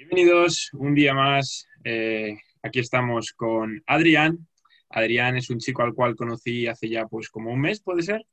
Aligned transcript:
Bienvenidos 0.00 0.70
un 0.72 0.94
día 0.94 1.12
más. 1.12 1.66
Eh, 1.84 2.34
aquí 2.62 2.78
estamos 2.78 3.34
con 3.34 3.82
Adrián. 3.86 4.48
Adrián 4.88 5.36
es 5.36 5.50
un 5.50 5.58
chico 5.58 5.82
al 5.82 5.92
cual 5.92 6.16
conocí 6.16 6.66
hace 6.66 6.88
ya 6.88 7.06
pues 7.06 7.28
como 7.28 7.52
un 7.52 7.60
mes, 7.60 7.82
puede 7.82 8.00
ser. 8.00 8.24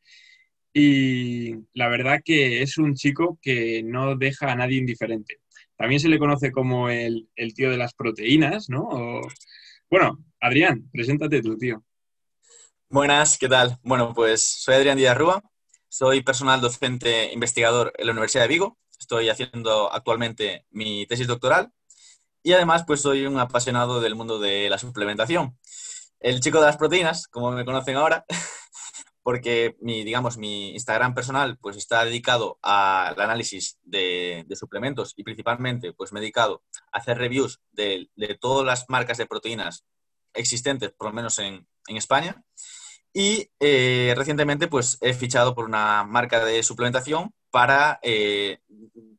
Y 0.71 1.55
la 1.73 1.89
verdad 1.89 2.21
que 2.23 2.61
es 2.61 2.77
un 2.77 2.95
chico 2.95 3.37
que 3.41 3.83
no 3.83 4.15
deja 4.15 4.49
a 4.49 4.55
nadie 4.55 4.77
indiferente. 4.77 5.41
También 5.75 5.99
se 5.99 6.07
le 6.07 6.19
conoce 6.19 6.53
como 6.53 6.89
el, 6.89 7.27
tío 7.53 7.69
de 7.69 7.77
las 7.77 7.93
proteínas, 7.93 8.69
¿no? 8.69 9.19
Bueno, 9.89 10.23
Adrián, 10.39 10.89
preséntate 10.93 11.41
tú, 11.41 11.57
tío. 11.57 11.83
Buenas, 12.89 13.37
¿qué 13.37 13.49
tal? 13.49 13.77
Bueno, 13.83 14.13
pues 14.15 14.41
soy 14.41 14.75
Adrián 14.75 14.97
Díaz 14.97 15.17
Rúa, 15.17 15.43
soy 15.89 16.21
personal 16.21 16.61
docente 16.61 17.33
investigador 17.33 17.91
en 17.97 18.05
la 18.05 18.13
Universidad 18.13 18.43
de 18.43 18.47
Vigo 18.47 18.77
Estoy 18.99 19.29
haciendo 19.29 19.91
actualmente 19.93 20.65
mi 20.71 21.05
tesis 21.05 21.27
doctoral 21.27 21.71
y 22.43 22.53
además 22.53 22.83
pues 22.87 23.01
soy 23.01 23.25
un 23.25 23.39
apasionado 23.39 24.01
del 24.01 24.15
mundo 24.15 24.39
de 24.39 24.69
la 24.69 24.77
suplementación. 24.77 25.57
El 26.19 26.39
chico 26.39 26.59
de 26.59 26.65
las 26.65 26.77
proteínas, 26.77 27.27
como 27.27 27.51
me 27.51 27.65
conocen 27.65 27.97
ahora, 27.97 28.25
porque 29.27 29.75
mi, 29.81 30.05
digamos, 30.05 30.37
mi 30.37 30.71
Instagram 30.71 31.13
personal 31.13 31.57
pues 31.57 31.75
está 31.75 32.05
dedicado 32.05 32.57
al 32.61 33.19
análisis 33.19 33.77
de, 33.83 34.45
suplementos 34.55 35.13
y 35.17 35.23
principalmente 35.23 35.91
pues 35.91 36.13
me 36.13 36.19
he 36.19 36.21
dedicado 36.21 36.63
a 36.93 36.99
hacer 36.99 37.17
reviews 37.17 37.59
de, 37.71 38.09
todas 38.39 38.65
las 38.65 38.85
marcas 38.87 39.17
de 39.17 39.25
proteínas 39.25 39.85
existentes, 40.33 40.91
por 40.91 41.07
lo 41.07 41.13
menos 41.13 41.39
en, 41.39 41.67
España. 41.87 42.41
Y 43.13 43.49
eh, 43.59 44.13
recientemente 44.15 44.69
pues 44.69 44.97
he 45.01 45.13
fichado 45.13 45.53
por 45.53 45.65
una 45.65 46.05
marca 46.05 46.45
de 46.45 46.63
suplementación 46.63 47.33
para 47.51 47.99
eh, 48.01 48.59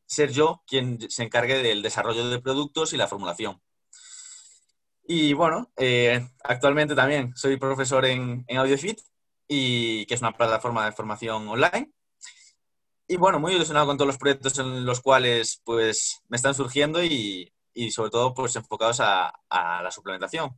ser 0.05 0.31
yo 0.31 0.63
quien 0.67 1.09
se 1.09 1.23
encargue 1.23 1.61
del 1.61 1.81
desarrollo 1.81 2.29
de 2.29 2.41
productos 2.41 2.93
y 2.93 2.97
la 2.97 3.07
formulación. 3.07 3.61
Y 5.07 5.33
bueno, 5.33 5.71
eh, 5.77 6.27
actualmente 6.43 6.95
también 6.95 7.35
soy 7.35 7.57
profesor 7.57 8.05
en, 8.05 8.45
AudioFit, 8.47 8.99
y, 9.47 10.05
que 10.05 10.13
es 10.13 10.21
una 10.21 10.37
plataforma 10.37 10.85
de 10.85 10.91
formación 10.91 11.47
online. 11.47 11.91
Y 13.07 13.17
bueno, 13.17 13.39
muy 13.39 13.53
ilusionado 13.53 13.87
con 13.87 13.97
todos 13.97 14.07
los 14.07 14.17
proyectos 14.19 14.59
en 14.59 14.85
los 14.85 15.01
cuales 15.01 15.61
pues 15.65 16.21
me 16.27 16.37
están 16.37 16.53
surgiendo 16.53 17.03
y, 17.03 17.51
y 17.73 17.91
sobre 17.91 18.11
todo 18.11 18.33
pues 18.35 18.55
enfocados 18.55 18.99
a, 18.99 19.33
a, 19.49 19.81
la 19.81 19.89
suplementación. 19.89 20.51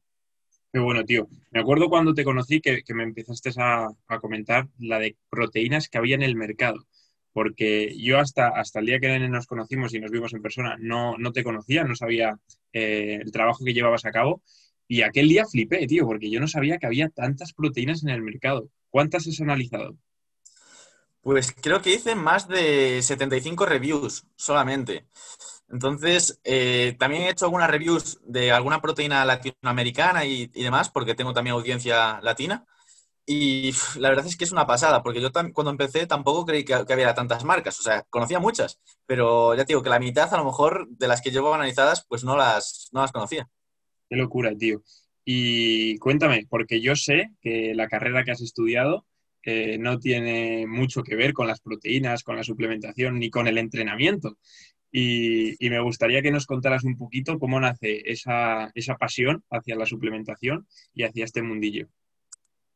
Qué 0.74 0.80
bueno, 0.80 1.06
tío. 1.06 1.28
Me 1.52 1.62
acuerdo 1.62 1.90
cuando 1.90 2.14
te 2.14 2.24
conocí 2.24 2.60
que, 2.60 2.84
que 2.84 2.94
me 2.94 3.04
empezaste 3.04 3.52
a, 3.58 3.88
comentar 4.20 4.68
la 4.80 5.00
de 5.00 5.18
proteínas 5.30 5.88
que 5.88 5.98
había 5.98 6.16
en 6.16 6.24
el 6.24 6.36
mercado 6.36 6.86
porque 7.34 7.96
yo 7.98 8.20
hasta, 8.20 8.50
hasta 8.50 8.80
el 8.80 8.88
día 8.88 9.00
que 9.00 9.20
nos 9.20 9.48
conocimos 9.48 9.94
y 9.94 10.00
nos 10.00 10.12
vimos 10.12 10.34
en 10.34 10.42
persona 10.42 10.76
no, 10.80 11.18
no 11.18 11.32
te 11.32 11.44
conocía, 11.44 11.84
no 11.84 11.96
sabía 11.96 12.38
eh, 12.74 13.20
el 13.22 13.32
trabajo 13.32 13.64
que 13.64 13.74
llevabas 13.74 14.06
a 14.06 14.12
cabo. 14.12 14.42
Y 14.88 15.04
aquel 15.04 15.30
día 15.30 15.46
flipé, 15.46 15.88
tío, 15.88 16.06
porque 16.06 16.30
yo 16.30 16.42
no 16.42 16.48
sabía 16.48 16.78
que 16.78 16.86
había 16.86 17.10
tantas 17.10 17.54
proteínas 17.54 18.04
en 18.04 18.10
el 18.10 18.22
mercado. 18.22 18.68
¿Cuántas 18.90 19.26
has 19.26 19.40
analizado? 19.40 19.96
Pues 21.22 21.54
creo 21.54 21.82
que 21.82 21.94
hice 21.94 22.16
más 22.16 22.48
de 22.48 23.02
75 23.02 23.66
reviews 23.66 24.26
solamente. 24.36 25.06
Entonces, 25.70 26.42
eh, 26.44 26.96
también 27.00 27.24
he 27.24 27.30
hecho 27.30 27.46
algunas 27.46 27.70
reviews 27.70 28.20
de 28.26 28.52
alguna 28.52 28.82
proteína 28.82 29.24
latinoamericana 29.24 30.26
y, 30.26 30.52
y 30.54 30.64
demás, 30.64 30.90
porque 30.90 31.16
tengo 31.16 31.32
también 31.32 31.56
audiencia 31.56 32.20
latina. 32.22 32.66
Y 33.34 33.72
la 33.98 34.10
verdad 34.10 34.28
es 34.28 34.36
que 34.36 34.44
es 34.44 34.52
una 34.52 34.68
pasada, 34.68 35.02
porque 35.02 35.22
yo 35.22 35.32
cuando 35.54 35.72
empecé 35.72 36.06
tampoco 36.06 36.46
creí 36.46 36.66
que, 36.66 36.74
había 36.74 37.14
tantas 37.14 37.46
marcas, 37.46 37.80
o 37.80 37.82
sea, 37.82 38.04
conocía 38.10 38.40
muchas, 38.42 38.82
pero 39.06 39.56
ya 39.56 39.64
te 39.64 39.72
digo 39.72 39.82
que 39.82 39.90
la 39.90 40.00
mitad 40.00 40.34
a 40.34 40.38
lo 40.38 40.44
mejor 40.44 40.90
de 40.90 41.08
las 41.08 41.22
que 41.22 41.32
llevo 41.32 41.54
analizadas, 41.54 42.06
pues 42.10 42.26
no 42.26 42.36
las, 42.36 42.90
no 42.92 43.00
las 43.00 43.14
conocía. 43.14 43.48
Qué 44.10 44.18
locura, 44.18 44.54
tío. 44.58 44.84
Y 45.24 45.98
cuéntame, 46.00 46.46
porque 46.50 46.82
yo 46.82 46.98
sé 46.98 47.32
que 47.40 47.74
la 47.74 47.88
carrera 47.88 48.26
que 48.26 48.32
has 48.32 48.42
estudiado 48.42 49.06
eh, 49.44 49.78
no 49.78 49.98
tiene 49.98 50.68
mucho 50.68 51.02
que 51.02 51.16
ver 51.16 51.32
con 51.32 51.48
las 51.48 51.62
proteínas, 51.62 52.24
con 52.24 52.36
la 52.36 52.44
suplementación, 52.44 53.18
ni 53.18 53.30
con 53.30 53.48
el 53.48 53.58
entrenamiento. 53.58 54.40
Y, 54.92 55.56
y, 55.66 55.70
me 55.70 55.80
gustaría 55.80 56.22
que 56.22 56.32
nos 56.32 56.46
contaras 56.46 56.84
un 56.84 56.98
poquito 56.98 57.40
cómo 57.40 57.62
nace 57.62 58.02
esa, 58.12 58.72
esa 58.76 58.98
pasión 58.98 59.42
hacia 59.50 59.78
la 59.78 59.86
suplementación 59.86 60.68
y 60.94 61.04
hacia 61.04 61.24
este 61.24 61.42
mundillo. 61.42 61.88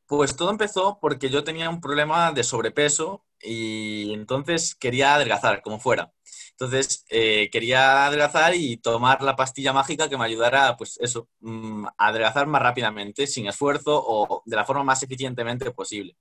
Pues 0.08 0.36
todo 0.36 0.52
empezó 0.52 1.00
porque 1.02 1.30
yo 1.30 1.44
tenía 1.44 1.70
un 1.70 1.82
problema 1.82 2.32
de 2.32 2.44
sobrepeso 2.44 3.26
y 3.42 4.14
entonces 4.14 4.76
quería 4.76 5.16
adelgazar, 5.16 5.62
como 5.64 5.80
fuera. 5.80 6.14
Entonces 6.52 7.06
eh, 7.10 7.50
quería 7.52 8.06
adelgazar 8.06 8.56
y 8.56 8.78
tomar 8.78 9.22
la 9.22 9.36
pastilla 9.36 9.74
mágica 9.74 10.08
que 10.08 10.18
me 10.18 10.26
ayudara, 10.26 10.78
pues 10.78 10.98
eso, 11.02 11.28
mm, 11.40 11.86
a 11.98 12.08
adelgazar 12.08 12.48
más 12.48 12.62
rápidamente, 12.62 13.28
sin 13.28 13.48
esfuerzo 13.48 14.02
o 14.06 14.42
de 14.46 14.56
la 14.56 14.66
forma 14.66 14.84
más 14.84 15.04
eficientemente 15.04 15.72
posible. 15.72 16.16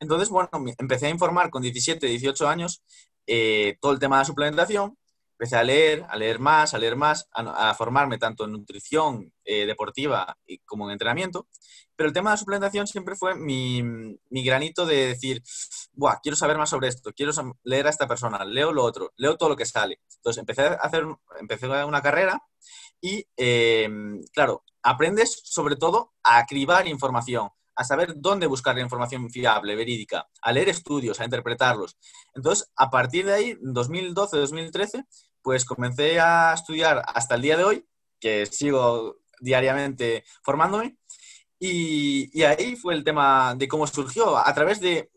Entonces, 0.00 0.30
bueno, 0.30 0.48
empecé 0.78 1.06
a 1.06 1.10
informar 1.10 1.50
con 1.50 1.62
17, 1.62 2.06
18 2.06 2.48
años 2.48 2.82
eh, 3.26 3.76
todo 3.80 3.92
el 3.92 3.98
tema 3.98 4.16
de 4.16 4.20
la 4.22 4.24
suplementación. 4.26 4.96
Empecé 5.38 5.56
a 5.56 5.62
leer, 5.62 6.04
a 6.08 6.16
leer 6.16 6.40
más, 6.40 6.74
a 6.74 6.78
leer 6.78 6.96
más, 6.96 7.28
a, 7.32 7.74
formarme 7.74 8.18
tanto 8.18 8.44
en 8.44 8.52
nutrición 8.52 9.32
eh, 9.44 9.66
deportiva 9.66 10.36
como 10.66 10.86
en 10.86 10.92
entrenamiento. 10.92 11.46
Pero 11.98 12.06
el 12.10 12.14
tema 12.14 12.30
de 12.30 12.34
la 12.34 12.38
suplementación 12.38 12.86
siempre 12.86 13.16
fue 13.16 13.34
mi, 13.34 13.82
mi 13.82 14.44
granito 14.44 14.86
de 14.86 15.08
decir, 15.08 15.42
Buah, 15.94 16.20
quiero 16.22 16.36
saber 16.36 16.56
más 16.56 16.70
sobre 16.70 16.86
esto, 16.86 17.10
quiero 17.12 17.32
leer 17.64 17.88
a 17.88 17.90
esta 17.90 18.06
persona, 18.06 18.44
leo 18.44 18.72
lo 18.72 18.84
otro, 18.84 19.12
leo 19.16 19.36
todo 19.36 19.48
lo 19.48 19.56
que 19.56 19.66
sale. 19.66 19.98
Entonces 20.18 20.38
empecé 20.38 20.62
a 20.62 20.74
hacer, 20.74 21.04
empecé 21.40 21.66
una 21.66 22.00
carrera 22.00 22.40
y, 23.00 23.26
em, 23.36 24.22
claro, 24.32 24.62
aprendes 24.80 25.40
sobre 25.42 25.74
todo 25.74 26.12
a 26.22 26.46
cribar 26.46 26.86
información, 26.86 27.48
a 27.74 27.82
saber 27.82 28.12
dónde 28.14 28.46
buscar 28.46 28.76
la 28.76 28.82
información 28.82 29.28
fiable, 29.28 29.74
verídica, 29.74 30.28
a 30.40 30.52
leer 30.52 30.68
estudios, 30.68 31.18
a 31.18 31.24
interpretarlos. 31.24 31.98
Entonces, 32.32 32.70
a 32.76 32.90
partir 32.90 33.26
de 33.26 33.32
ahí, 33.32 33.58
2012, 33.60 34.36
2013, 34.36 35.04
pues 35.42 35.64
comencé 35.64 36.20
a 36.20 36.54
estudiar 36.54 37.02
hasta 37.08 37.34
el 37.34 37.42
día 37.42 37.56
de 37.56 37.64
hoy, 37.64 37.88
que 38.20 38.46
sigo 38.46 39.16
diariamente 39.40 40.24
formándome, 40.44 40.97
y, 41.58 42.42
ahí 42.42 42.76
fue 42.76 42.94
el 42.94 43.04
tema 43.04 43.54
de 43.56 43.66
cómo 43.66 43.86
surgió, 43.86 44.36
a 44.36 44.54
través 44.54 44.80
de 44.80 45.10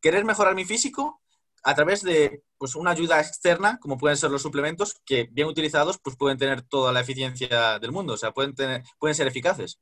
querer 0.00 0.24
mejorar 0.24 0.54
mi 0.54 0.64
físico, 0.64 1.20
a 1.64 1.74
través 1.74 2.02
de 2.02 2.42
pues, 2.58 2.74
una 2.74 2.92
ayuda 2.92 3.20
externa, 3.20 3.78
como 3.78 3.98
pueden 3.98 4.16
ser 4.16 4.30
los 4.30 4.42
suplementos, 4.42 5.00
que 5.04 5.28
bien 5.30 5.48
utilizados 5.48 5.98
pues, 5.98 6.16
pueden 6.16 6.38
tener 6.38 6.62
toda 6.62 6.92
la 6.92 7.00
eficiencia 7.00 7.78
del 7.78 7.92
mundo, 7.92 8.14
o 8.14 8.16
sea, 8.16 8.32
pueden, 8.32 8.54
tener, 8.54 8.82
pueden 8.98 9.14
ser 9.14 9.26
eficaces. 9.26 9.80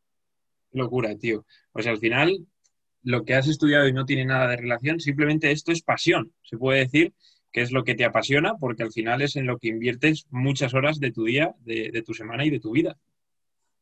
Locura, 0.72 1.16
tío. 1.16 1.44
Pues 1.72 1.86
al 1.86 1.98
final, 1.98 2.46
lo 3.02 3.24
que 3.24 3.34
has 3.34 3.48
estudiado 3.48 3.86
y 3.88 3.92
no 3.92 4.04
tiene 4.04 4.24
nada 4.24 4.48
de 4.48 4.56
relación, 4.56 5.00
simplemente 5.00 5.50
esto 5.50 5.72
es 5.72 5.82
pasión. 5.82 6.32
Se 6.42 6.58
puede 6.58 6.80
decir 6.80 7.14
que 7.52 7.62
es 7.62 7.72
lo 7.72 7.82
que 7.82 7.94
te 7.94 8.04
apasiona, 8.04 8.56
porque 8.56 8.82
al 8.82 8.92
final 8.92 9.22
es 9.22 9.36
en 9.36 9.46
lo 9.46 9.58
que 9.58 9.68
inviertes 9.68 10.26
muchas 10.30 10.74
horas 10.74 11.00
de 11.00 11.10
tu 11.10 11.24
día, 11.24 11.54
de 11.64 12.02
tu 12.06 12.14
semana 12.14 12.44
y 12.44 12.50
de 12.50 12.60
tu 12.60 12.72
vida. 12.72 12.96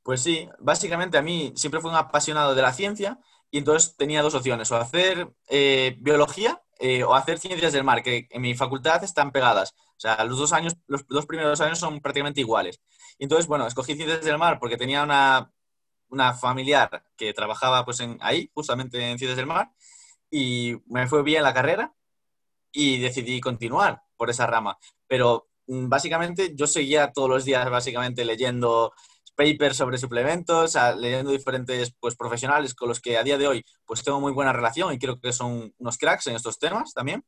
Pues 0.09 0.23
sí, 0.23 0.49
básicamente 0.59 1.19
a 1.19 1.23
mí 1.23 1.53
siempre 1.55 1.83
fui 1.83 1.91
un 1.91 1.97
apasionado 1.97 2.55
de 2.55 2.63
la 2.63 2.73
ciencia 2.73 3.19
y 3.51 3.59
entonces 3.59 3.95
tenía 3.95 4.23
dos 4.23 4.35
opciones, 4.35 4.73
o 4.73 4.77
hacer 4.77 5.35
eh, 5.51 5.97
biología 6.01 6.63
eh, 6.79 7.05
o 7.05 7.15
hacer 7.15 7.39
ciencias 7.39 7.75
del 7.75 7.85
mar, 7.85 8.03
que 8.03 8.27
en 8.31 8.41
mi 8.41 8.55
facultad 8.55 9.05
están 9.05 9.33
pegadas. 9.33 9.75
O 9.99 10.01
sea, 10.01 10.25
los 10.25 10.39
dos 10.39 10.55
años, 10.55 10.79
los 10.87 11.07
dos 11.09 11.27
primeros 11.27 11.61
años 11.61 11.79
son 11.79 12.01
prácticamente 12.01 12.41
iguales. 12.41 12.81
Y 13.19 13.25
entonces, 13.25 13.47
bueno, 13.47 13.67
escogí 13.67 13.97
ciencias 13.97 14.25
del 14.25 14.39
mar 14.39 14.59
porque 14.59 14.79
tenía 14.79 15.03
una, 15.03 15.53
una 16.09 16.33
familiar 16.33 17.05
que 17.15 17.35
trabajaba 17.35 17.85
pues 17.85 18.01
en, 18.01 18.17
ahí, 18.23 18.51
justamente 18.55 18.97
en 19.11 19.19
ciencias 19.19 19.37
del 19.37 19.45
mar, 19.45 19.73
y 20.31 20.75
me 20.87 21.07
fue 21.07 21.23
bien 21.23 21.43
la 21.43 21.53
carrera 21.53 21.95
y 22.73 22.99
decidí 22.99 23.43
continuar 23.43 24.03
por 24.17 24.31
esa 24.31 24.47
rama. 24.47 24.79
Pero 25.07 25.49
mm, 25.67 25.91
básicamente 25.91 26.55
yo 26.55 26.67
seguía 26.67 27.13
todos 27.13 27.29
los 27.29 27.45
días 27.45 27.69
básicamente 27.69 28.25
leyendo 28.25 28.95
papers 29.39 29.77
sobre 29.77 29.99
suplementos, 29.99 30.77
leyendo 30.97 31.31
diferentes 31.31 31.95
pues, 32.01 32.17
profesionales 32.17 32.75
con 32.75 32.89
los 32.89 33.01
que 33.01 33.17
a 33.17 33.23
día 33.23 33.39
de 33.39 33.47
hoy 33.47 33.65
pues 33.87 34.03
tengo 34.03 34.21
muy 34.21 34.33
buena 34.33 34.53
relación 34.53 34.93
y 34.93 34.99
creo 34.99 35.21
que 35.21 35.33
son 35.33 35.73
unos 35.79 35.97
cracks 35.97 36.27
en 36.27 36.35
estos 36.35 36.59
temas 36.59 36.93
también. 36.93 37.25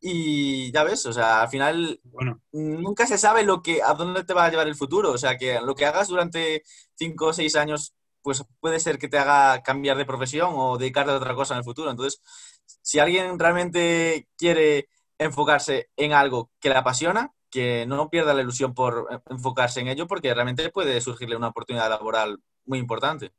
Y 0.00 0.72
ya 0.72 0.82
ves, 0.82 1.06
o 1.06 1.12
sea, 1.12 1.42
al 1.42 1.48
final 1.48 2.00
bueno. 2.04 2.40
nunca 2.52 3.06
se 3.06 3.18
sabe 3.18 3.44
lo 3.44 3.62
que, 3.62 3.82
a 3.82 3.94
dónde 3.94 4.24
te 4.24 4.34
va 4.34 4.46
a 4.46 4.50
llevar 4.50 4.66
el 4.66 4.74
futuro. 4.74 5.12
O 5.12 5.18
sea, 5.18 5.38
que 5.38 5.60
lo 5.60 5.74
que 5.76 5.86
hagas 5.86 6.08
durante 6.08 6.62
cinco 6.96 7.26
o 7.26 7.32
seis 7.32 7.54
años, 7.56 7.94
pues 8.22 8.44
puede 8.60 8.80
ser 8.80 8.98
que 8.98 9.08
te 9.08 9.18
haga 9.18 9.62
cambiar 9.62 9.96
de 9.96 10.06
profesión 10.06 10.50
o 10.54 10.76
dedicarte 10.76 11.12
a 11.12 11.16
otra 11.16 11.34
cosa 11.34 11.54
en 11.54 11.58
el 11.58 11.64
futuro. 11.64 11.90
Entonces, 11.90 12.20
si 12.82 12.98
alguien 12.98 13.38
realmente 13.38 14.28
quiere 14.36 14.88
enfocarse 15.18 15.90
en 15.96 16.12
algo 16.12 16.50
que 16.60 16.68
le 16.68 16.76
apasiona, 16.76 17.32
que 17.50 17.86
no 17.86 18.10
pierda 18.10 18.34
la 18.34 18.42
ilusión 18.42 18.74
por 18.74 19.22
enfocarse 19.30 19.80
en 19.80 19.88
ello 19.88 20.06
porque 20.06 20.32
realmente 20.32 20.70
puede 20.70 21.00
surgirle 21.00 21.36
una 21.36 21.48
oportunidad 21.48 21.88
laboral 21.88 22.38
muy 22.64 22.78
importante. 22.78 23.32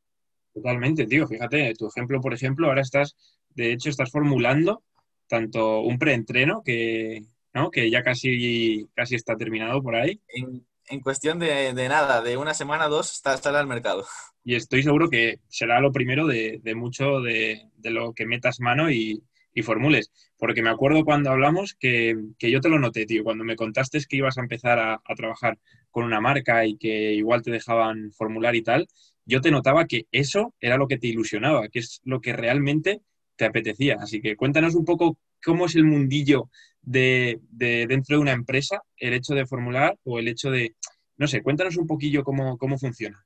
Totalmente, 0.53 1.05
tío. 1.05 1.27
Fíjate, 1.27 1.73
tu 1.75 1.87
ejemplo, 1.87 2.19
por 2.21 2.33
ejemplo, 2.33 2.67
ahora 2.67 2.81
estás, 2.81 3.15
de 3.49 3.71
hecho, 3.71 3.89
estás 3.89 4.11
formulando 4.11 4.83
tanto 5.27 5.81
un 5.81 5.99
preentreno 5.99 6.63
que, 6.63 7.23
¿no? 7.53 7.69
que 7.69 7.89
ya 7.91 8.03
casi, 8.03 8.87
casi 8.95 9.15
está 9.15 9.35
terminado 9.37 9.81
por 9.83 9.95
ahí. 9.95 10.19
En, 10.27 10.65
en 10.89 11.01
cuestión 11.01 11.39
de, 11.39 11.73
nada, 11.73 12.21
de 12.21 12.35
una 12.37 12.53
semana 12.53 12.87
o 12.87 12.89
dos, 12.89 13.13
está, 13.13 13.37
sale 13.37 13.59
al 13.59 13.67
mercado. 13.67 14.05
Y 14.43 14.55
estoy 14.55 14.83
seguro 14.83 15.09
que 15.09 15.39
será 15.47 15.79
lo 15.79 15.91
primero 15.91 16.25
de, 16.25 16.61
mucho 16.75 17.21
de, 17.21 17.69
lo 17.83 18.13
que 18.13 18.25
metas 18.25 18.59
mano 18.59 18.89
y, 18.89 19.21
formules. 19.63 20.11
Porque 20.37 20.61
me 20.61 20.69
acuerdo 20.69 21.03
cuando 21.03 21.31
hablamos 21.31 21.75
que, 21.79 22.15
yo 22.39 22.61
te 22.61 22.69
lo 22.69 22.79
noté, 22.79 23.05
tío, 23.05 23.23
cuando 23.23 23.43
me 23.43 23.55
contaste 23.55 23.99
que 24.07 24.17
ibas 24.17 24.37
a 24.37 24.41
empezar 24.41 24.79
a, 24.79 25.01
a, 25.03 25.15
trabajar 25.15 25.57
con 25.91 26.05
una 26.05 26.21
marca 26.21 26.65
y 26.65 26.77
que 26.77 27.13
igual 27.13 27.41
te 27.41 27.51
dejaban 27.51 28.11
formular 28.13 28.55
y 28.55 28.61
tal, 28.61 28.87
yo 29.25 29.41
te 29.41 29.51
notaba 29.51 29.85
que 29.85 30.07
eso 30.11 30.55
era 30.59 30.77
lo 30.77 30.87
que 30.87 30.97
te 30.97 31.07
ilusionaba, 31.07 31.67
que 31.67 31.79
es 31.79 32.01
lo 32.03 32.21
que 32.21 32.33
realmente 32.33 33.01
te 33.35 33.45
apetecía. 33.45 33.97
Así 33.99 34.21
que 34.21 34.35
cuéntanos 34.35 34.75
un 34.75 34.85
poco 34.85 35.17
cómo 35.43 35.65
es 35.65 35.75
el 35.75 35.85
mundillo 35.85 36.49
de, 36.81 37.39
dentro 37.49 38.17
de 38.17 38.21
una 38.21 38.33
empresa, 38.33 38.81
el 38.97 39.13
hecho 39.13 39.33
de 39.33 39.45
formular 39.45 39.97
o 40.03 40.19
el 40.19 40.27
hecho 40.27 40.51
de, 40.51 40.75
no 41.17 41.27
sé, 41.27 41.41
cuéntanos 41.41 41.77
un 41.77 41.87
poquillo 41.87 42.23
cómo, 42.23 42.57
cómo 42.57 42.77
funciona. 42.77 43.25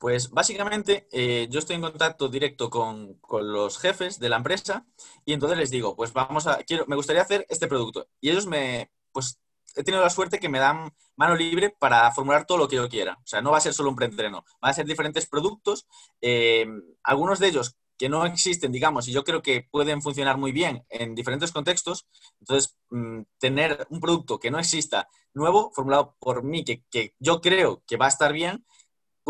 Pues 0.00 0.30
básicamente 0.30 1.06
eh, 1.12 1.46
yo 1.50 1.58
estoy 1.58 1.76
en 1.76 1.82
contacto 1.82 2.30
directo 2.30 2.70
con, 2.70 3.16
con, 3.20 3.52
los 3.52 3.78
jefes 3.78 4.18
de 4.18 4.30
la 4.30 4.36
empresa 4.36 4.86
y 5.26 5.34
entonces 5.34 5.58
les 5.58 5.70
digo, 5.70 5.94
pues 5.94 6.14
vamos 6.14 6.46
a, 6.46 6.56
quiero, 6.64 6.86
me 6.86 6.96
gustaría 6.96 7.20
hacer 7.20 7.44
este 7.50 7.68
producto. 7.68 8.08
Y 8.18 8.30
ellos 8.30 8.46
me, 8.46 8.90
pues 9.12 9.38
he 9.76 9.84
tenido 9.84 10.02
la 10.02 10.08
suerte 10.08 10.38
que 10.38 10.48
me 10.48 10.58
dan 10.58 10.90
mano 11.16 11.36
libre 11.36 11.76
para 11.78 12.10
formular 12.12 12.46
todo 12.46 12.56
lo 12.56 12.66
que 12.66 12.76
yo 12.76 12.88
quiera. 12.88 13.18
O 13.22 13.26
sea, 13.26 13.42
no 13.42 13.50
va 13.50 13.58
a 13.58 13.60
ser 13.60 13.74
solo 13.74 13.90
un 13.90 13.96
preentreno, 13.96 14.42
van 14.62 14.70
a 14.70 14.74
ser 14.74 14.86
diferentes 14.86 15.26
productos, 15.26 15.86
eh, 16.22 16.66
algunos 17.02 17.38
de 17.38 17.48
ellos 17.48 17.76
que 18.00 18.08
no 18.08 18.24
existen, 18.24 18.72
digamos, 18.72 19.06
y 19.06 19.12
yo 19.12 19.24
creo 19.24 19.42
que 19.42 19.68
pueden 19.70 20.00
funcionar 20.00 20.38
muy 20.38 20.52
bien 20.52 20.86
en 20.88 21.14
diferentes 21.14 21.52
contextos. 21.52 22.06
Entonces, 22.40 22.74
mm, 22.88 23.20
tener 23.38 23.86
un 23.90 24.00
producto 24.00 24.40
que 24.40 24.50
no 24.50 24.58
exista 24.58 25.06
nuevo, 25.34 25.70
formulado 25.74 26.16
por 26.18 26.42
mí, 26.42 26.64
que, 26.64 27.14
yo 27.18 27.42
creo 27.42 27.82
que 27.86 27.98
va 27.98 28.06
a 28.06 28.08
estar 28.08 28.32
bien, 28.32 28.64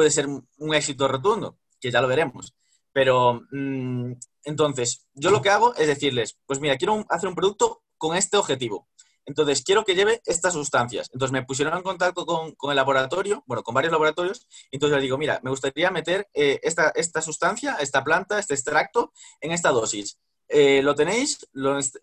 puede 0.01 0.11
ser 0.11 0.27
un 0.29 0.75
éxito 0.75 1.09
rotundo, 1.09 1.59
que 1.79 1.91
ya 1.91 2.01
lo 2.01 2.09
veremos. 2.09 2.55
Pero, 2.91 3.43
mm, 3.53 4.13
entonces, 4.45 5.07
yo 5.13 5.31
lo 5.31 5.43
que 5.43 5.51
hago 5.51 5.75
es 5.75 5.87
decirles, 5.89 6.39
pues 6.47 6.59
mira, 6.59 6.79
quiero 6.79 7.05
hacer 7.11 7.29
un 7.29 7.35
producto 7.35 7.83
con 7.99 8.17
este 8.17 8.39
objetivo. 8.39 8.89
Entonces, 9.27 9.63
quiero 9.63 9.85
que 9.85 9.95
lleve 9.95 10.23
estas 10.25 10.55
sustancias. 10.55 11.11
Entonces, 11.13 11.33
me 11.33 11.45
pusieron 11.45 11.77
en 11.77 11.83
contacto 11.83 12.25
con, 12.25 12.71
el 12.71 12.77
laboratorio, 12.77 13.45
bueno, 13.47 13.63
con 13.63 13.75
varios 13.75 13.93
laboratorios, 13.93 14.49
entonces 14.71 14.97
les 14.97 15.03
digo, 15.03 15.19
mira, 15.19 15.39
me 15.43 15.51
gustaría 15.51 15.91
meter 15.91 16.31
eh, 16.33 16.59
esta, 16.63 16.89
esta, 16.95 17.21
sustancia, 17.21 17.77
esta 17.79 18.03
planta, 18.03 18.39
este 18.39 18.55
extracto, 18.55 19.13
en 19.43 19.53
esta 19.53 19.69
dosis. 19.69 20.19
Eh, 20.49 20.81
¿Lo 20.83 20.95
tenéis? 20.95 21.47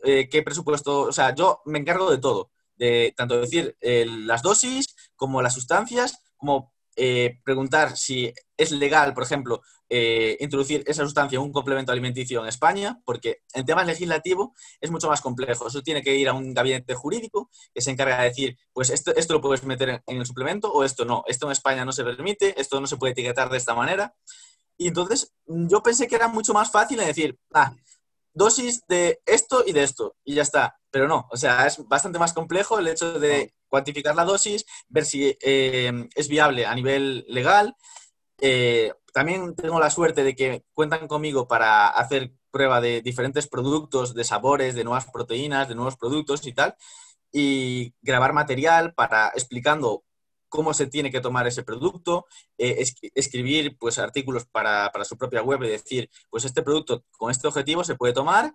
Eh, 0.03 0.29
¿Qué 0.29 0.43
presupuesto? 0.43 1.01
O 1.01 1.11
sea, 1.11 1.33
yo 1.33 1.63
me 1.65 1.79
encargo 1.79 2.11
de 2.11 2.19
todo, 2.19 2.51
de 2.75 3.15
tanto 3.17 3.41
decir 3.41 3.75
las 3.81 4.43
dosis 4.43 4.95
como 5.15 5.41
las 5.41 5.55
sustancias, 5.55 6.21
como 6.37 6.76
eh, 6.97 7.39
preguntar 7.43 7.95
si 7.95 8.33
es 8.57 8.71
legal, 8.71 9.13
por 9.13 9.23
ejemplo, 9.23 9.61
eh, 9.87 10.35
introducir 10.41 10.83
esa 10.87 11.03
sustancia 11.03 11.37
en 11.37 11.43
un 11.43 11.51
complemento 11.51 11.91
alimenticio 11.91 12.41
en 12.41 12.47
España, 12.47 12.99
porque 13.05 13.43
en 13.53 13.65
temas 13.65 13.85
legislativo 13.85 14.53
es 14.81 14.91
mucho 14.91 15.07
más 15.07 15.21
complejo. 15.21 15.67
Eso 15.67 15.83
tiene 15.83 16.01
que 16.01 16.15
ir 16.15 16.27
a 16.27 16.33
un 16.33 16.53
gabinete 16.53 16.95
jurídico 16.95 17.49
que 17.73 17.81
se 17.81 17.91
encarga 17.91 18.19
de 18.19 18.29
decir, 18.29 18.57
pues 18.73 18.89
esto, 18.89 19.15
esto 19.15 19.33
lo 19.33 19.41
puedes 19.41 19.63
meter 19.63 19.89
en, 19.89 20.01
en 20.07 20.17
el 20.17 20.25
suplemento 20.25 20.73
o 20.73 20.83
esto 20.83 21.05
no. 21.05 21.23
Esto 21.27 21.45
en 21.45 21.51
España 21.53 21.85
no 21.85 21.91
se 21.91 22.03
permite, 22.03 22.59
esto 22.59 22.81
no 22.81 22.87
se 22.87 22.97
puede 22.97 23.13
etiquetar 23.13 23.49
de 23.49 23.57
esta 23.57 23.75
manera. 23.75 24.13
Y 24.77 24.87
entonces 24.87 25.33
yo 25.45 25.81
pensé 25.83 26.07
que 26.07 26.15
era 26.15 26.27
mucho 26.27 26.53
más 26.53 26.71
fácil 26.71 26.97
decir, 26.97 27.37
ah, 27.53 27.75
dosis 28.37 28.83
de 28.87 29.19
esto 29.25 29.63
y 29.65 29.73
de 29.73 29.83
esto, 29.83 30.15
y 30.23 30.35
ya 30.35 30.43
está. 30.43 30.79
Pero 30.91 31.07
no, 31.07 31.27
o 31.31 31.37
sea, 31.37 31.65
es 31.65 31.85
bastante 31.87 32.19
más 32.19 32.33
complejo 32.33 32.79
el 32.79 32.87
hecho 32.87 33.19
de 33.19 33.53
cuantificar 33.67 34.15
la 34.15 34.25
dosis, 34.25 34.65
ver 34.87 35.05
si 35.05 35.37
eh, 35.41 36.07
es 36.15 36.27
viable 36.27 36.65
a 36.65 36.75
nivel 36.75 37.25
legal. 37.27 37.75
Eh, 38.39 38.93
también 39.13 39.55
tengo 39.55 39.79
la 39.79 39.89
suerte 39.89 40.23
de 40.23 40.35
que 40.35 40.63
cuentan 40.73 41.07
conmigo 41.07 41.47
para 41.47 41.89
hacer 41.89 42.31
prueba 42.51 42.79
de 42.79 43.01
diferentes 43.01 43.47
productos, 43.47 44.13
de 44.13 44.23
sabores, 44.23 44.75
de 44.75 44.83
nuevas 44.83 45.07
proteínas, 45.11 45.67
de 45.67 45.75
nuevos 45.75 45.97
productos 45.97 46.45
y 46.45 46.53
tal, 46.53 46.75
y 47.31 47.93
grabar 48.01 48.33
material 48.33 48.93
para 48.93 49.29
explicando 49.29 50.03
cómo 50.49 50.73
se 50.73 50.87
tiene 50.87 51.11
que 51.11 51.21
tomar 51.21 51.47
ese 51.47 51.63
producto, 51.63 52.25
eh, 52.57 52.83
escribir 53.15 53.77
pues, 53.77 53.99
artículos 53.99 54.45
para, 54.45 54.91
su 55.03 55.17
propia 55.17 55.41
web 55.41 55.63
y 55.63 55.69
decir, 55.69 56.09
pues 56.29 56.45
este 56.45 56.61
producto 56.61 57.03
con 57.11 57.31
este 57.31 57.47
objetivo 57.47 57.83
se 57.83 57.95
puede 57.95 58.13
tomar 58.13 58.53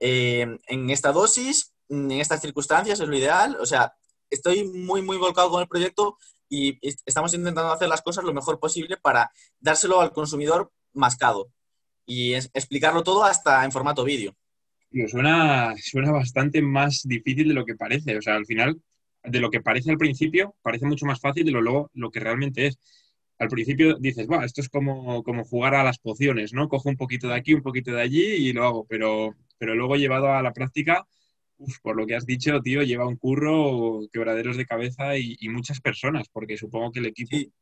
en 0.00 0.90
esta 0.90 1.10
dosis, 1.10 1.74
en 1.88 2.12
estas 2.12 2.40
circunstancias, 2.40 3.00
es 3.00 3.08
lo 3.08 3.16
ideal. 3.16 3.56
O 3.60 3.66
sea, 3.66 3.94
estoy 4.30 4.64
muy, 4.64 5.02
muy 5.02 5.16
volcado 5.16 5.50
con 5.50 5.62
el 5.62 5.68
proyecto 5.68 6.18
y 6.48 6.78
estamos 7.04 7.34
intentando 7.34 7.72
hacer 7.72 7.88
las 7.88 8.02
cosas 8.02 8.24
lo 8.24 8.32
mejor 8.32 8.58
posible 8.58 8.96
para 8.96 9.30
dárselo 9.60 10.00
al 10.00 10.12
consumidor 10.12 10.72
mascado 10.92 11.50
y 12.06 12.34
explicarlo 12.34 13.02
todo 13.02 13.24
hasta 13.24 13.64
en 13.64 13.72
formato 13.72 14.04
vídeo. 14.04 14.34
Suena, 15.10 15.74
suena 15.76 16.12
bastante 16.12 16.62
más 16.62 17.02
difícil 17.04 17.48
de 17.48 17.54
lo 17.54 17.66
que 17.66 17.74
parece. 17.74 18.16
O 18.16 18.22
sea, 18.22 18.36
al 18.36 18.46
final, 18.46 18.80
de 19.30 19.40
lo 19.40 19.50
que 19.50 19.60
parece 19.60 19.90
al 19.90 19.98
principio, 19.98 20.54
parece 20.62 20.86
mucho 20.86 21.06
más 21.06 21.20
fácil 21.20 21.44
de 21.44 21.52
lo, 21.52 21.60
luego, 21.60 21.90
lo 21.94 22.10
que 22.10 22.20
realmente 22.20 22.66
es. 22.66 22.78
Al 23.38 23.48
principio 23.48 23.96
dices, 23.98 24.26
bueno, 24.26 24.44
esto 24.44 24.60
es 24.60 24.68
como, 24.68 25.22
como 25.22 25.44
jugar 25.44 25.74
a 25.74 25.84
las 25.84 25.98
pociones, 25.98 26.52
¿no? 26.52 26.68
Cojo 26.68 26.88
un 26.88 26.96
poquito 26.96 27.28
de 27.28 27.34
aquí, 27.34 27.54
un 27.54 27.62
poquito 27.62 27.92
de 27.92 28.02
allí 28.02 28.22
y 28.22 28.52
lo 28.52 28.64
hago, 28.64 28.86
pero, 28.88 29.36
pero 29.58 29.74
luego 29.74 29.96
llevado 29.96 30.32
a 30.32 30.42
la 30.42 30.52
práctica 30.52 31.06
por 31.82 31.96
lo 31.96 32.06
que 32.06 32.14
has 32.14 32.26
dicho, 32.26 32.60
tío, 32.60 32.82
lleva 32.82 33.06
un 33.06 33.16
curro, 33.16 34.08
quebraderos 34.12 34.56
de 34.56 34.66
cabeza 34.66 35.16
y, 35.18 35.36
muchas 35.48 35.80
personas, 35.80 36.28
porque 36.28 36.56
supongo 36.56 36.92
que 36.92 37.00
el 37.00 37.06
equipo, 37.06 37.52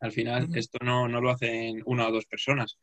al 0.00 0.12
final, 0.12 0.48
esto 0.54 0.78
no, 0.84 1.08
lo 1.08 1.30
hacen 1.30 1.82
una 1.86 2.08
o 2.08 2.12
dos 2.12 2.26
personas. 2.26 2.78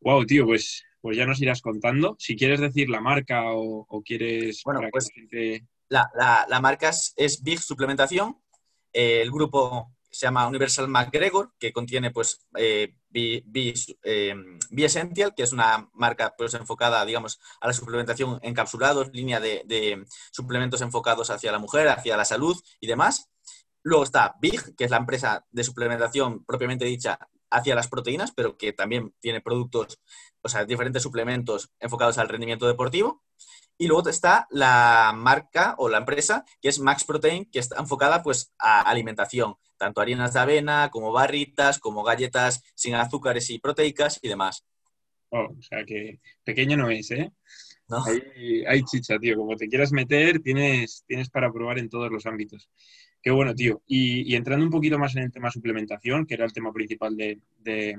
Wow, 0.00 0.26
tío, 0.26 0.46
pues, 0.46 0.84
pues 1.00 1.16
ya 1.16 1.26
nos 1.26 1.40
irás 1.40 1.62
contando. 1.62 2.16
Si 2.18 2.36
quieres 2.36 2.60
decir 2.60 2.88
la 2.90 3.00
marca 3.00 3.44
o, 3.52 4.02
quieres... 4.04 4.62
Bueno, 4.64 4.80
pues 4.90 5.10
la, 5.30 5.60
la, 5.92 6.60
marca 6.60 6.90
es, 7.16 7.42
Big 7.42 7.60
Suplementación. 7.60 8.40
el 8.92 9.30
grupo 9.30 9.92
se 10.10 10.26
llama 10.26 10.46
Universal 10.46 10.88
McGregor, 10.88 11.52
que 11.58 11.72
contiene 11.72 12.10
pues 12.10 12.46
eh, 12.56 12.94
eh 13.14 13.44
Essential, 14.70 15.34
que 15.34 15.42
es 15.42 15.52
una 15.52 15.88
marca 15.94 16.34
pues 16.36 16.54
enfocada, 16.54 17.04
digamos, 17.04 17.40
a 17.60 17.66
la 17.66 17.72
suplementación 17.72 18.38
encapsulados, 18.42 19.10
línea 19.12 19.40
de, 19.40 20.04
suplementos 20.30 20.82
enfocados 20.82 21.30
hacia 21.30 21.52
la 21.52 21.58
mujer, 21.58 21.88
hacia 21.88 22.16
la 22.16 22.24
salud 22.24 22.60
y 22.80 22.86
demás. 22.86 23.30
Luego 23.82 24.04
está 24.04 24.36
Big, 24.40 24.76
que 24.76 24.84
es 24.84 24.90
la 24.90 24.98
empresa 24.98 25.46
de 25.50 25.64
suplementación 25.64 26.44
propiamente 26.44 26.84
dicha 26.84 27.18
hacia 27.50 27.74
las 27.74 27.88
proteínas, 27.88 28.32
pero 28.32 28.56
que 28.56 28.72
también 28.72 29.14
tiene 29.20 29.40
productos, 29.40 30.00
o 30.42 30.48
sea, 30.48 30.64
diferentes 30.64 31.02
suplementos 31.02 31.70
enfocados 31.80 32.18
al 32.18 32.28
rendimiento 32.28 32.66
deportivo. 32.66 33.22
Y 33.82 33.88
luego 33.88 34.08
está 34.08 34.46
la 34.50 35.12
marca 35.12 35.74
o 35.76 35.88
la 35.88 35.98
empresa 35.98 36.44
que 36.60 36.68
es 36.68 36.78
Max 36.78 37.02
Protein, 37.02 37.46
que 37.46 37.58
está 37.58 37.80
enfocada 37.80 38.22
pues 38.22 38.52
a 38.56 38.82
alimentación, 38.82 39.56
tanto 39.76 40.00
harinas 40.00 40.34
de 40.34 40.38
avena 40.38 40.88
como 40.92 41.10
barritas, 41.10 41.80
como 41.80 42.04
galletas 42.04 42.62
sin 42.76 42.94
azúcares 42.94 43.50
y 43.50 43.58
proteicas 43.58 44.20
y 44.22 44.28
demás. 44.28 44.64
Oh, 45.30 45.48
o 45.58 45.62
sea 45.62 45.84
que 45.84 46.20
pequeño 46.44 46.76
no 46.76 46.90
es, 46.90 47.10
¿eh? 47.10 47.32
Hay, 48.68 48.84
chicha, 48.84 49.18
tío. 49.18 49.36
Como 49.36 49.56
te 49.56 49.66
quieras 49.66 49.90
meter, 49.90 50.38
tienes, 50.38 51.02
tienes 51.08 51.28
para 51.28 51.52
probar 51.52 51.80
en 51.80 51.88
todos 51.88 52.08
los 52.08 52.24
ámbitos. 52.24 52.70
Qué 53.20 53.32
bueno, 53.32 53.52
tío. 53.52 53.82
Y, 53.88 54.36
entrando 54.36 54.64
un 54.64 54.70
poquito 54.70 54.96
más 54.96 55.16
en 55.16 55.24
el 55.24 55.32
tema 55.32 55.50
suplementación, 55.50 56.24
que 56.24 56.34
era 56.34 56.44
el 56.44 56.52
tema 56.52 56.72
principal 56.72 57.16
de, 57.16 57.98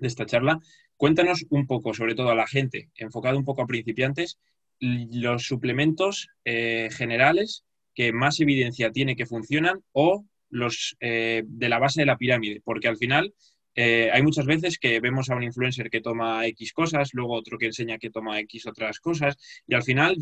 esta 0.00 0.26
charla, 0.26 0.58
cuéntanos 0.96 1.46
un 1.50 1.64
poco, 1.64 1.94
sobre 1.94 2.16
todo 2.16 2.30
a 2.30 2.34
la 2.34 2.48
gente, 2.48 2.90
enfocado 2.96 3.38
un 3.38 3.44
poco 3.44 3.62
a 3.62 3.68
principiantes, 3.68 4.40
los 4.80 5.44
suplementos 5.44 6.28
eh, 6.44 6.88
generales 6.92 7.64
que 7.94 8.12
más 8.12 8.40
evidencia 8.40 8.92
tiene 8.92 9.16
que 9.16 9.26
funcionan 9.26 9.82
o 9.92 10.24
los 10.50 10.96
eh, 11.00 11.42
de 11.46 11.68
la 11.68 11.78
base 11.78 12.02
de 12.02 12.06
la 12.06 12.18
pirámide, 12.18 12.60
porque 12.64 12.88
al 12.88 12.96
final 12.96 13.34
eh, 13.74 14.10
hay 14.12 14.22
muchas 14.22 14.46
veces 14.46 14.78
que 14.78 15.00
vemos 15.00 15.28
a 15.28 15.36
un 15.36 15.42
influencer 15.42 15.90
que 15.90 16.00
toma 16.00 16.46
X 16.46 16.72
cosas, 16.72 17.10
luego 17.12 17.34
otro 17.34 17.58
que 17.58 17.66
enseña 17.66 17.98
que 17.98 18.10
toma 18.10 18.40
X 18.40 18.66
otras 18.66 19.00
cosas, 19.00 19.36
y 19.66 19.74
al 19.74 19.82
final 19.82 20.16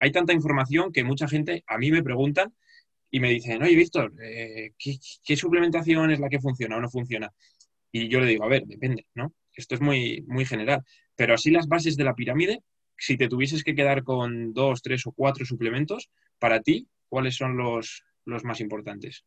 hay 0.00 0.12
tanta 0.12 0.32
información 0.32 0.92
que 0.92 1.04
mucha 1.04 1.28
gente 1.28 1.64
a 1.66 1.78
mí 1.78 1.90
me 1.90 2.02
preguntan 2.02 2.54
y 3.10 3.20
me 3.20 3.30
dicen, 3.30 3.62
oye, 3.62 3.76
Víctor, 3.76 4.12
eh, 4.22 4.72
¿qué, 4.78 5.36
suplementación 5.36 6.10
es 6.10 6.18
la 6.18 6.28
que 6.28 6.40
funciona 6.40 6.76
o 6.76 6.80
no 6.80 6.90
funciona? 6.90 7.32
Y 7.92 8.08
yo 8.08 8.20
le 8.20 8.26
digo, 8.26 8.44
a 8.44 8.48
ver, 8.48 8.64
depende, 8.66 9.06
¿no? 9.14 9.32
Esto 9.54 9.76
es 9.76 9.80
muy, 9.80 10.24
muy 10.26 10.44
general. 10.44 10.82
Pero 11.14 11.34
así 11.34 11.50
las 11.50 11.68
bases 11.68 11.96
de 11.96 12.04
la 12.04 12.14
pirámide, 12.14 12.62
si 12.96 13.16
te 13.16 13.28
tuvieses 13.28 13.64
que 13.64 13.74
quedar 13.74 14.04
con 14.04 14.52
dos, 14.52 14.82
tres 14.82 15.06
o 15.06 15.12
cuatro 15.12 15.44
suplementos, 15.44 16.10
para 16.38 16.60
ti, 16.60 16.88
¿cuáles 17.08 17.36
son 17.36 17.56
los, 17.56 18.04
los 18.24 18.44
más 18.44 18.60
importantes? 18.60 19.24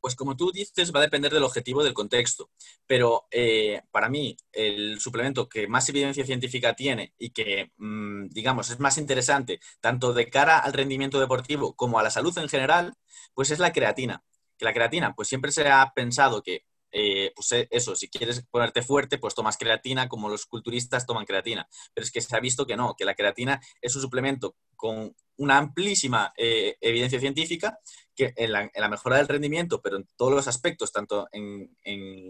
Pues 0.00 0.16
como 0.16 0.36
tú 0.36 0.50
dices, 0.50 0.92
va 0.92 0.98
a 0.98 1.02
depender 1.02 1.32
del 1.32 1.44
objetivo 1.44 1.84
del 1.84 1.94
contexto. 1.94 2.50
Pero 2.88 3.28
eh, 3.30 3.82
para 3.92 4.08
mí, 4.08 4.36
el 4.50 4.98
suplemento 4.98 5.48
que 5.48 5.68
más 5.68 5.88
evidencia 5.88 6.26
científica 6.26 6.74
tiene 6.74 7.14
y 7.18 7.30
que, 7.30 7.70
mm, 7.76 8.26
digamos, 8.30 8.70
es 8.70 8.80
más 8.80 8.98
interesante 8.98 9.60
tanto 9.80 10.12
de 10.12 10.28
cara 10.28 10.58
al 10.58 10.72
rendimiento 10.72 11.20
deportivo 11.20 11.74
como 11.76 12.00
a 12.00 12.02
la 12.02 12.10
salud 12.10 12.36
en 12.38 12.48
general, 12.48 12.94
pues 13.32 13.52
es 13.52 13.60
la 13.60 13.72
creatina. 13.72 14.24
Que 14.58 14.64
la 14.64 14.72
creatina, 14.74 15.14
pues 15.14 15.28
siempre 15.28 15.52
se 15.52 15.68
ha 15.68 15.92
pensado 15.94 16.42
que 16.42 16.64
eh, 16.92 17.32
pues 17.34 17.50
eh, 17.52 17.68
eso, 17.70 17.96
si 17.96 18.08
quieres 18.08 18.44
ponerte 18.50 18.82
fuerte, 18.82 19.18
pues 19.18 19.34
tomas 19.34 19.56
creatina 19.56 20.08
como 20.08 20.28
los 20.28 20.46
culturistas 20.46 21.06
toman 21.06 21.24
creatina. 21.24 21.66
Pero 21.94 22.04
es 22.04 22.12
que 22.12 22.20
se 22.20 22.36
ha 22.36 22.40
visto 22.40 22.66
que 22.66 22.76
no, 22.76 22.94
que 22.94 23.06
la 23.06 23.14
creatina 23.14 23.60
es 23.80 23.96
un 23.96 24.02
suplemento 24.02 24.56
con 24.76 25.14
una 25.36 25.56
amplísima 25.56 26.32
eh, 26.36 26.76
evidencia 26.80 27.18
científica 27.18 27.78
que 28.14 28.34
en 28.36 28.52
la, 28.52 28.88
mejora 28.90 29.16
del 29.16 29.28
rendimiento, 29.28 29.80
pero 29.80 29.96
en 29.96 30.06
todos 30.16 30.32
los 30.32 30.48
aspectos, 30.48 30.92
tanto 30.92 31.28
en, 31.32 31.74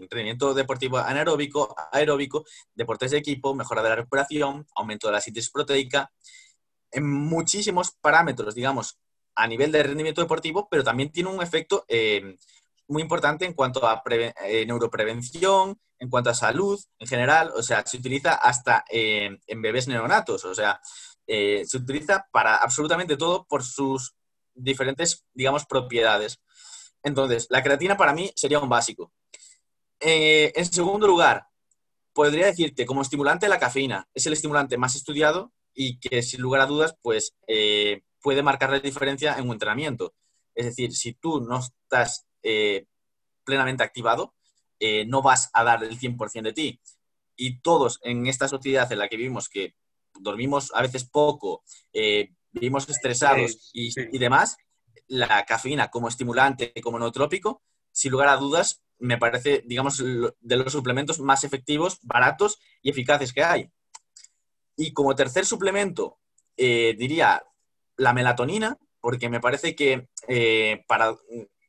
rendimiento 0.09 0.53
deportivo 0.53 0.97
anaeróbico, 0.97 1.75
aeróbico, 1.91 2.45
deportes 2.73 3.11
de 3.11 3.17
equipo, 3.17 3.53
mejora 3.53 3.83
de 3.83 3.89
la 3.89 3.95
recuperación, 3.97 4.65
aumento 4.75 5.07
de 5.07 5.13
la 5.13 5.21
síntesis 5.21 5.51
proteica, 5.51 6.11
en 6.91 7.09
muchísimos 7.09 7.91
parámetros, 7.99 8.55
digamos, 8.55 8.97
a 9.35 9.47
nivel 9.47 9.71
de 9.71 9.83
rendimiento 9.83 10.21
deportivo, 10.21 10.69
pero 10.69 10.83
también 10.83 11.11
tiene 11.11 11.29
un 11.29 11.41
efecto 11.41 11.85
muy 12.87 13.01
importante 13.01 13.45
en 13.45 13.53
cuanto 13.53 13.87
a 13.87 14.01
eh, 14.09 14.65
neuroprevención, 14.65 15.79
en 15.99 16.09
cuanto 16.09 16.29
a 16.29 16.33
salud 16.33 16.79
en 16.99 17.07
general, 17.07 17.51
o 17.55 17.63
sea, 17.63 17.85
se 17.85 17.97
utiliza 17.97 18.33
hasta 18.33 18.83
eh, 18.89 19.37
en 19.47 19.61
bebés 19.61 19.87
neonatos, 19.87 20.43
o 20.45 20.53
sea, 20.53 20.79
eh, 21.27 21.63
se 21.65 21.77
utiliza 21.77 22.27
para 22.31 22.57
absolutamente 22.57 23.15
todo 23.15 23.45
por 23.45 23.63
sus 23.63 24.13
diferentes, 24.53 25.25
digamos, 25.33 25.65
propiedades. 25.65 26.39
Entonces, 27.03 27.47
la 27.49 27.63
creatina 27.63 27.97
para 27.97 28.13
mí 28.13 28.31
sería 28.35 28.59
un 28.59 28.69
básico. 28.69 29.11
en 29.99 30.65
segundo 30.65 31.07
lugar, 31.07 31.47
podría 32.13 32.47
decirte, 32.47 32.85
como 32.85 33.01
estimulante, 33.01 33.47
la 33.47 33.59
cafeína 33.59 34.07
es 34.13 34.25
el 34.25 34.33
estimulante 34.33 34.77
más 34.77 34.95
estudiado 34.95 35.53
y 35.73 35.99
que, 35.99 36.21
sin 36.21 36.41
lugar 36.41 36.61
a 36.61 36.65
dudas, 36.65 36.95
pues 37.01 37.35
puede 38.21 38.43
marcar 38.43 38.69
la 38.69 38.79
diferencia 38.79 39.35
en 39.37 39.45
un 39.45 39.53
entrenamiento. 39.53 40.13
Es 40.55 40.65
decir, 40.65 40.93
si 40.93 41.13
tú 41.13 41.41
no 41.41 41.59
estás 41.59 42.25
eh, 42.43 42.85
plenamente 43.45 43.83
activado, 43.83 44.33
eh, 44.79 45.05
no 45.05 45.21
vas 45.21 45.49
a 45.53 45.63
dar 45.63 45.83
el 45.83 45.97
100% 45.97 46.43
de 46.43 46.53
ti. 46.53 46.81
Y 47.35 47.59
todos 47.59 47.99
en 48.03 48.27
esta 48.27 48.47
sociedad 48.47 48.91
en 48.91 48.99
la 48.99 49.07
que 49.07 49.17
vivimos, 49.17 49.49
que 49.49 49.75
dormimos 50.19 50.71
a 50.75 50.81
veces 50.81 51.05
poco, 51.05 51.63
eh, 51.93 52.31
vivimos 52.51 52.87
estresados 52.89 53.71
y, 53.73 54.17
demás, 54.17 54.57
la 55.07 55.43
cafeína 55.45 55.89
como 55.89 56.07
estimulante, 56.07 56.73
como 56.81 56.99
nootrópico, 56.99 57.63
sin 57.91 58.11
lugar 58.11 58.29
a 58.29 58.37
dudas, 58.37 58.83
me 58.99 59.17
parece, 59.17 59.63
digamos, 59.65 59.97
de 59.97 60.57
los 60.57 60.71
suplementos 60.71 61.19
más 61.19 61.43
efectivos, 61.43 61.99
baratos 62.03 62.59
y 62.81 62.91
eficaces 62.91 63.33
que 63.33 63.43
hay. 63.43 63.69
Y 64.77 64.93
como 64.93 65.15
tercer 65.15 65.45
suplemento, 65.45 66.19
diría 66.55 67.43
la 67.97 68.13
melatonina, 68.13 68.77
porque 69.01 69.29
me 69.29 69.39
parece 69.39 69.75
que 69.75 70.07
para 70.87 71.15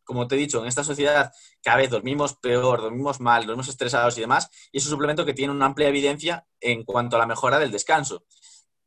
como 0.04 0.28
te 0.28 0.34
he 0.34 0.38
dicho, 0.38 0.60
en 0.60 0.66
esta 0.66 0.84
sociedad 0.84 1.32
cada 1.62 1.78
vez 1.78 1.90
dormimos 1.90 2.36
peor, 2.36 2.80
dormimos 2.82 3.20
mal, 3.20 3.46
dormimos 3.46 3.68
estresados 3.68 4.16
y 4.18 4.20
demás, 4.20 4.50
y 4.70 4.78
es 4.78 4.84
un 4.84 4.90
suplemento 4.90 5.24
que 5.24 5.34
tiene 5.34 5.52
una 5.52 5.66
amplia 5.66 5.88
evidencia 5.88 6.46
en 6.60 6.84
cuanto 6.84 7.16
a 7.16 7.18
la 7.18 7.26
mejora 7.26 7.58
del 7.58 7.72
descanso. 7.72 8.24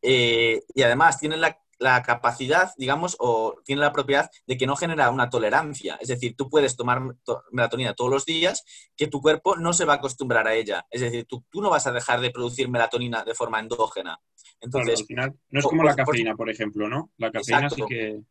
Eh, 0.01 0.61
y 0.73 0.81
además 0.83 1.19
tiene 1.19 1.37
la, 1.37 1.57
capacidad, 2.03 2.71
digamos, 2.77 3.15
o 3.19 3.61
tiene 3.63 3.81
la 3.81 3.91
propiedad 3.91 4.31
de 4.47 4.57
que 4.57 4.65
no 4.65 4.75
genera 4.75 5.11
una 5.11 5.29
tolerancia. 5.29 5.97
Es 6.01 6.07
decir, 6.07 6.35
tú 6.35 6.49
puedes 6.49 6.75
tomar 6.75 7.01
melatonina 7.51 7.93
todos 7.93 8.09
los 8.09 8.25
días, 8.25 8.63
que 8.95 9.07
tu 9.07 9.21
cuerpo 9.21 9.57
no 9.57 9.73
se 9.73 9.85
va 9.85 9.93
a 9.93 9.95
acostumbrar 9.97 10.47
a 10.47 10.55
ella. 10.55 10.87
Es 10.89 11.01
decir, 11.01 11.25
tú, 11.25 11.45
no 11.53 11.69
vas 11.69 11.85
a 11.85 11.91
dejar 11.91 12.19
de 12.19 12.31
producir 12.31 12.67
melatonina 12.67 13.23
de 13.23 13.35
forma 13.35 13.59
endógena. 13.59 14.19
Entonces, 14.59 15.01
al 15.01 15.05
final, 15.05 15.39
no 15.49 15.59
es 15.59 15.65
como 15.65 15.83
la 15.83 15.95
cafeína, 15.95 16.35
por, 16.35 16.49
ejemplo, 16.49 16.89
¿no? 16.89 17.11
La 17.17 17.31
cafeína 17.31 17.69
sí 17.69 17.83
que 17.87 18.21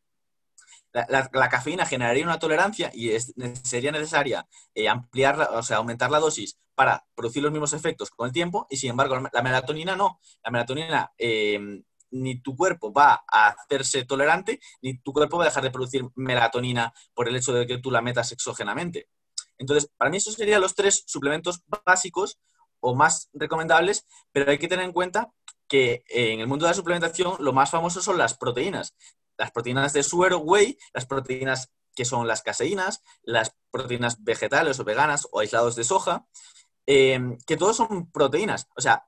la, 0.92 1.48
cafeína 1.48 1.84
generaría 1.84 2.24
una 2.24 2.38
tolerancia 2.38 2.90
y 2.94 3.10
sería 3.62 3.92
necesaria 3.92 4.46
eh, 4.74 4.88
ampliar, 4.88 5.48
o 5.52 5.62
sea, 5.62 5.78
aumentar 5.78 6.10
la 6.10 6.20
dosis 6.20 6.58
para 6.74 7.06
producir 7.14 7.42
los 7.42 7.52
mismos 7.52 7.72
efectos 7.72 8.10
con 8.10 8.26
el 8.26 8.32
tiempo 8.32 8.66
y 8.70 8.76
sin 8.76 8.90
embargo 8.90 9.18
la, 9.32 9.42
melatonina 9.42 9.96
no. 9.96 10.20
La 10.42 10.50
melatonina 10.50 11.12
em, 11.18 11.82
ni 12.10 12.40
tu 12.40 12.56
cuerpo 12.56 12.92
va 12.92 13.24
a 13.30 13.48
hacerse 13.48 14.04
tolerante 14.04 14.60
ni 14.82 14.98
tu 14.98 15.12
cuerpo 15.12 15.38
va 15.38 15.44
a 15.44 15.48
dejar 15.48 15.64
de 15.64 15.70
producir 15.70 16.04
melatonina 16.14 16.92
por 17.14 17.28
el 17.28 17.36
hecho 17.36 17.52
de 17.52 17.66
que 17.66 17.78
tú 17.78 17.90
la 17.90 18.02
metas 18.02 18.32
exógenamente. 18.32 19.08
Entonces, 19.58 19.90
para 19.96 20.10
mí 20.10 20.18
esos 20.18 20.34
serían 20.34 20.60
los 20.60 20.74
tres 20.74 21.04
suplementos 21.06 21.62
básicos 21.84 22.38
o 22.80 22.94
más 22.94 23.30
recomendables, 23.32 24.06
pero 24.32 24.50
hay 24.50 24.58
que 24.58 24.68
tener 24.68 24.84
en 24.84 24.92
cuenta 24.92 25.32
que 25.66 26.04
en 26.08 26.40
el 26.40 26.46
mundo 26.46 26.66
de 26.66 26.70
la 26.70 26.74
suplementación 26.74 27.36
lo 27.40 27.52
más 27.52 27.70
famoso 27.70 28.00
son 28.00 28.18
las 28.18 28.36
proteínas 28.36 28.94
las 29.38 29.50
proteínas 29.50 29.92
de 29.92 30.02
suero, 30.02 30.38
whey, 30.38 30.78
las 30.92 31.06
proteínas 31.06 31.72
que 31.94 32.04
son 32.04 32.28
las 32.28 32.42
caseínas, 32.42 33.02
las 33.22 33.56
proteínas 33.70 34.22
vegetales 34.22 34.78
o 34.78 34.84
veganas 34.84 35.26
o 35.32 35.40
aislados 35.40 35.76
de 35.76 35.84
soja, 35.84 36.26
em, 36.86 37.38
que 37.46 37.56
todos 37.56 37.76
son 37.76 38.10
proteínas. 38.12 38.68
O 38.76 38.80
sea, 38.80 39.06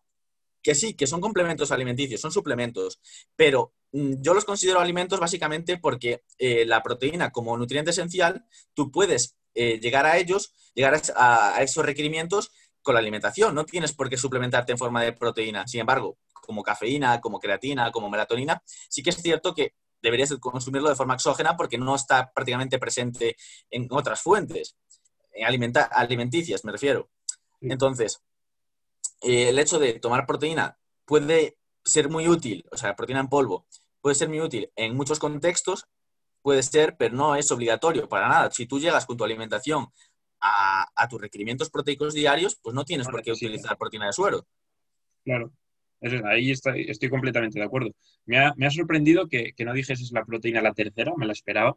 que 0.63 0.75
sí, 0.75 0.95
que 0.95 1.07
son 1.07 1.21
complementos 1.21 1.71
alimenticios, 1.71 2.21
son 2.21 2.33
suplementos, 2.33 3.01
pero 3.37 3.75
mm, 3.93 4.15
yo 4.21 4.35
los 4.35 4.45
considero 4.45 4.81
alimentos 4.81 5.21
básicamente 5.21 5.79
porque 5.79 6.25
eh, 6.39 6.65
la 6.67 6.83
proteína 6.83 7.31
como 7.31 7.57
nutriente 7.57 7.91
esencial, 7.91 8.45
tú 8.75 8.91
puedes 8.91 9.37
eh, 9.55 9.79
llegar 9.81 10.07
a 10.07 10.17
ellos, 10.19 10.55
llegar 10.75 11.01
a, 11.17 11.63
esos 11.63 11.85
requerimientos 11.85 12.51
con 12.83 12.95
la 12.95 13.01
alimentación. 13.01 13.55
No 13.55 13.65
tienes 13.65 13.93
por 13.93 14.09
qué 14.09 14.17
suplementarte 14.17 14.73
en 14.73 14.79
forma 14.79 15.03
de 15.03 15.13
proteína. 15.13 15.67
Sin 15.67 15.81
embargo, 15.81 16.19
como 16.33 16.63
cafeína, 16.63 17.21
como 17.21 17.39
creatina, 17.39 17.91
como 17.91 18.09
melatonina, 18.09 18.63
sí 18.89 19.03
que 19.03 19.11
es 19.11 19.17
cierto 19.17 19.55
que 19.55 19.75
deberías 20.03 20.35
consumirlo 20.41 20.89
de 20.89 20.95
forma 20.95 21.15
exógena 21.15 21.57
porque 21.57 21.79
no 21.79 21.95
está 21.95 22.33
prácticamente 22.33 22.79
presente 22.79 23.37
en 23.71 23.89
otras 23.91 24.21
fuentes, 24.21 24.77
en 25.33 25.47
alimenticias 25.47 26.65
me 26.65 26.73
refiero. 26.73 27.11
Entonces, 27.61 28.23
eh, 29.23 29.49
el 29.49 29.59
hecho 29.59 29.79
de 29.79 29.95
tomar 30.01 30.27
proteína 30.27 30.79
puede 31.05 31.57
ser 31.85 32.09
muy 32.09 32.29
útil, 32.29 32.65
o 32.71 32.77
sea, 32.77 32.95
proteína 32.95 33.21
en 33.21 33.29
polvo, 33.29 33.67
puede 34.01 34.15
ser 34.15 34.29
muy 34.29 34.41
útil 34.41 34.71
en 34.77 34.97
muchos 34.97 35.19
contextos, 35.19 35.87
puede 36.43 36.63
ser, 36.63 36.97
pero 36.97 37.15
no 37.15 37.35
es 37.35 37.51
obligatorio 37.51 38.09
para 38.09 38.29
nada. 38.29 38.51
Si 38.51 38.67
tú 38.67 38.79
llegas 38.79 39.07
con 39.07 39.17
tu 39.17 39.25
alimentación 39.25 39.89
a, 40.41 41.09
tus 41.09 41.21
requerimientos 41.21 41.71
proteicos 41.71 42.15
diarios, 42.15 42.59
pues 42.63 42.75
no 42.75 42.85
tienes 42.85 43.09
por 43.09 43.23
qué 43.23 43.33
utilizar 43.33 43.77
proteína 43.77 44.07
de 44.07 44.13
suero. 44.13 44.47
Claro 45.25 45.53
ahí 46.25 46.51
estoy, 46.51 46.87
estoy, 46.89 47.09
completamente 47.09 47.59
de 47.59 47.65
acuerdo. 47.65 47.91
Me 48.27 48.39
ha, 48.39 48.55
me 48.57 48.67
ha 48.67 48.71
sorprendido 48.71 49.29
que, 49.29 49.53
que, 49.57 49.65
no 49.65 49.73
dijeses 49.73 50.13
la 50.13 50.25
proteína 50.25 50.63
la 50.63 50.75
tercera, 50.75 51.13
me 51.17 51.27
la 51.27 51.33
esperaba. 51.33 51.77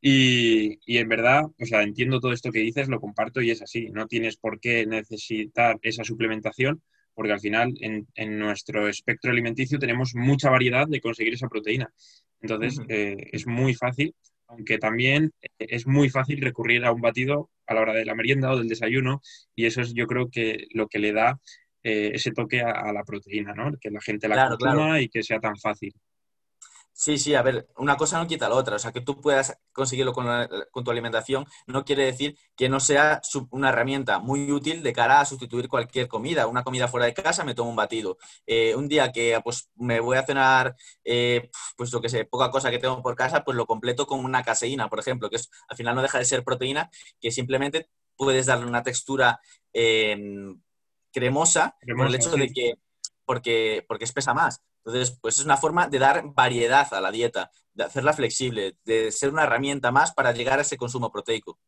Y, 0.00 0.78
y, 0.86 0.98
en 0.98 1.08
verdad, 1.08 1.44
o 1.44 1.66
sea, 1.66 1.82
entiendo 1.82 2.20
todo 2.20 2.32
esto 2.32 2.52
que 2.52 2.60
dices, 2.60 2.88
lo 2.88 3.00
comparto 3.00 3.40
y 3.40 3.50
es 3.50 3.62
así. 3.62 3.88
No 3.90 4.06
tienes 4.06 4.36
por 4.36 4.60
qué 4.60 4.86
necesitar 4.86 5.78
esa 5.82 6.04
suplementación, 6.04 6.82
porque 7.14 7.32
al 7.32 7.40
final 7.40 7.74
en, 7.80 8.06
en 8.14 8.38
nuestro 8.38 8.88
espectro 8.88 9.30
alimenticio 9.30 9.78
tenemos 9.78 10.14
mucha 10.14 10.50
variedad 10.50 10.86
de 10.86 11.00
conseguir 11.00 11.34
esa 11.34 11.48
proteína. 11.48 11.92
Entonces, 12.40 12.80
eh, 12.88 13.16
es 13.32 13.46
muy 13.46 13.74
fácil, 13.74 14.14
aunque 14.48 14.78
también 14.78 15.32
es 15.58 15.86
muy 15.86 16.10
fácil 16.10 16.40
recurrir 16.40 16.84
a 16.84 16.92
un 16.92 17.00
batido 17.00 17.50
a 17.66 17.74
la 17.74 17.80
hora 17.80 17.94
de 17.94 18.04
la 18.04 18.14
merienda 18.14 18.52
o 18.52 18.58
del 18.58 18.68
desayuno, 18.68 19.20
y 19.54 19.66
eso 19.66 19.80
es 19.80 19.94
yo 19.94 20.06
creo 20.06 20.30
que 20.30 20.66
lo 20.70 20.88
que 20.88 20.98
le 20.98 21.12
da 21.12 21.40
eh, 21.88 22.10
ese 22.14 22.32
toque 22.32 22.60
a, 22.60 22.92
la 22.92 23.04
proteína, 23.04 23.54
¿no? 23.54 23.70
Que 23.80 23.92
la 23.92 24.00
gente 24.00 24.26
la 24.26 24.48
consuma 24.48 25.00
y 25.00 25.08
que 25.08 25.22
sea 25.22 25.38
tan 25.38 25.56
fácil. 25.56 25.94
Sí, 26.92 27.16
sí, 27.16 27.34
a 27.36 27.42
ver, 27.42 27.68
una 27.76 27.96
cosa 27.96 28.18
no 28.18 28.26
quita 28.26 28.48
la 28.48 28.56
otra. 28.56 28.74
O 28.74 28.78
sea, 28.80 28.90
que 28.90 29.02
tú 29.02 29.20
puedas 29.20 29.56
conseguirlo 29.72 30.12
con, 30.12 30.26
tu 30.84 30.90
alimentación 30.90 31.46
no 31.68 31.84
quiere 31.84 32.06
decir 32.06 32.36
que 32.56 32.68
no 32.68 32.80
sea 32.80 33.20
una 33.50 33.68
herramienta 33.68 34.18
muy 34.18 34.50
útil 34.50 34.82
de 34.82 34.92
cara 34.92 35.20
a 35.20 35.24
sustituir 35.26 35.68
cualquier 35.68 36.08
comida. 36.08 36.48
Una 36.48 36.64
comida 36.64 36.88
fuera 36.88 37.06
de 37.06 37.14
casa 37.14 37.44
me 37.44 37.54
tomo 37.54 37.70
un 37.70 37.76
batido. 37.76 38.18
Eh, 38.46 38.74
un 38.74 38.88
día 38.88 39.12
que 39.12 39.38
pues, 39.44 39.70
me 39.76 40.00
voy 40.00 40.16
a 40.16 40.26
cenar, 40.26 40.74
eh, 41.04 41.50
pues 41.76 41.92
lo 41.92 42.00
que 42.00 42.08
sé, 42.08 42.24
poca 42.24 42.50
cosa 42.50 42.72
que 42.72 42.80
tengo 42.80 43.00
por 43.00 43.14
casa, 43.14 43.44
pues 43.44 43.56
lo 43.56 43.66
completo 43.66 44.08
con 44.08 44.24
una 44.24 44.42
caseína, 44.42 44.88
por 44.88 44.98
ejemplo, 44.98 45.30
que 45.30 45.36
es, 45.36 45.50
al 45.68 45.76
final 45.76 45.94
no 45.94 46.02
deja 46.02 46.18
de 46.18 46.24
ser 46.24 46.42
proteína, 46.42 46.90
que 47.20 47.30
simplemente 47.30 47.90
puedes 48.16 48.46
darle 48.46 48.66
una 48.66 48.82
textura 48.82 49.38
cremosa, 51.16 51.74
por 51.96 52.06
el 52.08 52.14
hecho 52.14 52.30
de 52.30 52.48
que, 52.48 52.74
porque, 53.24 53.82
porque 53.88 54.04
espesa 54.04 54.34
más. 54.34 54.62
Entonces, 54.84 55.18
pues 55.18 55.38
es 55.38 55.46
una 55.46 55.56
forma 55.56 55.88
de 55.88 55.98
dar 55.98 56.24
variedad 56.34 56.92
a 56.92 57.00
la 57.00 57.10
dieta, 57.10 57.50
de 57.72 57.84
hacerla 57.84 58.12
flexible, 58.12 58.76
de 58.84 59.10
ser 59.10 59.30
una 59.30 59.44
herramienta 59.44 59.90
más 59.90 60.12
para 60.12 60.32
llegar 60.32 60.58
a 60.58 60.62
ese 60.62 60.76
consumo 60.76 61.10
proteico. 61.10 61.58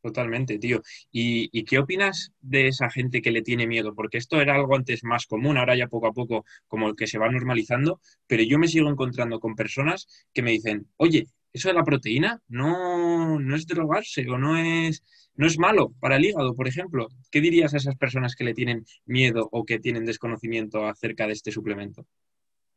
Totalmente, 0.00 0.60
tío. 0.60 0.80
¿Y, 1.10 1.64
qué 1.64 1.80
opinas 1.80 2.32
de 2.40 2.68
esa 2.68 2.88
gente 2.88 3.20
que 3.20 3.32
le 3.32 3.42
tiene 3.42 3.66
miedo? 3.66 3.96
Porque 3.96 4.18
esto 4.18 4.40
era 4.40 4.54
algo 4.54 4.76
antes 4.76 5.02
más 5.02 5.26
común, 5.26 5.58
ahora 5.58 5.74
ya 5.74 5.88
poco 5.88 6.06
a 6.06 6.12
poco 6.12 6.44
como 6.68 6.94
que 6.94 7.08
se 7.08 7.18
va 7.18 7.28
normalizando, 7.28 8.00
pero 8.28 8.44
yo 8.44 8.60
me 8.60 8.68
sigo 8.68 8.88
encontrando 8.88 9.40
con 9.40 9.56
personas 9.56 10.06
que 10.32 10.42
me 10.42 10.52
dicen, 10.52 10.86
oye, 10.98 11.26
eso 11.54 11.68
de 11.68 11.74
la 11.74 11.84
proteína 11.84 12.42
no, 12.48 13.38
no 13.40 13.56
es 13.56 13.66
drogarse 13.66 14.28
o 14.28 14.36
no 14.36 14.58
es 14.58 15.02
no 15.36 15.46
es 15.46 15.58
malo 15.58 15.92
para 16.00 16.16
el 16.16 16.24
hígado, 16.24 16.54
por 16.54 16.68
ejemplo. 16.68 17.08
¿Qué 17.30 17.40
dirías 17.40 17.74
a 17.74 17.78
esas 17.78 17.96
personas 17.96 18.36
que 18.36 18.44
le 18.44 18.54
tienen 18.54 18.84
miedo 19.04 19.48
o 19.50 19.64
que 19.64 19.80
tienen 19.80 20.04
desconocimiento 20.04 20.86
acerca 20.86 21.26
de 21.26 21.32
este 21.32 21.50
suplemento? 21.50 22.06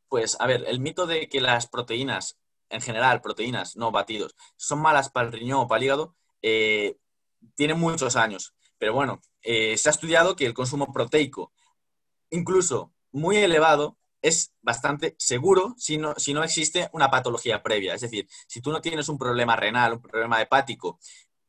Pues, 0.09 0.37
a 0.39 0.47
ver, 0.47 0.63
el 0.67 0.79
mito 0.79 1.05
de 1.05 1.27
que 1.29 1.41
las 1.41 1.67
proteínas, 1.67 2.37
en 2.69 2.81
general, 2.81 3.21
proteínas, 3.21 3.75
no 3.75 3.91
batidos, 3.91 4.35
son 4.55 4.81
malas 4.81 5.09
para 5.11 5.27
el 5.27 5.33
riñón 5.33 5.59
o 5.59 5.67
para 5.67 5.79
el 5.79 5.85
hígado, 5.85 6.15
eh, 6.41 6.97
tiene 7.55 7.75
muchos 7.75 8.15
años. 8.15 8.53
Pero 8.79 8.93
bueno, 8.93 9.21
eh, 9.41 9.77
se 9.77 9.89
ha 9.89 9.91
estudiado 9.91 10.35
que 10.35 10.45
el 10.45 10.53
consumo 10.53 10.91
proteico, 10.91 11.51
incluso 12.31 12.91
muy 13.11 13.37
elevado, 13.37 13.97
es 14.21 14.53
bastante 14.61 15.15
seguro 15.17 15.75
si 15.77 15.97
no, 15.97 16.15
si 16.17 16.33
no 16.33 16.43
existe 16.43 16.89
una 16.93 17.09
patología 17.09 17.61
previa. 17.61 17.93
Es 17.93 18.01
decir, 18.01 18.27
si 18.47 18.61
tú 18.61 18.71
no 18.71 18.81
tienes 18.81 19.09
un 19.09 19.17
problema 19.17 19.55
renal, 19.55 19.93
un 19.93 20.01
problema 20.01 20.41
hepático, 20.41 20.99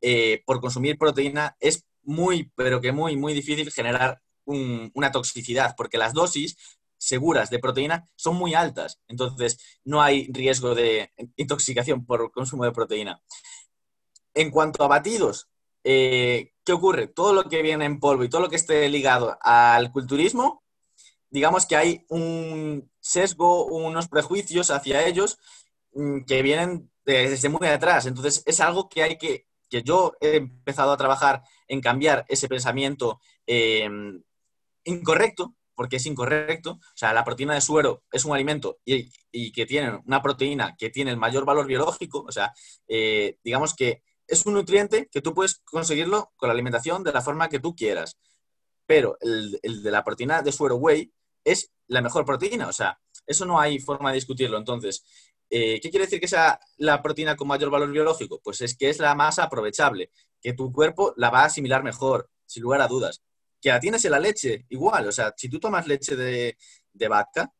eh, 0.01 0.43
por 0.45 0.61
consumir 0.61 0.97
proteína 0.97 1.57
es 1.59 1.85
muy, 2.03 2.51
pero 2.55 2.81
que 2.81 2.91
muy, 2.91 3.15
muy 3.17 3.33
difícil 3.33 3.71
generar 3.71 4.21
una 4.45 5.11
toxicidad, 5.11 5.75
porque 5.77 5.99
las 5.99 6.13
dosis 6.13 6.57
seguras 6.97 7.49
de 7.49 7.59
proteína 7.59 8.07
son 8.15 8.35
muy 8.35 8.55
altas. 8.55 8.99
Entonces, 9.07 9.59
no 9.83 10.01
hay 10.01 10.27
riesgo 10.31 10.73
de 10.73 11.11
intoxicación 11.35 12.05
por 12.05 12.31
consumo 12.31 12.65
de 12.65 12.71
proteína. 12.71 13.21
En 14.33 14.49
cuanto 14.49 14.83
a 14.83 14.87
batidos, 14.87 15.49
eh, 15.83 16.53
¿qué 16.63 16.73
ocurre? 16.73 17.07
Todo 17.07 17.33
lo 17.33 17.43
que 17.43 17.61
viene 17.61 17.85
en 17.85 17.99
polvo 17.99 18.23
y 18.23 18.29
todo 18.29 18.41
lo 18.41 18.49
que 18.49 18.55
esté 18.55 18.87
ligado 18.89 19.37
al 19.41 19.91
culturismo, 19.91 20.63
digamos 21.29 21.65
que 21.65 21.75
hay 21.75 22.05
un 22.09 22.91
sesgo, 22.99 23.65
unos 23.65 24.07
prejuicios 24.07 24.71
hacia 24.71 25.05
ellos 25.05 25.39
mm, 25.93 26.21
que 26.25 26.41
vienen 26.41 26.91
desde 27.05 27.49
muy 27.49 27.67
atrás. 27.67 28.05
Entonces, 28.05 28.43
es 28.45 28.59
algo 28.59 28.89
que 28.89 29.03
hay 29.03 29.17
que, 29.17 29.47
que 29.69 29.83
yo 29.83 30.13
he 30.21 30.37
empezado 30.37 30.91
a 30.91 30.97
trabajar 30.97 31.43
en 31.67 31.81
cambiar 31.81 32.25
ese 32.27 32.47
pensamiento 32.47 33.19
eh, 33.47 33.89
incorrecto, 34.83 35.55
porque 35.75 35.95
es 35.97 36.05
incorrecto. 36.05 36.71
O 36.71 36.97
sea, 36.97 37.13
la 37.13 37.23
proteína 37.23 37.53
de 37.53 37.61
suero 37.61 38.03
es 38.11 38.25
un 38.25 38.33
alimento 38.33 38.79
y, 38.83 39.09
que 39.51 39.65
tiene 39.65 40.01
una 40.05 40.21
proteína 40.21 40.75
que 40.77 40.89
tiene 40.89 41.11
el 41.11 41.17
mayor 41.17 41.45
valor 41.45 41.67
biológico. 41.67 42.25
O 42.27 42.31
sea, 42.31 42.53
eh, 42.87 43.37
digamos 43.43 43.73
que 43.75 44.03
es 44.27 44.45
un 44.45 44.53
nutriente 44.55 45.07
que 45.11 45.21
tú 45.21 45.33
puedes 45.33 45.59
conseguirlo 45.59 46.31
con 46.35 46.47
la 46.47 46.53
alimentación 46.53 47.03
de 47.03 47.13
la 47.13 47.21
forma 47.21 47.49
que 47.49 47.59
tú 47.59 47.75
quieras. 47.75 48.17
Pero 48.85 49.17
el, 49.21 49.59
de 49.61 49.91
la 49.91 50.03
proteína 50.03 50.41
de 50.41 50.51
suero 50.51 50.75
whey 50.75 51.13
es 51.43 51.71
la 51.87 52.01
mejor 52.01 52.25
proteína. 52.25 52.67
O 52.67 52.73
sea, 52.73 52.99
eso 53.25 53.45
no 53.45 53.59
hay 53.59 53.79
forma 53.79 54.11
de 54.11 54.15
discutirlo. 54.15 54.57
Entonces, 54.57 55.03
eh, 55.49 55.79
¿qué 55.81 55.89
quiere 55.89 56.05
decir 56.05 56.19
que 56.19 56.27
sea 56.27 56.59
la 56.77 57.01
proteína 57.01 57.35
con 57.35 57.47
mayor 57.47 57.69
valor 57.69 57.91
biológico? 57.91 58.39
Pues 58.43 58.61
es 58.61 58.77
que 58.77 58.89
es 58.89 58.99
la 58.99 59.15
más 59.15 59.39
aprovechable, 59.39 60.11
que 60.41 60.53
tu 60.53 60.71
cuerpo 60.71 61.13
la 61.17 61.29
va 61.29 61.41
a 61.41 61.45
asimilar 61.45 61.83
mejor, 61.83 62.29
sin 62.45 62.63
lugar 62.63 62.81
a 62.81 62.87
dudas 62.87 63.21
que 63.61 63.69
la 63.69 63.79
tienes 63.79 64.03
en 64.05 64.11
la 64.11 64.19
leche, 64.19 64.65
igual. 64.69 65.07
O 65.07 65.11
sea, 65.11 65.33
si 65.35 65.49
tú 65.49 65.59
tomas 65.59 65.87
leche 65.87 66.15
de, 66.15 66.57
vaca, 67.07 67.51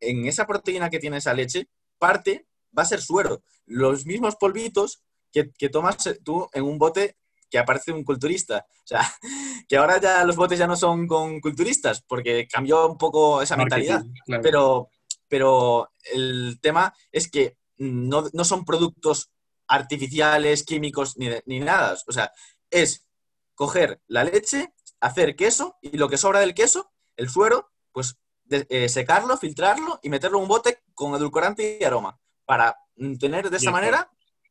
en 0.00 0.26
esa 0.26 0.46
proteína 0.46 0.90
que 0.90 0.98
tiene 0.98 1.18
esa 1.18 1.34
leche, 1.34 1.68
parte 1.98 2.46
va 2.76 2.82
a 2.82 2.86
ser 2.86 3.00
suero. 3.00 3.42
Los 3.66 4.06
mismos 4.06 4.36
polvitos 4.36 5.02
que, 5.32 5.68
tomas 5.68 5.96
tú 6.22 6.48
en 6.52 6.64
un 6.64 6.78
bote 6.78 7.16
que 7.54 7.60
aparece 7.60 7.92
un 7.92 8.02
culturista. 8.02 8.66
O 8.68 8.86
sea, 8.86 9.00
que 9.68 9.76
ahora 9.76 10.00
ya 10.00 10.24
los 10.24 10.34
botes 10.34 10.58
ya 10.58 10.66
no 10.66 10.74
son 10.74 11.06
con 11.06 11.40
culturistas, 11.40 12.02
porque 12.02 12.48
cambió 12.48 12.88
un 12.88 12.98
poco 12.98 13.40
esa 13.42 13.56
mentalidad. 13.56 14.02
Pero, 14.42 14.88
pero 15.28 15.88
el 16.12 16.58
tema 16.60 16.92
es 17.12 17.30
que 17.30 17.56
no, 17.76 18.24
son 18.42 18.64
productos 18.64 19.30
artificiales, 19.68 20.64
químicos, 20.64 21.16
ni, 21.16 21.28
ni 21.46 21.60
nada. 21.60 21.96
O 22.08 22.12
sea, 22.12 22.32
es 22.70 23.06
coger 23.54 24.00
la 24.08 24.24
leche, 24.24 24.74
hacer 24.98 25.36
queso 25.36 25.76
y 25.80 25.96
lo 25.96 26.08
que 26.08 26.16
sobra 26.16 26.40
del 26.40 26.54
queso, 26.54 26.90
el 27.16 27.28
suero, 27.28 27.70
pues 27.92 28.18
eh, 28.50 28.88
secarlo, 28.88 29.36
filtrarlo 29.36 30.00
y 30.02 30.08
meterlo 30.08 30.38
en 30.38 30.42
un 30.42 30.48
bote 30.48 30.82
con 30.92 31.14
edulcorante 31.14 31.78
y 31.80 31.84
aroma 31.84 32.18
para 32.44 32.76
tener 33.20 33.48
de 33.48 33.58
esa 33.58 33.70
manera 33.70 34.10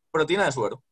proteína 0.10 0.46
de 0.46 0.54
suero. 0.54 0.86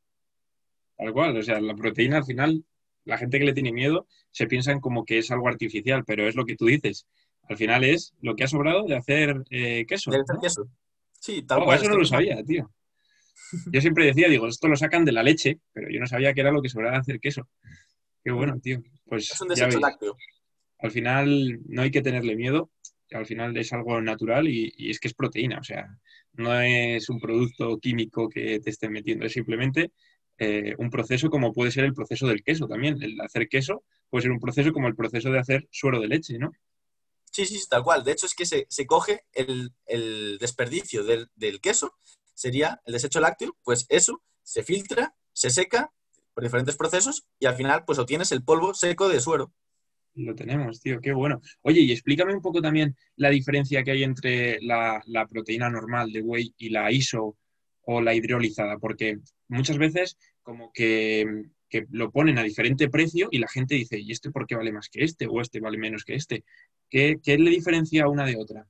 Tal 1.01 1.13
cual, 1.13 1.35
o 1.35 1.41
sea, 1.41 1.59
la 1.59 1.73
proteína 1.73 2.17
al 2.17 2.25
final, 2.25 2.63
la 3.05 3.17
gente 3.17 3.39
que 3.39 3.45
le 3.45 3.53
tiene 3.53 3.71
miedo 3.71 4.05
se 4.29 4.45
piensan 4.45 4.79
como 4.79 5.03
que 5.03 5.17
es 5.17 5.31
algo 5.31 5.47
artificial, 5.47 6.03
pero 6.05 6.27
es 6.27 6.35
lo 6.35 6.45
que 6.45 6.55
tú 6.55 6.67
dices. 6.67 7.07
Al 7.49 7.57
final 7.57 7.83
es 7.83 8.13
lo 8.21 8.35
que 8.35 8.43
ha 8.43 8.47
sobrado 8.47 8.85
de 8.85 8.95
hacer 8.95 9.43
eh, 9.49 9.87
queso. 9.87 10.11
De 10.11 10.19
hacer 10.19 10.35
queso. 10.39 10.69
Sí, 11.19 11.41
tal 11.41 11.61
oh, 11.61 11.65
cual. 11.65 11.79
Eso 11.79 11.89
no 11.89 11.97
lo 11.97 12.05
sabía, 12.05 12.43
tío. 12.43 12.71
Yo 13.73 13.81
siempre 13.81 14.05
decía, 14.05 14.29
digo, 14.29 14.47
esto 14.47 14.67
lo 14.67 14.75
sacan 14.75 15.03
de 15.03 15.11
la 15.11 15.23
leche, 15.23 15.59
pero 15.73 15.89
yo 15.89 15.99
no 15.99 16.05
sabía 16.05 16.33
que 16.33 16.41
era 16.41 16.51
lo 16.51 16.61
que 16.61 16.69
sobraba 16.69 16.97
de 16.97 17.01
hacer 17.01 17.19
queso. 17.19 17.49
Qué 18.23 18.31
bueno, 18.31 18.59
tío. 18.61 18.83
Pues 19.05 19.31
es 19.31 19.41
un 19.41 19.47
desecho 19.47 19.79
lácteo. 19.79 20.15
Al 20.77 20.91
final 20.91 21.59
no 21.65 21.81
hay 21.81 21.89
que 21.89 22.03
tenerle 22.03 22.35
miedo, 22.35 22.69
al 23.11 23.25
final 23.25 23.57
es 23.57 23.73
algo 23.73 23.99
natural 24.01 24.47
y, 24.47 24.71
es 24.89 24.99
que 24.99 25.07
es 25.07 25.13
proteína, 25.13 25.59
o 25.59 25.63
sea, 25.63 25.87
no 26.33 26.59
es 26.61 27.09
un 27.09 27.19
producto 27.19 27.77
químico 27.79 28.29
que 28.29 28.59
te 28.59 28.69
estén 28.69 28.91
metiendo, 28.91 29.25
es 29.25 29.33
simplemente 29.33 29.91
eh, 30.43 30.75
un 30.77 30.89
proceso 30.89 31.29
como 31.29 31.53
puede 31.53 31.71
ser 31.71 31.85
el 31.85 31.93
proceso 31.93 32.27
del 32.27 32.43
queso 32.43 32.67
también. 32.67 33.01
El 33.01 33.19
hacer 33.21 33.47
queso 33.47 33.83
puede 34.09 34.23
ser 34.23 34.31
un 34.31 34.39
proceso 34.39 34.73
como 34.73 34.87
el 34.87 34.95
proceso 34.95 35.31
de 35.31 35.39
hacer 35.39 35.67
suero 35.71 35.99
de 35.99 36.07
leche, 36.07 36.37
¿no? 36.39 36.51
Sí, 37.31 37.45
sí, 37.45 37.59
tal 37.69 37.83
cual. 37.83 38.03
De 38.03 38.11
hecho, 38.11 38.25
es 38.25 38.33
que 38.33 38.45
se, 38.45 38.67
coge 38.85 39.21
el, 39.33 39.71
desperdicio 40.39 41.03
del, 41.03 41.29
del, 41.35 41.61
queso, 41.61 41.93
sería 42.33 42.81
el 42.85 42.93
desecho 42.93 43.19
lácteo, 43.19 43.55
pues 43.63 43.85
eso 43.89 44.21
se 44.43 44.63
filtra, 44.63 45.15
se 45.31 45.49
seca 45.49 45.93
por 46.33 46.43
diferentes 46.43 46.75
procesos 46.75 47.25
y 47.39 47.45
al 47.45 47.55
final 47.55 47.83
pues 47.85 47.99
obtienes 47.99 48.31
el 48.31 48.43
polvo 48.43 48.73
seco 48.73 49.09
de 49.09 49.21
suero. 49.21 49.53
Lo 50.15 50.35
tenemos, 50.35 50.81
tío, 50.81 50.99
qué 50.99 51.13
bueno. 51.13 51.39
Oye, 51.61 51.81
y 51.81 51.91
explícame 51.91 52.33
un 52.33 52.41
poco 52.41 52.61
también 52.61 52.95
la 53.15 53.29
diferencia 53.29 53.83
que 53.83 53.91
hay 53.91 54.03
entre 54.03 54.59
la, 54.61 55.01
proteína 55.29 55.69
normal 55.69 56.11
de 56.11 56.21
whey 56.21 56.53
y 56.57 56.69
la 56.69 56.91
ISO 56.91 57.37
o 57.83 58.01
la 58.01 58.13
hidrolizada, 58.13 58.77
porque 58.77 59.19
muchas 59.47 59.77
veces 59.77 60.17
como 60.41 60.71
que, 60.73 61.45
lo 61.89 62.11
ponen 62.11 62.37
a 62.37 62.43
diferente 62.43 62.89
precio 62.89 63.29
y 63.31 63.39
la 63.39 63.47
gente 63.47 63.75
dice, 63.75 63.97
¿y 63.97 64.11
este 64.11 64.29
por 64.29 64.45
qué 64.45 64.55
vale 64.55 64.73
más 64.73 64.89
que 64.89 65.03
este? 65.03 65.27
¿O 65.27 65.39
este 65.39 65.61
vale 65.61 65.77
menos 65.77 66.03
que 66.03 66.15
este? 66.15 66.43
¿Qué, 66.89 67.19
le 67.25 67.49
diferencia 67.49 68.09
una 68.09 68.25
de 68.25 68.35
otra? 68.35 68.67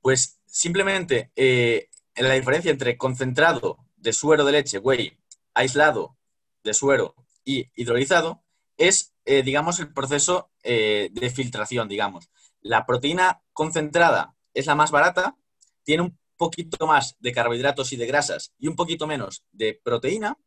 Pues 0.00 0.40
simplemente 0.46 1.30
eh, 1.36 1.88
la 2.16 2.34
diferencia 2.34 2.70
entre 2.70 2.96
concentrado 2.96 3.78
de 3.96 4.12
suero 4.14 4.44
de 4.44 4.52
leche, 4.52 4.78
whey, 4.78 5.18
aislado 5.52 6.16
de 6.62 6.72
suero 6.72 7.14
y 7.44 7.70
hidrolizado 7.74 8.42
es, 8.76 9.14
eh, 9.24 9.42
digamos, 9.42 9.78
el 9.80 9.92
proceso 9.92 10.50
eh, 10.62 11.10
de 11.12 11.30
filtración, 11.30 11.88
digamos. 11.88 12.30
La 12.60 12.86
proteína 12.86 13.42
concentrada 13.52 14.34
es 14.54 14.66
la 14.66 14.74
más 14.74 14.90
barata, 14.90 15.36
tiene 15.82 16.02
un 16.02 16.18
poquito 16.36 16.86
más 16.86 17.16
de 17.20 17.32
carbohidratos 17.32 17.92
y 17.92 17.96
de 17.96 18.06
grasas 18.06 18.52
y 18.58 18.68
un 18.68 18.76
poquito 18.76 19.06
menos 19.06 19.44
de 19.52 19.78
proteína, 19.82 20.38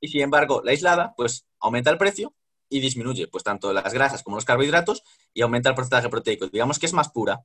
y 0.00 0.08
sin 0.08 0.22
embargo, 0.22 0.62
la 0.64 0.72
aislada, 0.72 1.14
pues 1.16 1.46
aumenta 1.60 1.90
el 1.90 1.98
precio 1.98 2.34
y 2.68 2.80
disminuye, 2.80 3.28
pues 3.28 3.44
tanto 3.44 3.72
las 3.72 3.92
grasas 3.92 4.22
como 4.22 4.36
los 4.36 4.44
carbohidratos 4.44 5.02
y 5.32 5.42
aumenta 5.42 5.68
el 5.68 5.74
porcentaje 5.74 6.08
proteico. 6.08 6.48
Digamos 6.48 6.78
que 6.78 6.86
es 6.86 6.92
más 6.92 7.10
pura. 7.10 7.44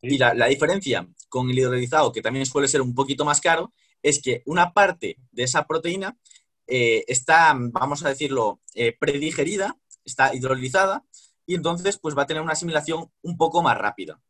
Y 0.00 0.16
la, 0.16 0.32
la, 0.34 0.46
diferencia 0.46 1.08
con 1.28 1.50
el 1.50 1.58
hidrolizado, 1.58 2.12
que 2.12 2.22
también 2.22 2.46
suele 2.46 2.68
ser 2.68 2.80
un 2.80 2.94
poquito 2.94 3.24
más 3.24 3.40
caro, 3.40 3.72
es 4.02 4.22
que 4.22 4.42
una 4.46 4.72
parte 4.72 5.16
de 5.32 5.42
esa 5.42 5.66
proteína 5.66 6.16
eh, 6.68 7.04
está, 7.08 7.54
vamos 7.56 8.04
a 8.04 8.10
decirlo, 8.10 8.60
eh, 8.74 8.94
predigerida, 8.98 9.78
está 10.04 10.34
hidrolizada 10.34 11.02
y 11.46 11.54
entonces 11.54 11.98
pues 11.98 12.16
va 12.16 12.22
a 12.22 12.26
tener 12.26 12.42
una 12.42 12.52
asimilación 12.52 13.10
un 13.22 13.38
poco 13.38 13.62
más 13.62 13.76
rápida. 13.78 14.20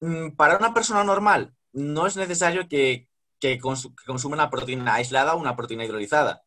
Mm, 0.00 0.30
para 0.30 0.56
una 0.56 0.72
persona 0.72 1.04
normal 1.04 1.54
no 1.72 2.06
es 2.06 2.16
necesario 2.16 2.68
que, 2.68 3.08
consuma 4.06 4.36
una 4.36 4.48
proteína 4.48 4.94
aislada 4.94 5.34
o 5.34 5.38
una 5.38 5.54
proteína 5.54 5.84
hidrolizada. 5.84 6.43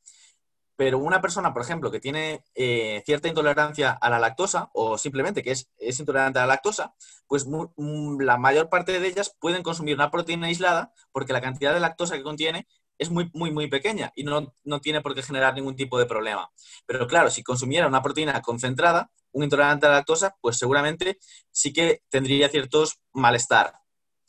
Pero 0.77 0.99
una 0.99 1.19
persona, 1.21 1.53
por 1.53 1.63
ejemplo, 1.63 1.91
que 1.91 1.99
tiene 1.99 2.43
eh, 2.55 3.03
cierta 3.05 3.27
intolerancia 3.27 3.91
a 3.91 4.09
la 4.09 4.19
lactosa 4.19 4.69
o 4.73 4.97
simplemente 4.97 5.43
que 5.43 5.51
es, 5.51 5.69
es 5.77 5.99
intolerante 5.99 6.39
a 6.39 6.43
la 6.43 6.53
lactosa, 6.53 6.93
pues 7.27 7.45
mm, 7.47 8.21
la 8.21 8.37
mayor 8.37 8.69
parte 8.69 8.97
de 8.99 9.07
ellas 9.07 9.35
pueden 9.39 9.63
consumir 9.63 9.95
una 9.95 10.11
proteína 10.11 10.47
aislada 10.47 10.93
porque 11.11 11.33
la 11.33 11.41
cantidad 11.41 11.73
de 11.73 11.79
lactosa 11.79 12.15
que 12.15 12.23
contiene 12.23 12.67
es 12.97 13.09
muy, 13.09 13.29
muy, 13.33 13.51
muy 13.51 13.67
pequeña 13.67 14.11
y 14.15 14.23
no, 14.23 14.53
tiene 14.81 15.01
por 15.01 15.13
qué 15.13 15.21
generar 15.21 15.53
ningún 15.53 15.75
tipo 15.75 15.99
de 15.99 16.05
problema. 16.05 16.49
Pero 16.85 17.07
claro, 17.07 17.29
si 17.29 17.43
consumiera 17.43 17.87
una 17.87 18.01
proteína 18.01 18.41
concentrada, 18.41 19.11
un 19.31 19.43
intolerante 19.43 19.85
a 19.85 19.89
la 19.89 19.95
lactosa, 19.97 20.35
pues 20.41 20.57
seguramente 20.57 21.17
sí 21.51 21.73
que 21.73 22.01
tendría 22.09 22.49
ciertos 22.49 22.99
malestar. 23.13 23.73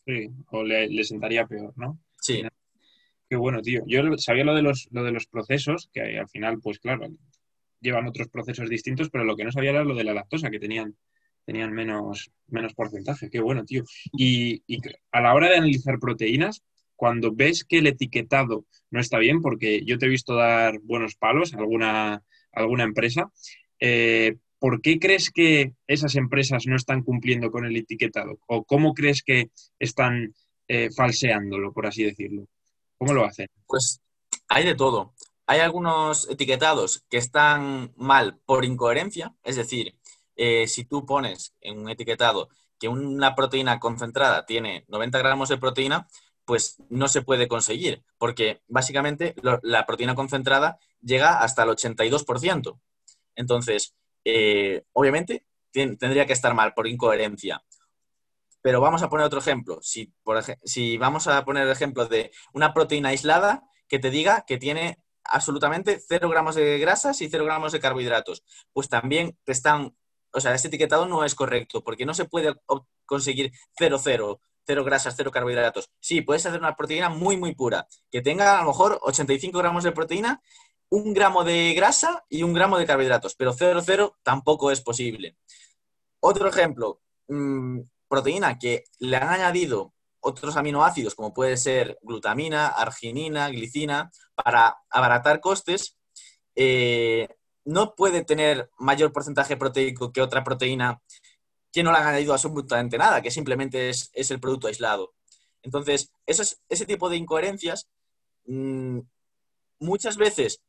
Sí, 0.04 0.30
o 0.50 0.62
le, 0.62 1.04
sentaría 1.04 1.46
peor, 1.46 1.72
¿no? 1.76 1.98
Sí. 2.20 2.42
Qué 3.28 3.36
bueno, 3.36 3.60
tío. 3.62 3.82
Yo 3.86 4.02
sabía 4.16 4.44
lo 4.44 4.54
de 4.54 4.62
los, 4.62 4.88
lo 4.90 5.04
de 5.04 5.12
los 5.12 5.26
procesos, 5.26 5.90
que 5.92 6.18
al 6.18 6.28
final, 6.28 6.60
pues 6.60 6.78
claro, 6.78 7.08
llevan 7.80 8.06
otros 8.06 8.28
procesos 8.28 8.70
distintos, 8.70 9.10
pero 9.10 9.24
lo 9.24 9.36
que 9.36 9.44
no 9.44 9.52
sabía 9.52 9.70
era 9.70 9.84
lo 9.84 9.94
de 9.94 10.04
la 10.04 10.14
lactosa, 10.14 10.50
que 10.50 10.58
tenían, 10.58 10.96
tenían 11.44 11.72
menos, 11.72 12.30
menos 12.46 12.74
porcentaje. 12.74 13.30
Qué 13.30 13.40
bueno, 13.40 13.64
tío. 13.64 13.84
y 14.12 14.62
a 15.12 15.20
la 15.20 15.34
hora 15.34 15.48
de 15.50 15.56
analizar 15.56 15.98
proteínas, 15.98 16.62
cuando 16.98 17.32
ves 17.32 17.62
que 17.62 17.78
el 17.78 17.86
etiquetado 17.86 18.66
no 18.90 18.98
está 18.98 19.18
bien, 19.18 19.40
porque 19.40 19.84
yo 19.84 19.98
te 19.98 20.06
he 20.06 20.08
visto 20.08 20.34
dar 20.34 20.80
buenos 20.80 21.14
palos 21.14 21.54
a 21.54 21.58
alguna, 21.58 22.24
alguna 22.50 22.82
empresa, 22.82 23.30
eh, 23.78 24.34
¿por 24.58 24.82
qué 24.82 24.98
crees 24.98 25.30
que 25.30 25.74
esas 25.86 26.16
empresas 26.16 26.66
no 26.66 26.74
están 26.74 27.04
cumpliendo 27.04 27.52
con 27.52 27.64
el 27.64 27.76
etiquetado? 27.76 28.40
¿O 28.48 28.64
cómo 28.64 28.94
crees 28.94 29.22
que 29.22 29.50
están 29.78 30.34
eh, 30.66 30.90
falseándolo, 30.90 31.72
por 31.72 31.86
así 31.86 32.02
decirlo? 32.02 32.48
¿Cómo 32.98 33.12
lo 33.12 33.24
hacen? 33.24 33.48
Pues 33.66 34.00
hay 34.48 34.64
de 34.64 34.74
todo. 34.74 35.14
hay 35.46 35.61
algunos 35.61 36.28
etiquetados 36.28 37.04
que 37.08 37.16
están 37.16 37.92
mal 37.96 38.38
por 38.44 38.66
incoherencia, 38.66 39.34
es 39.42 39.56
decir, 39.56 39.98
eh, 40.37 40.66
si 40.68 40.84
tú 40.84 41.06
pones 41.06 41.54
en 41.62 41.78
un 41.78 41.88
etiquetado 41.88 42.50
que 42.78 42.88
una 42.88 43.34
proteína 43.34 43.80
concentrada 43.80 44.44
tiene 44.44 44.84
90 44.88 45.18
gramos 45.18 45.48
de 45.48 45.56
proteína, 45.56 46.06
pues 46.44 46.76
no 46.88 47.08
se 47.08 47.22
puede 47.22 47.48
conseguir, 47.48 48.04
porque 48.18 48.62
básicamente 48.68 49.34
la 49.62 49.87
proteína 49.87 50.14
concentrada 50.14 50.78
llega 51.02 51.40
hasta 51.40 51.62
el 51.62 51.70
82%. 51.70 52.78
Entonces, 53.34 53.94
eh, 54.24 54.84
obviamente, 54.92 55.44
tendría 55.72 56.26
que 56.26 56.32
estar 56.32 56.54
mal 56.54 56.74
por 56.74 56.87
incoherencia. 56.87 57.62
Pero 58.62 58.81
vamos 58.81 59.03
a 59.03 59.09
poner 59.09 59.27
otro 59.27 59.38
ejemplo. 59.38 59.79
Si, 59.83 60.12
por 60.23 60.42
si 60.64 60.99
vamos 60.99 61.27
a 61.29 61.44
poner 61.44 61.64
el 61.64 61.73
ejemplo 61.73 62.07
de 62.07 62.31
una 62.53 62.75
proteína 62.75 63.11
aislada 63.11 63.64
que 63.88 63.99
te 63.99 64.11
diga 64.11 64.44
que 64.47 64.59
tiene 64.59 65.03
absolutamente 65.25 66.01
0 66.07 66.29
gramos 66.29 66.55
de 66.55 66.79
grasas 66.79 67.21
y 67.21 67.29
0 67.29 67.44
gramos 67.44 67.73
de 67.73 67.81
carbohidratos, 67.81 68.44
pues 68.73 68.88
también 68.88 69.38
te 69.44 69.53
están 69.53 69.94
o 70.33 70.40
sea, 70.40 70.55
este 70.55 70.68
etiquetado 70.68 71.07
no 71.07 71.25
es 71.25 71.35
correcto, 71.35 71.83
porque 71.83 72.07
no 72.07 72.14
se 72.14 72.25
puede 72.25 72.55
conseguir 73.07 73.53
0, 73.79 73.99
0, 74.03 74.40
0 74.66 74.85
grasas, 74.85 75.14
0 75.16 75.31
carbohidratos. 75.31 75.90
Sí, 76.01 76.21
puedes 76.21 76.44
hacer 76.47 76.61
una 76.61 76.77
proteína 76.77 77.09
muy, 77.09 77.37
muy 77.37 77.55
pura, 77.55 77.87
que 78.11 78.21
tenga 78.21 78.59
a 78.59 78.62
lo 78.62 78.68
mejor 78.68 78.99
85 79.03 79.59
gramos 79.59 79.85
de 79.85 79.92
proteína, 79.92 80.42
un 80.90 81.12
gramo 81.12 81.44
de 81.44 81.75
grasa 81.75 82.25
y 82.29 82.42
un 82.42 82.53
gramo 82.53 82.79
de 82.79 82.87
carbohidratos, 82.87 83.35
pero 83.35 83.53
0, 83.53 83.81
0 83.85 84.16
tampoco 84.23 84.71
es 84.71 84.81
posible. 84.81 85.37
Otro 86.21 86.49
ejemplo, 86.49 87.01
mmm, 87.29 87.81
proteína 88.09 88.59
que 88.59 88.85
le 88.99 89.16
han 89.16 89.29
añadido 89.29 89.94
otros 90.21 90.57
aminoácidos, 90.57 91.14
como 91.14 91.33
puede 91.33 91.57
ser 91.57 91.99
glutamina, 92.03 92.68
arginina, 92.68 93.49
glicina, 93.49 94.11
para 94.35 94.77
abaratar 94.90 95.40
costes, 95.40 95.97
eh, 96.55 97.29
no 97.64 97.94
puede 97.94 98.25
tener 98.25 98.71
mayor 98.79 99.12
porcentaje 99.12 99.57
proteico 99.57 100.12
que 100.12 100.23
otra 100.23 100.42
proteína 100.42 101.01
que 101.73 101.83
no 101.83 101.92
le 101.92 101.99
han 101.99 102.07
añadido 102.09 102.33
absolutamente 102.33 102.99
nada, 102.99 103.21
que 103.23 103.31
simplemente 103.31 103.90
es, 103.90 104.11
el 104.14 104.40
producto 104.40 104.68
aislado. 104.68 105.14
Entonces, 105.62 106.11
ese 106.27 106.87
tipo 106.87 107.09
de 107.09 107.16
incoherencias, 107.16 107.88
mm, 108.47 109.01
muchas 109.81 110.16
veces 110.16 110.62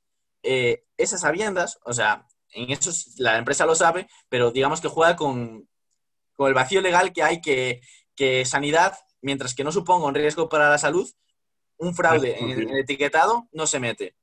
eh, 0.44 0.84
esas 0.98 1.22
sabiendas, 1.22 1.80
o 1.84 1.94
sea, 1.94 2.28
en 2.52 2.72
eso 2.72 2.92
la 3.18 3.38
empresa 3.38 3.66
lo 3.66 3.76
sabe, 3.76 4.08
pero 4.28 4.52
digamos 4.52 4.82
que 4.82 4.88
juega 4.88 5.16
con, 5.16 5.68
el 6.48 6.54
vacío 6.54 6.82
legal 6.82 7.14
que 7.14 7.24
hay 7.24 7.42
que, 7.42 7.82
sanidad, 8.46 8.98
mientras 9.22 9.56
que 9.56 9.64
no 9.64 9.72
suponga 9.72 10.08
un 10.08 10.16
riesgo 10.16 10.50
para 10.50 10.70
la 10.70 10.78
salud, 10.78 11.10
un 11.78 11.96
fraude 11.96 12.38
en 12.38 12.52
el, 12.52 12.80
etiquetado 12.80 13.48
no 13.52 13.66
se 13.66 13.80
mete. 13.80 14.16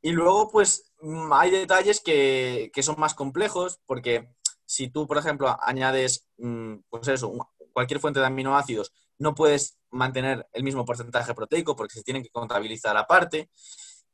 Y 0.00 0.12
luego, 0.12 0.50
pues, 0.50 0.92
mm, 1.00 1.32
hay 1.32 1.50
detalles 1.50 2.00
que, 2.00 2.70
son 2.82 2.98
más 2.98 3.14
complejos, 3.14 3.80
porque 3.86 4.28
si 4.64 4.88
tú, 4.88 5.06
por 5.06 5.18
ejemplo, 5.18 5.56
añades, 5.60 6.28
mm, 6.38 6.76
pues 6.88 7.08
eso, 7.08 7.32
cualquier 7.72 8.00
fuente 8.00 8.20
de 8.20 8.26
aminoácidos, 8.26 8.92
no 9.18 9.34
puedes 9.34 9.78
mantener 9.90 10.46
el 10.52 10.62
mismo 10.62 10.84
porcentaje 10.84 11.34
proteico 11.34 11.74
porque 11.74 11.94
se 11.94 12.02
tienen 12.02 12.22
que 12.22 12.30
contabilizar 12.30 12.96
aparte. 12.96 13.50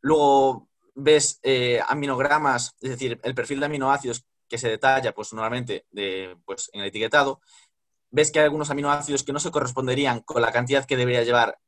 Luego 0.00 0.68
ves 0.94 1.40
eh, 1.42 1.80
aminogramas, 1.86 2.74
es 2.80 2.90
decir, 2.90 3.20
el 3.22 3.34
perfil 3.34 3.60
de 3.60 3.66
aminoácidos 3.66 4.24
que 4.48 4.58
se 4.58 4.68
detalla, 4.68 5.14
pues 5.14 5.32
normalmente 5.32 5.86
de, 5.90 6.36
pues, 6.44 6.70
en 6.72 6.80
el 6.80 6.88
etiquetado. 6.88 7.40
Ves 8.10 8.30
que 8.30 8.38
hay 8.38 8.44
algunos 8.44 8.70
aminoácidos 8.70 9.24
que 9.24 9.32
no 9.32 9.40
se 9.40 9.50
corresponderían 9.50 10.20
con 10.20 10.40
la 10.40 10.52
cantidad 10.52 10.84
que 10.84 10.96
debería 10.96 11.22
llevar 11.22 11.58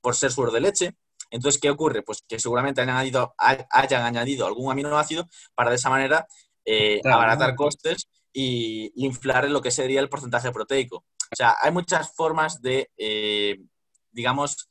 por 0.00 0.16
ser 0.16 0.32
suero 0.32 0.50
de 0.50 0.60
leche. 0.60 0.96
Entonces, 1.30 1.60
¿qué 1.60 1.70
ocurre? 1.70 2.02
Pues 2.02 2.22
que 2.28 2.38
seguramente 2.38 2.80
hayan 2.80 2.96
añadido, 2.96 3.34
hayan 3.38 4.02
añadido 4.02 4.46
algún 4.46 4.70
aminoácido 4.70 5.28
para 5.54 5.70
de 5.70 5.76
esa 5.76 5.90
manera 5.90 6.26
eh, 6.64 7.00
abaratar 7.04 7.54
costes 7.54 8.08
y, 8.32 8.92
inflar 8.96 9.48
lo 9.48 9.62
que 9.62 9.70
sería 9.70 10.00
el 10.00 10.08
porcentaje 10.08 10.50
proteico. 10.50 11.04
O 11.30 11.36
sea, 11.36 11.56
hay 11.60 11.70
muchas 11.70 12.12
formas 12.14 12.60
de, 12.60 12.90
eh, 12.96 13.60
digamos, 14.10 14.68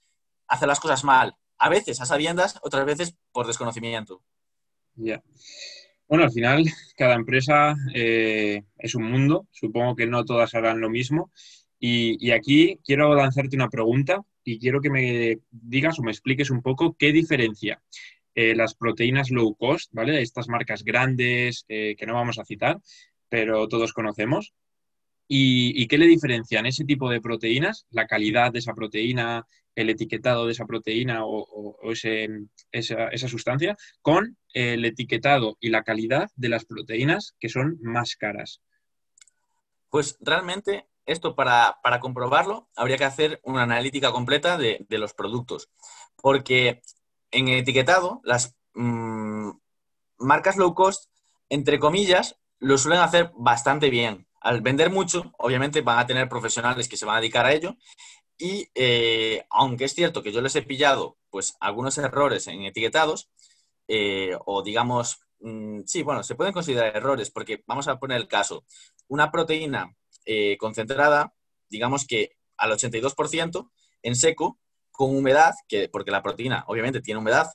hacer 0.47 0.67
las 0.67 0.79
cosas 0.79 1.03
mal. 1.03 1.35
A 1.57 1.69
veces 1.69 2.01
a 2.01 2.05
sabiendas, 2.05 2.59
otras 2.61 2.85
veces 2.85 3.15
por 3.31 3.47
desconocimiento. 3.47 4.21
Ya. 4.95 5.23
Bueno, 6.11 6.25
al 6.25 6.31
final, 6.33 6.65
cada 6.97 7.15
empresa 7.15 7.73
eh, 7.95 8.63
es 8.77 8.95
un 8.95 9.09
mundo. 9.09 9.47
Supongo 9.49 9.95
que 9.95 10.07
no 10.07 10.25
todas 10.25 10.53
harán 10.55 10.81
lo 10.81 10.89
mismo. 10.89 11.31
y, 11.79 12.31
aquí 12.31 12.79
quiero 12.83 13.15
lanzarte 13.15 13.55
una 13.55 13.69
pregunta 13.69 14.21
y 14.43 14.59
quiero 14.59 14.81
que 14.81 14.89
me 14.89 15.39
digas 15.51 15.99
o 15.99 16.03
me 16.03 16.11
expliques 16.11 16.49
un 16.51 16.61
poco 16.61 16.97
qué 16.99 17.13
diferencia 17.13 17.81
eh, 18.35 18.53
las 18.55 18.75
proteínas 18.75 19.31
low 19.31 19.55
cost, 19.55 19.93
¿vale? 19.93 20.21
Estas 20.21 20.49
marcas 20.49 20.83
grandes 20.83 21.65
eh, 21.69 21.95
que 21.97 22.05
no 22.05 22.15
vamos 22.15 22.39
a 22.39 22.45
citar, 22.45 22.81
pero 23.29 23.69
todos 23.69 23.93
conocemos. 23.93 24.53
Y, 25.29 25.87
qué 25.87 25.97
le 25.97 26.07
diferencian 26.07 26.65
ese 26.65 26.83
tipo 26.83 27.09
de 27.09 27.21
proteínas, 27.21 27.87
la 27.89 28.05
calidad 28.05 28.51
de 28.51 28.59
esa 28.59 28.73
proteína, 28.73 29.45
el 29.75 29.89
etiquetado 29.89 30.45
de 30.45 30.51
esa 30.51 30.65
proteína 30.65 31.25
o, 31.25 31.91
esa, 31.91 33.09
esa, 33.11 33.27
sustancia, 33.27 33.77
con 34.01 34.37
el 34.53 34.85
etiquetado 34.85 35.57
y 35.59 35.69
la 35.69 35.83
calidad 35.83 36.29
de 36.35 36.49
las 36.49 36.65
proteínas 36.65 37.35
que 37.39 37.49
son 37.49 37.77
más 37.81 38.15
caras? 38.15 38.61
Pues 39.89 40.17
realmente 40.21 40.87
esto 41.05 41.35
para, 41.35 41.79
comprobarlo 41.99 42.69
habría 42.75 42.97
que 42.97 43.05
hacer 43.05 43.41
una 43.43 43.63
analítica 43.63 44.11
completa 44.11 44.57
de, 44.57 44.85
los 44.89 45.13
productos, 45.13 45.69
porque 46.15 46.81
en 47.31 47.47
etiquetado 47.49 48.21
las 48.23 48.55
mm, 48.73 49.51
marcas 50.17 50.57
low 50.57 50.73
cost, 50.73 51.09
entre 51.49 51.79
comillas, 51.79 52.37
lo 52.59 52.77
suelen 52.77 53.01
hacer 53.01 53.31
bastante 53.35 53.89
bien. 53.89 54.27
Al 54.39 54.61
vender 54.61 54.89
mucho, 54.89 55.33
obviamente 55.37 55.81
van 55.81 55.99
a 55.99 56.05
tener 56.07 56.29
profesionales 56.29 56.87
que 56.87 56.97
se 56.97 57.05
van 57.05 57.17
a 57.17 57.21
dedicar 57.21 57.45
a 57.45 57.53
ello 57.53 57.75
y 58.41 58.67
eh, 58.73 59.45
aunque 59.51 59.85
es 59.85 59.93
cierto 59.93 60.23
que 60.23 60.31
yo 60.31 60.41
les 60.41 60.55
he 60.55 60.63
pillado 60.63 61.17
pues 61.29 61.55
algunos 61.59 61.97
errores 61.99 62.47
en 62.47 62.63
etiquetados, 62.63 63.29
eh, 63.87 64.35
o 64.45 64.63
digamos, 64.63 65.19
mm, 65.41 65.81
sí, 65.85 66.01
bueno, 66.01 66.23
se 66.23 66.33
pueden 66.33 66.51
considerar 66.51 66.97
errores 66.97 67.29
porque 67.29 67.63
vamos 67.67 67.87
a 67.87 67.99
poner 67.99 68.17
el 68.17 68.27
caso, 68.27 68.65
una 69.07 69.31
proteína 69.31 69.95
eh, 70.25 70.57
concentrada, 70.57 71.35
digamos 71.69 72.07
que 72.07 72.31
al 72.57 72.71
82% 72.71 73.69
en 74.01 74.15
seco, 74.15 74.59
con 74.89 75.15
humedad, 75.15 75.53
que, 75.67 75.87
porque 75.87 76.11
la 76.11 76.23
proteína 76.23 76.63
obviamente 76.67 76.99
tiene 76.99 77.19
humedad 77.19 77.51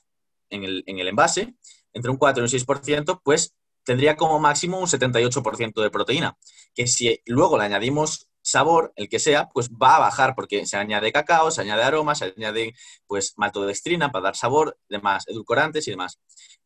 en 0.49 0.63
el, 0.63 0.83
envase, 0.87 1.55
entre 1.91 2.11
un 2.11 2.17
4 2.17 2.41
y 2.41 2.45
un 2.45 2.49
6%, 2.49 3.21
pues 3.23 3.53
tendría 3.83 4.15
como 4.15 4.39
máximo 4.39 4.79
un 4.79 4.87
78% 4.87 5.81
de 5.81 5.89
proteína, 5.89 6.37
que 6.73 6.87
si 6.87 7.21
luego 7.25 7.57
le 7.57 7.65
añadimos 7.65 8.27
sabor, 8.47 8.93
el 8.95 9.09
que 9.09 9.19
sea, 9.19 9.49
pues 9.49 9.69
va 9.69 9.97
a 9.97 9.99
bajar 9.99 10.33
porque 10.33 10.65
se 10.65 10.77
añade 10.77 11.11
cacao, 11.11 11.51
se 11.51 11.61
añade 11.61 11.83
aroma, 11.83 12.15
se 12.15 12.33
añade 12.37 12.73
pues 13.05 13.33
maltodextrina 13.35 14.09
para 14.09 14.23
dar 14.23 14.35
sabor, 14.37 14.79
demás, 14.87 15.25
edulcorantes 15.27 15.85
y 15.87 15.91
demás. 15.91 16.19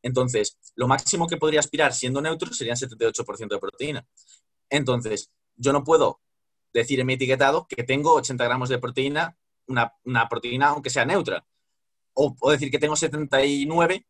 Entonces, 0.04 0.60
lo 0.76 0.88
máximo 0.88 1.26
que 1.26 1.38
podría 1.38 1.60
aspirar 1.60 1.94
siendo 1.94 2.22
neutro 2.22 2.54
serían 2.54 2.78
78% 2.78 3.48
de 3.50 3.60
proteína. 3.60 4.06
Entonces, 4.70 5.32
yo 5.56 5.74
no 5.74 5.84
puedo 5.84 6.22
decir 6.72 7.00
en 7.00 7.08
mi 7.08 7.13
etiquetado 7.13 7.65
que 7.67 7.84
tengo 7.84 8.13
80 8.13 8.44
gramos 8.44 8.70
de 8.70 8.78
proteína, 8.78 9.36
una, 9.65 10.30
proteína 10.30 10.67
aunque 10.70 10.91
sea 10.91 11.06
neutra. 11.06 11.44
O, 12.13 12.36
decir 12.52 12.70
que 12.70 12.78
tengo 12.78 12.96
79 12.96 14.06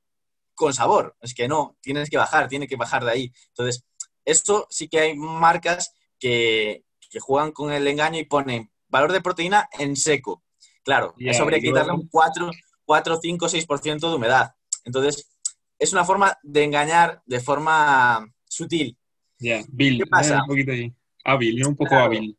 con 0.56 0.74
sabor. 0.74 1.16
Es 1.22 1.34
que 1.34 1.48
no, 1.48 1.78
tienes 1.80 2.10
que 2.10 2.18
bajar, 2.18 2.50
tiene 2.50 2.68
que 2.68 2.76
bajar 2.76 3.06
de 3.06 3.12
ahí. 3.12 3.34
Entonces, 3.48 3.86
esto 4.26 4.68
sí 4.70 4.90
que 4.90 5.00
hay 5.00 5.16
marcas 5.16 5.94
que, 6.20 6.84
juegan 7.20 7.52
con 7.52 7.72
el 7.72 7.88
engaño 7.88 8.20
y 8.20 8.26
ponen 8.26 8.72
valor 8.88 9.12
de 9.12 9.22
proteína 9.22 9.70
en 9.78 9.96
seco. 9.96 10.44
Claro, 10.84 11.14
eso 11.20 11.44
habría 11.44 11.60
que 11.60 11.68
quitarle 11.68 11.94
un 11.94 12.08
4, 12.08 12.50
4, 12.86 13.20
5, 13.22 13.50
6% 13.50 14.10
de 14.10 14.16
humedad. 14.16 14.56
Entonces, 14.84 15.30
es 15.78 15.94
una 15.94 16.06
forma 16.06 16.38
de 16.42 16.64
engañar 16.64 17.22
de 17.26 17.40
forma 17.40 18.28
sutil. 18.46 18.98
Ya, 19.38 19.62
Bill, 19.70 20.00
¿qué 20.00 20.06
pasa? 20.08 20.42
Un 20.42 20.48
poquito 20.48 20.72
ahí 20.72 20.94
hábil, 21.24 21.66
un 21.66 21.76
poco 21.76 21.96
hábil. 21.96 22.38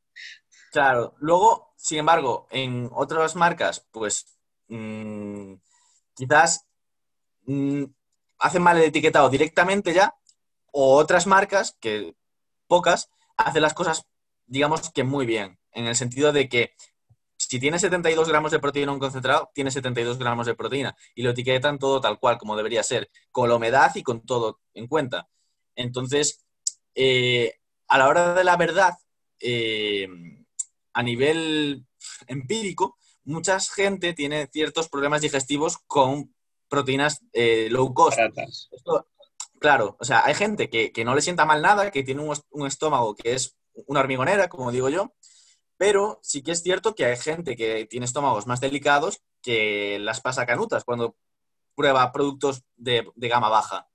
Claro, 0.70 1.14
luego, 1.18 1.74
sin 1.76 1.98
embargo, 1.98 2.46
en 2.50 2.88
otras 2.92 3.37
marcas, 3.37 3.87
pues 3.90 4.38
mm, 4.68 5.54
quizás 6.14 6.66
mm, 7.44 7.85
hacen 8.38 8.62
mal 8.62 8.78
el 8.78 8.85
etiquetado 8.85 9.28
directamente 9.28 9.92
ya, 9.92 10.14
o 10.72 10.96
otras 10.96 11.26
marcas, 11.26 11.76
que 11.80 12.14
pocas, 12.66 13.11
hacen 13.37 13.62
las 13.62 13.74
cosas, 13.74 14.06
digamos 14.52 14.90
que 14.90 15.02
muy 15.02 15.24
bien, 15.24 15.58
en 15.72 15.86
el 15.86 15.96
sentido 15.96 16.30
de 16.30 16.46
que 16.46 16.74
si 17.38 17.58
tiene 17.58 17.78
72 17.78 18.28
gramos 18.28 18.52
de 18.52 18.60
proteína 18.60 18.92
un 18.92 18.98
concentrado, 18.98 19.50
tiene 19.54 19.70
72 19.70 20.18
gramos 20.18 20.46
de 20.46 20.54
proteína 20.54 20.94
y 21.14 21.22
lo 21.22 21.30
etiquetan 21.30 21.78
todo 21.78 22.02
tal 22.02 22.18
cual, 22.18 22.36
como 22.36 22.54
debería 22.54 22.82
ser, 22.82 23.10
con 23.30 23.48
la 23.48 23.56
humedad 23.56 23.90
y 23.94 24.02
con 24.02 24.20
todo 24.26 24.60
en 24.74 24.88
cuenta. 24.88 25.28
Entonces, 25.74 26.44
eh, 26.94 27.54
a 27.88 27.96
la 27.96 28.08
hora 28.08 28.34
de 28.34 28.44
la 28.44 28.58
verdad, 28.58 28.92
eh, 29.40 30.06
a 30.92 31.02
nivel 31.02 31.86
empírico, 32.26 32.98
mucha 33.24 33.58
gente 33.58 34.12
tiene 34.12 34.48
ciertos 34.52 34.90
problemas 34.90 35.22
digestivos 35.22 35.78
con 35.86 36.34
proteínas 36.68 37.24
eh, 37.32 37.68
low 37.70 37.94
cost. 37.94 38.18
claro, 39.58 39.96
o 39.98 40.04
sea, 40.04 40.26
hay 40.26 40.34
gente 40.34 40.68
que, 40.68 41.04
no 41.04 41.14
le 41.14 41.22
sienta 41.22 41.46
mal 41.46 41.62
nada, 41.62 41.90
que 41.90 42.02
tiene 42.02 42.22
un, 42.22 42.66
estómago 42.66 43.14
que 43.14 43.32
es 43.32 43.56
una 43.87 44.00
hormigonera, 44.00 44.48
como 44.48 44.72
digo 44.72 44.88
yo, 44.88 45.14
pero 45.76 46.20
sí 46.22 46.42
que 46.42 46.52
es 46.52 46.62
cierto 46.62 46.94
que 46.94 47.06
hay 47.06 47.16
gente 47.16 47.56
que 47.56 47.87
tiene 47.87 48.06
estómagos 48.06 48.46
más 48.46 48.61
delicados 48.61 49.22
que 49.42 49.98
las 50.00 50.20
pasa 50.20 50.46
canutas 50.46 50.85
cuando 50.85 51.16
prueba 51.74 52.12
productos 52.12 52.62
de, 52.76 53.11
de 53.14 53.28
gama 53.28 53.48
baja. 53.48 53.88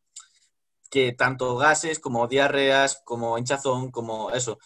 Que 0.89 1.13
tanto 1.13 1.57
gases 1.57 1.99
como 1.99 2.27
diarreas, 2.27 3.01
como 3.03 3.37
hinchazón, 3.37 3.91
como 3.91 4.31
eso. 4.31 4.57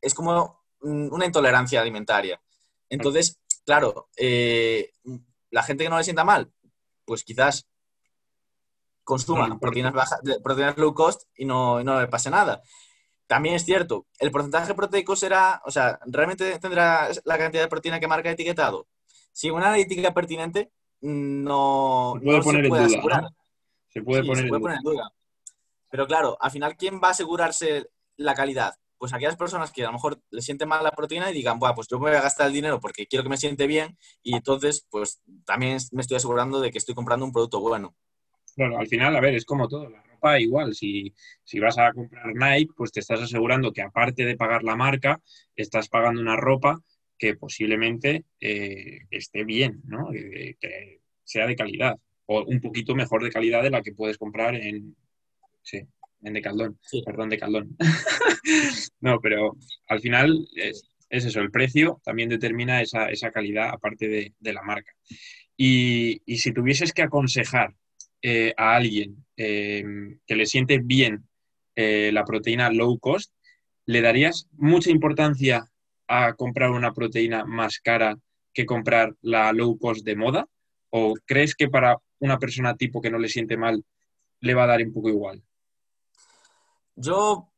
Es 0.00 0.14
como 0.14 0.60
una 0.80 1.26
intolerancia 1.26 1.80
alimentaria. 1.80 2.40
Entonces, 2.88 3.40
claro, 3.64 4.08
eh, 4.16 4.92
la 5.50 5.62
gente 5.62 5.84
que 5.84 5.90
no 5.90 5.98
le 5.98 6.04
sienta 6.04 6.24
mal, 6.24 6.52
pues 7.04 7.24
quizás 7.24 7.66
consuma 9.04 9.58
proteínas, 9.58 9.92
bajas, 9.92 10.20
proteínas 10.42 10.76
low 10.78 10.94
cost 10.94 11.22
y 11.36 11.44
no, 11.44 11.82
no 11.82 12.00
le 12.00 12.08
pase 12.08 12.30
nada. 12.30 12.62
También 13.30 13.54
es 13.54 13.64
cierto, 13.64 14.08
el 14.18 14.32
porcentaje 14.32 14.74
proteico 14.74 15.14
será, 15.14 15.62
o 15.64 15.70
sea, 15.70 16.00
¿realmente 16.06 16.58
tendrá 16.58 17.10
la 17.24 17.38
cantidad 17.38 17.62
de 17.62 17.68
proteína 17.68 18.00
que 18.00 18.08
marca 18.08 18.28
etiquetado? 18.28 18.88
Si 19.30 19.50
una 19.50 19.68
analítica 19.68 20.12
pertinente, 20.12 20.72
no, 21.00 22.14
se 22.18 22.24
puede 22.24 22.42
poner 22.42 22.64
en 22.64 22.70
duda. 22.70 22.88
Se 23.86 24.02
puede, 24.02 24.24
poner, 24.24 24.46
en 24.46 24.82
duda. 24.82 25.12
Pero 25.90 26.08
claro, 26.08 26.36
al 26.40 26.50
final, 26.50 26.76
¿quién 26.76 27.00
va 27.00 27.06
a 27.06 27.10
asegurarse 27.12 27.86
la 28.16 28.34
calidad? 28.34 28.74
pues 28.98 29.14
aquellas 29.14 29.36
personas 29.36 29.70
que 29.72 29.84
a 29.84 29.86
lo 29.86 29.92
mejor 29.92 30.20
le 30.30 30.42
sienten 30.42 30.68
mal 30.68 30.82
la 30.82 30.90
proteína 30.90 31.30
y 31.30 31.32
digan, 31.32 31.58
bueno, 31.58 31.74
pues 31.76 31.86
yo 31.88 31.98
me 32.00 32.10
voy 32.10 32.18
a 32.18 32.22
gastar 32.22 32.48
el 32.48 32.52
dinero 32.52 32.80
porque 32.80 33.06
quiero 33.06 33.22
que 33.22 33.30
me 33.30 33.38
siente 33.38 33.66
bien 33.66 33.96
y 34.22 34.34
entonces, 34.34 34.86
pues 34.90 35.22
también 35.46 35.78
me 35.92 36.02
estoy 36.02 36.16
asegurando 36.16 36.60
de 36.60 36.70
que 36.70 36.78
estoy 36.78 36.96
comprando 36.96 37.24
un 37.24 37.32
producto 37.32 37.60
bueno. 37.60 37.94
Bueno, 38.56 38.76
al 38.76 38.88
final, 38.88 39.16
a 39.16 39.20
ver, 39.20 39.36
es 39.36 39.46
como 39.46 39.68
todo, 39.68 39.88
la 39.88 40.02
ropa 40.20 40.40
igual, 40.40 40.74
si, 40.74 41.12
vas 41.60 41.78
a 41.78 41.92
comprar 41.92 42.34
Nike, 42.34 42.72
pues 42.76 42.92
te 42.92 43.00
estás 43.00 43.20
asegurando 43.20 43.72
que 43.72 43.82
aparte 43.82 44.24
de 44.24 44.36
pagar 44.36 44.62
la 44.62 44.76
marca, 44.76 45.20
estás 45.56 45.88
pagando 45.88 46.20
una 46.20 46.36
ropa 46.36 46.80
que 47.18 47.34
posiblemente 47.34 48.24
eh, 48.40 49.00
esté 49.10 49.44
bien, 49.44 49.82
¿no? 49.84 50.10
que 50.10 51.00
sea 51.24 51.46
de 51.46 51.56
calidad 51.56 51.96
o 52.26 52.44
un 52.44 52.60
poquito 52.60 52.94
mejor 52.94 53.24
de 53.24 53.30
calidad 53.30 53.62
de 53.62 53.70
la 53.70 53.82
que 53.82 53.92
puedes 53.92 54.16
comprar 54.16 54.54
en, 54.54 54.94
sí, 55.62 55.82
en 56.22 56.32
Decaldón, 56.32 56.78
perdón, 57.04 57.28
Decaldón. 57.28 57.76
no, 59.00 59.20
pero 59.20 59.56
al 59.88 60.00
final 60.00 60.46
es, 60.54 60.88
eso, 61.08 61.40
el 61.40 61.50
precio 61.50 62.00
también 62.04 62.28
determina 62.28 62.80
esa, 62.80 63.32
calidad 63.32 63.70
aparte 63.70 64.32
de, 64.38 64.52
la 64.52 64.62
marca. 64.62 64.92
Y, 65.56 66.22
si 66.36 66.52
tuvieses 66.52 66.92
que 66.92 67.02
aconsejar 67.02 67.74
eh, 68.22 68.52
a 68.58 68.76
alguien 68.76 69.24
eh, 69.34 69.82
que 70.26 70.36
le 70.36 70.44
siente 70.44 70.78
bien 70.78 71.26
eh, 71.74 72.10
la 72.12 72.26
proteína 72.26 72.68
low 72.68 72.98
cost, 72.98 73.32
¿le 73.86 74.02
darías 74.02 74.46
mucha 74.52 74.90
importancia 74.90 75.70
a 76.06 76.34
comprar 76.34 76.70
una 76.70 76.92
proteína 76.92 77.46
más 77.46 77.80
cara 77.80 78.18
que 78.52 78.66
comprar 78.66 79.14
la 79.22 79.54
low 79.54 79.78
cost 79.78 80.04
de 80.04 80.16
moda? 80.16 80.46
¿O 80.90 81.14
crees 81.24 81.54
que 81.54 81.68
para 81.68 81.96
una 82.18 82.38
persona 82.38 82.76
tipo 82.76 83.00
que 83.00 83.10
no 83.10 83.18
le 83.18 83.30
siente 83.30 83.56
mal 83.56 83.82
le 84.40 84.54
va 84.54 84.64
a 84.64 84.66
dar 84.66 84.82
un 84.82 84.92
poco 84.92 85.08
igual? 85.08 85.42
Yo, 86.94 87.50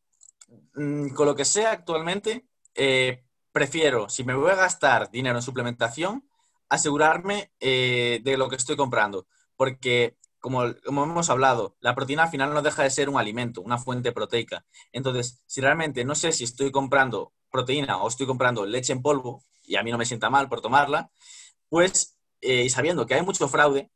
mm, 0.74 1.08
con 1.08 1.26
lo 1.26 1.34
que 1.34 1.44
sea 1.44 1.72
actualmente, 1.72 2.44
prefiero, 3.50 4.08
si 4.08 4.22
me 4.22 4.34
voy 4.34 4.52
a 4.52 4.56
gastar 4.56 5.10
dinero 5.10 5.38
en 5.38 5.42
suplementación, 5.42 6.24
asegurarme 6.68 7.50
de 7.58 8.36
lo 8.38 8.48
que 8.48 8.56
estoy 8.56 8.76
comprando. 8.76 9.26
Porque, 9.56 10.16
como, 10.42 10.64
hemos 10.64 11.30
hablado, 11.30 11.76
la 11.80 11.94
proteína 11.94 12.24
al 12.24 12.30
final 12.30 12.52
no 12.52 12.62
deja 12.62 12.82
de 12.82 12.90
ser 12.90 13.08
un 13.08 13.16
alimento, 13.16 13.62
una 13.62 13.78
fuente 13.78 14.10
proteica. 14.10 14.66
Entonces, 14.90 15.40
si 15.46 15.60
realmente 15.60 16.04
no 16.04 16.16
sé 16.16 16.32
si 16.32 16.42
estoy 16.42 16.72
comprando 16.72 17.32
proteína 17.48 18.02
o 18.02 18.08
estoy 18.08 18.26
comprando 18.26 18.66
leche 18.66 18.92
en 18.92 19.02
polvo, 19.02 19.44
y 19.62 19.76
a 19.76 19.84
mí 19.84 19.92
no 19.92 19.98
me 19.98 20.04
sienta 20.04 20.30
mal 20.30 20.48
por 20.48 20.60
tomarla, 20.60 21.12
pues, 21.68 22.18
eh, 22.40 22.64
y 22.64 22.70
sabiendo 22.70 23.06
que 23.06 23.14
hay 23.14 23.22
mucho 23.22 23.46
fraude, 23.46 23.92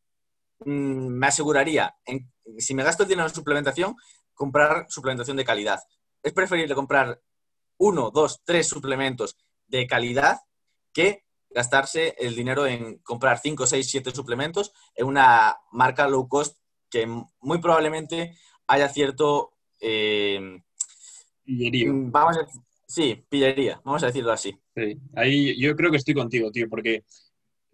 mm, 0.61 1.09
me 1.09 1.27
aseguraría, 1.27 1.97
si 2.59 2.75
me 2.77 2.85
gasto 2.85 3.03
el 3.03 3.09
dinero 3.09 3.27
en 3.29 3.35
suplementación, 3.35 3.97
comprar 4.33 4.87
suplementación 4.89 5.37
de 5.37 5.45
calidad. 5.45 5.81
Es 6.23 6.33
preferible 6.33 6.77
comprar 6.77 7.21
uno, 7.77 8.13
dos, 8.13 8.43
tres 8.45 8.69
suplementos 8.69 9.37
de 9.67 9.89
calidad 9.89 10.39
que 10.93 11.26
gastarse 11.51 12.15
el 12.19 12.35
dinero 12.35 12.67
en 12.67 12.99
comprar 12.99 13.39
cinco, 13.39 13.67
seis, 13.67 13.89
siete 13.89 14.11
suplementos 14.11 14.73
en 14.95 15.07
una 15.07 15.57
marca 15.73 16.09
low 16.09 16.29
cost 16.29 16.59
que 16.91 17.07
muy 17.41 17.59
probablemente 17.59 18.37
haya 18.67 18.89
cierto... 18.89 19.53
Eh, 19.81 20.63
pillería. 21.45 21.91
Vamos 21.93 22.39
a, 22.39 22.47
sí, 22.87 23.25
pillería, 23.29 23.81
vamos 23.85 24.03
a 24.03 24.07
decirlo 24.07 24.33
así. 24.33 24.59
Sí, 24.75 24.99
ahí 25.15 25.61
yo 25.61 25.75
creo 25.77 25.91
que 25.91 25.97
estoy 25.97 26.15
contigo, 26.15 26.51
tío, 26.51 26.69
porque 26.69 27.05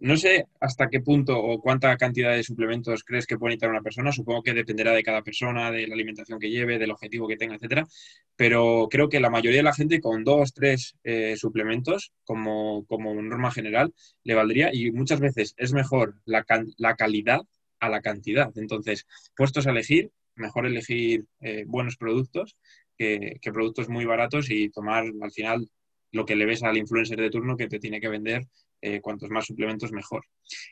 no 0.03 0.17
sé 0.17 0.47
hasta 0.59 0.89
qué 0.89 0.99
punto 0.99 1.39
o 1.39 1.61
cuánta 1.61 1.95
cantidad 1.95 2.35
de 2.35 2.43
suplementos 2.43 3.05
crees 3.05 3.25
que 3.25 3.37
puede 3.37 3.51
necesitar 3.51 3.69
una 3.69 3.81
persona. 3.81 4.11
Supongo 4.11 4.43
que 4.43 4.53
dependerá 4.53 4.91
de 4.91 5.01
cada 5.01 5.21
persona, 5.21 5.71
de 5.71 5.87
la 5.87 5.95
alimentación 5.95 6.39
que 6.39 6.49
lleve, 6.49 6.77
del 6.77 6.91
objetivo 6.91 7.25
que 7.25 7.37
tenga, 7.37 7.55
etcétera. 7.55 7.87
Pero 8.35 8.89
creo 8.91 9.07
que 9.07 9.21
la 9.21 9.29
mayoría 9.29 9.59
de 9.59 9.63
la 9.63 9.73
gente 9.73 10.01
con 10.01 10.25
dos, 10.25 10.53
tres 10.53 10.97
eh, 11.05 11.37
suplementos, 11.37 12.11
como, 12.25 12.85
como 12.85 13.13
norma 13.13 13.49
general, 13.49 13.93
le 14.25 14.35
valdría. 14.35 14.71
Y 14.73 14.91
muchas 14.91 15.21
veces 15.21 15.55
es 15.57 15.71
mejor 15.71 16.15
la, 16.25 16.43
calidad 16.43 17.39
a 17.79 17.87
la 17.87 18.01
cantidad. 18.01 18.51
Entonces, 18.57 19.07
puestos 19.37 19.67
a 19.67 19.71
elegir, 19.71 20.11
mejor 20.35 20.65
elegir 20.65 21.27
eh, 21.39 21.63
buenos 21.65 21.95
productos 21.95 22.57
que, 22.97 23.37
que 23.41 23.53
productos 23.53 23.87
muy 23.87 24.03
baratos 24.03 24.51
y 24.51 24.69
tomar 24.69 25.05
al 25.21 25.31
final 25.31 25.69
lo 26.11 26.25
que 26.25 26.35
le 26.35 26.45
ves 26.45 26.61
al 26.61 26.77
influencer 26.77 27.21
de 27.21 27.29
turno 27.29 27.55
que 27.55 27.69
te 27.69 27.79
tiene 27.79 28.01
que 28.01 28.09
vender 28.09 28.43
eh, 28.83 28.99
cuantos 28.99 29.29
más 29.29 29.45
suplementos 29.45 29.93
mejor. 29.93 30.25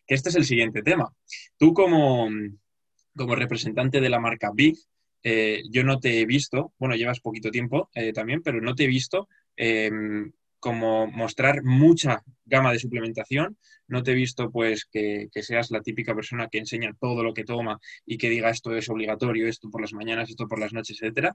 Que 0.06 0.16
este 0.16 0.28
es 0.28 0.36
el 0.36 0.44
siguiente 0.44 0.84
tema. 0.84 1.10
Tú 1.58 1.74
como, 1.74 2.30
como 3.16 3.36
representante 3.36 4.02
de 4.02 4.10
la 4.10 4.20
marca 4.20 4.52
Big, 4.54 4.76
eh, 5.24 5.64
yo 5.70 5.86
no 5.86 5.98
te 5.98 6.20
he 6.20 6.26
visto, 6.26 6.74
bueno, 6.78 6.96
llevas 6.96 7.22
poquito 7.22 7.52
tiempo 7.52 7.90
eh, 7.96 8.12
también, 8.12 8.42
pero 8.44 8.60
no 8.60 8.76
te 8.76 8.84
he 8.84 8.88
visto 8.88 9.30
em, 9.56 10.30
como 10.60 11.08
mostrar 11.08 11.64
mucha 11.64 12.22
gama 12.44 12.74
de 12.74 12.80
suplementación. 12.80 13.58
No 13.88 14.04
te 14.04 14.12
he 14.12 14.16
visto 14.16 14.52
pues 14.52 14.86
que, 14.92 15.30
seas 15.34 15.72
la 15.72 15.82
típica 15.82 16.14
persona 16.14 16.50
que 16.50 16.58
enseña 16.58 16.94
todo 17.00 17.24
lo 17.24 17.34
que 17.34 17.46
toma 17.46 17.80
y 18.06 18.18
que 18.18 18.30
diga 18.30 18.50
esto 18.50 18.76
es 18.76 18.90
obligatorio, 18.90 19.48
esto 19.48 19.70
por 19.70 19.80
las 19.80 19.94
mañanas, 19.94 20.30
esto 20.30 20.50
por 20.50 20.60
las 20.60 20.74
noches, 20.74 21.02
etcétera. 21.02 21.34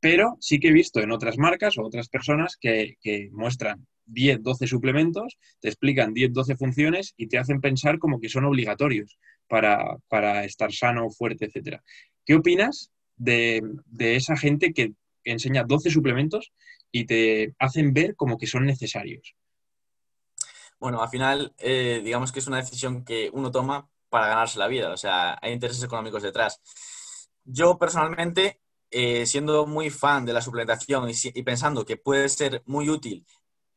Pero 0.00 0.38
sí 0.40 0.58
que 0.60 0.68
he 0.68 0.72
visto 0.72 1.00
en 1.00 1.10
otras 1.10 1.36
marcas 1.36 1.76
o 1.76 1.82
otras 1.82 2.08
personas 2.08 2.56
que 2.56 2.96
muestran 3.32 3.86
10, 4.06 4.42
12 4.42 4.66
suplementos, 4.66 5.38
te 5.60 5.68
explican 5.68 6.14
10, 6.14 6.32
12 6.32 6.56
funciones 6.56 7.14
y 7.16 7.28
te 7.28 7.38
hacen 7.38 7.60
pensar 7.60 7.98
como 7.98 8.20
que 8.20 8.28
son 8.28 8.44
obligatorios 8.44 9.18
para, 9.48 10.44
estar 10.44 10.72
sano, 10.72 11.10
fuerte, 11.10 11.46
etc. 11.46 11.80
¿Qué 12.24 12.34
opinas 12.34 12.90
de, 13.16 13.62
esa 13.98 14.36
gente 14.36 14.72
que, 14.72 14.94
enseña 15.24 15.64
12 15.64 15.90
suplementos 15.90 16.52
y 16.92 17.04
te 17.04 17.54
hacen 17.58 17.92
ver 17.92 18.14
como 18.14 18.38
que 18.38 18.46
son 18.46 18.64
necesarios? 18.64 19.34
Bueno, 20.78 21.02
al 21.02 21.08
final, 21.08 21.52
eh, 21.58 22.00
digamos 22.04 22.30
que 22.30 22.38
es 22.38 22.46
una 22.46 22.58
decisión 22.58 23.04
que 23.04 23.30
uno 23.32 23.50
toma 23.50 23.88
para 24.08 24.28
ganarse 24.28 24.58
la 24.58 24.68
vida, 24.68 24.92
o 24.92 24.96
sea, 24.96 25.36
hay 25.42 25.52
intereses 25.52 25.82
económicos 25.82 26.22
detrás. 26.22 26.60
Yo 27.44 27.78
personalmente, 27.78 28.60
eh, 28.90 29.26
siendo 29.26 29.66
muy 29.66 29.90
fan 29.90 30.24
de 30.24 30.32
la 30.32 30.42
suplementación 30.42 31.08
y, 31.10 31.42
pensando 31.42 31.84
que 31.84 31.96
puede 31.96 32.28
ser 32.28 32.62
muy 32.66 32.88
útil 32.88 33.26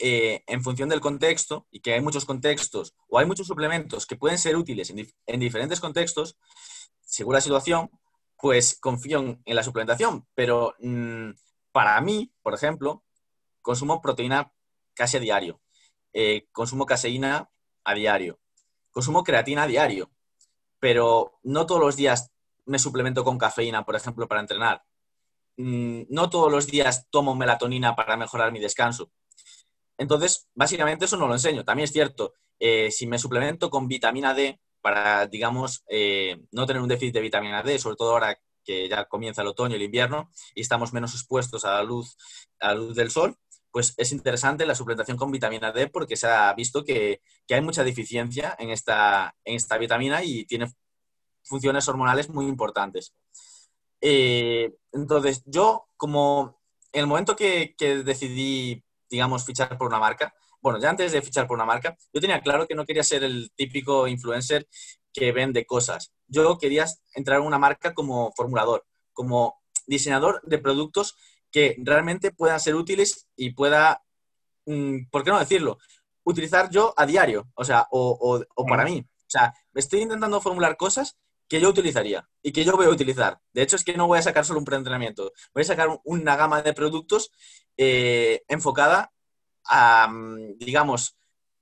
eh, 0.01 0.43
en 0.47 0.63
función 0.63 0.87
del 0.87 1.01
contexto 1.01 1.67
y 1.71 1.81
que 1.81 1.93
hay 1.93 2.01
muchos 2.01 2.23
contextos 2.23 2.95
o 3.09 3.19
hay 3.19 3.25
muchos 3.25 3.47
suplementos 3.47 4.05
que 4.05 4.15
pueden 4.15 4.37
ser 4.37 4.55
útiles 4.55 4.93
en, 5.25 5.39
diferentes 5.39 5.81
contextos, 5.81 6.37
según 7.01 7.33
la 7.33 7.41
situación, 7.41 7.91
pues 8.37 8.79
confío 8.79 9.19
en, 9.19 9.55
la 9.55 9.61
suplementación. 9.61 10.25
Pero 10.33 10.73
mm, 10.79 11.31
para 11.73 11.99
mí, 11.99 12.31
por 12.41 12.53
ejemplo, 12.53 13.03
consumo 13.61 14.01
proteína 14.01 14.53
casi 14.93 15.17
a 15.17 15.19
diario, 15.19 15.59
eh, 16.13 16.47
consumo 16.53 16.85
caseína 16.85 17.49
a 17.83 17.93
diario, 17.93 18.39
consumo 18.91 19.23
creatina 19.23 19.63
a 19.63 19.67
diario, 19.67 20.09
pero 20.79 21.39
no 21.43 21.65
todos 21.65 21.81
los 21.81 21.97
días 21.97 22.31
me 22.65 22.79
suplemento 22.79 23.25
con 23.25 23.37
cafeína, 23.37 23.83
por 23.83 23.97
ejemplo, 23.97 24.29
para 24.29 24.39
entrenar. 24.41 24.85
Mm, 25.57 26.03
no 26.07 26.29
todos 26.29 26.49
los 26.49 26.67
días 26.67 27.07
tomo 27.09 27.35
melatonina 27.35 27.97
para 27.97 28.15
mejorar 28.15 28.53
mi 28.53 28.59
descanso. 28.59 29.11
Entonces, 29.99 30.47
básicamente 30.55 31.05
eso 31.05 31.17
no 31.17 31.27
lo 31.27 31.33
enseño. 31.33 31.65
También 31.65 31.83
es 31.83 31.91
cierto, 31.91 32.33
eh, 32.57 32.89
si 32.89 33.05
me 33.05 33.19
suplemento 33.19 33.69
con 33.69 33.87
vitamina 33.87 34.33
D 34.33 34.59
para, 34.81 35.27
digamos, 35.27 35.83
eh, 35.89 36.39
no 36.51 36.65
tener 36.65 36.81
un 36.81 36.87
déficit 36.87 37.13
de 37.13 37.21
vitamina 37.21 37.61
D, 37.61 37.77
sobre 37.77 37.97
todo 37.97 38.13
ahora 38.13 38.39
que 38.63 38.87
ya 38.87 39.05
comienza 39.05 39.41
el 39.41 39.49
otoño 39.49 39.73
y 39.73 39.75
el 39.75 39.83
invierno 39.83 40.31
y 40.55 40.61
estamos 40.61 40.93
menos 40.93 41.13
expuestos 41.13 41.65
a 41.65 41.73
la 41.73 41.83
luz, 41.83 42.15
a 42.61 42.69
la 42.69 42.75
luz 42.75 42.95
del 42.95 43.11
sol, 43.11 43.35
pues 43.71 43.93
es 43.97 44.13
interesante 44.13 44.65
la 44.65 44.73
suplementación 44.73 45.17
con 45.17 45.31
vitamina 45.31 45.73
D 45.73 45.89
porque 45.89 46.15
se 46.15 46.27
ha 46.27 46.53
visto 46.53 46.83
que, 46.85 47.21
hay 47.49 47.61
mucha 47.61 47.83
deficiencia 47.83 48.55
en 48.57 48.69
esta, 48.69 49.35
en 49.43 49.55
esta 49.55 49.77
vitamina 49.77 50.23
y 50.23 50.45
tiene 50.45 50.71
funciones 51.43 51.87
hormonales 51.89 52.29
muy 52.29 52.45
importantes. 52.45 53.13
Eh, 53.99 54.73
entonces, 54.93 55.43
yo 55.45 55.87
como 55.97 56.61
en 56.93 57.01
el 57.01 57.07
momento 57.07 57.35
que, 57.35 57.75
que, 57.77 58.03
decidí, 58.03 58.83
digamos, 59.09 59.45
fichar 59.45 59.77
por 59.77 59.87
una 59.87 59.99
marca, 59.99 60.33
bueno, 60.61 60.79
ya 60.79 60.89
antes 60.89 61.11
de 61.11 61.21
fichar 61.21 61.47
por 61.47 61.55
una 61.55 61.65
marca, 61.65 61.95
yo 62.13 62.19
tenía 62.19 62.41
claro 62.41 62.67
que 62.67 62.75
no 62.75 62.85
quería 62.85 63.03
ser 63.03 63.23
el 63.23 63.51
típico 63.55 64.07
influencer 64.07 64.67
que 65.13 65.31
vende 65.31 65.65
cosas. 65.65 66.11
Yo 66.27 66.57
quería 66.57 66.85
entrar 67.13 67.39
en 67.39 67.47
una 67.47 67.57
marca 67.57 67.93
como 67.93 68.31
formulador, 68.35 68.85
como 69.13 69.61
diseñador 69.87 70.41
de 70.43 70.59
productos 70.59 71.15
que 71.51 71.75
realmente 71.79 72.31
puedan 72.31 72.59
ser 72.59 72.75
útiles 72.75 73.27
y 73.35 73.51
pueda, 73.51 74.03
mm, 74.65 75.09
¿por 75.09 75.23
qué 75.23 75.31
no 75.31 75.39
decirlo? 75.39 75.79
Utilizar 76.23 76.69
yo 76.69 76.93
a 76.95 77.05
diario, 77.05 77.49
o 77.55 77.63
sea, 77.63 77.87
o, 77.91 78.43
o, 78.55 78.65
para 78.65 78.83
mí. 78.83 78.99
O 78.99 79.29
sea, 79.29 79.53
estoy 79.73 80.01
intentando 80.01 80.41
formular 80.41 80.77
cosas 80.77 81.17
que 81.47 81.59
yo 81.59 81.69
utilizaría 81.69 82.29
y 82.43 82.51
que 82.51 82.63
yo 82.63 82.75
voy 82.75 82.85
a 82.85 82.89
utilizar. 82.89 83.39
De 83.53 83.63
hecho, 83.63 83.75
es 83.75 83.83
que 83.83 83.97
no 83.97 84.07
voy 84.07 84.19
a 84.19 84.21
sacar 84.21 84.45
solo 84.45 84.59
un 84.59 84.65
preentrenamiento, 84.65 85.31
voy 85.53 85.61
a 85.61 85.65
sacar 85.65 85.99
una 86.03 86.35
gama 86.35 86.61
de 86.61 86.73
productos 86.73 87.31
eh, 87.81 88.43
enfocada 88.49 89.13
a, 89.63 90.11
digamos, 90.57 91.15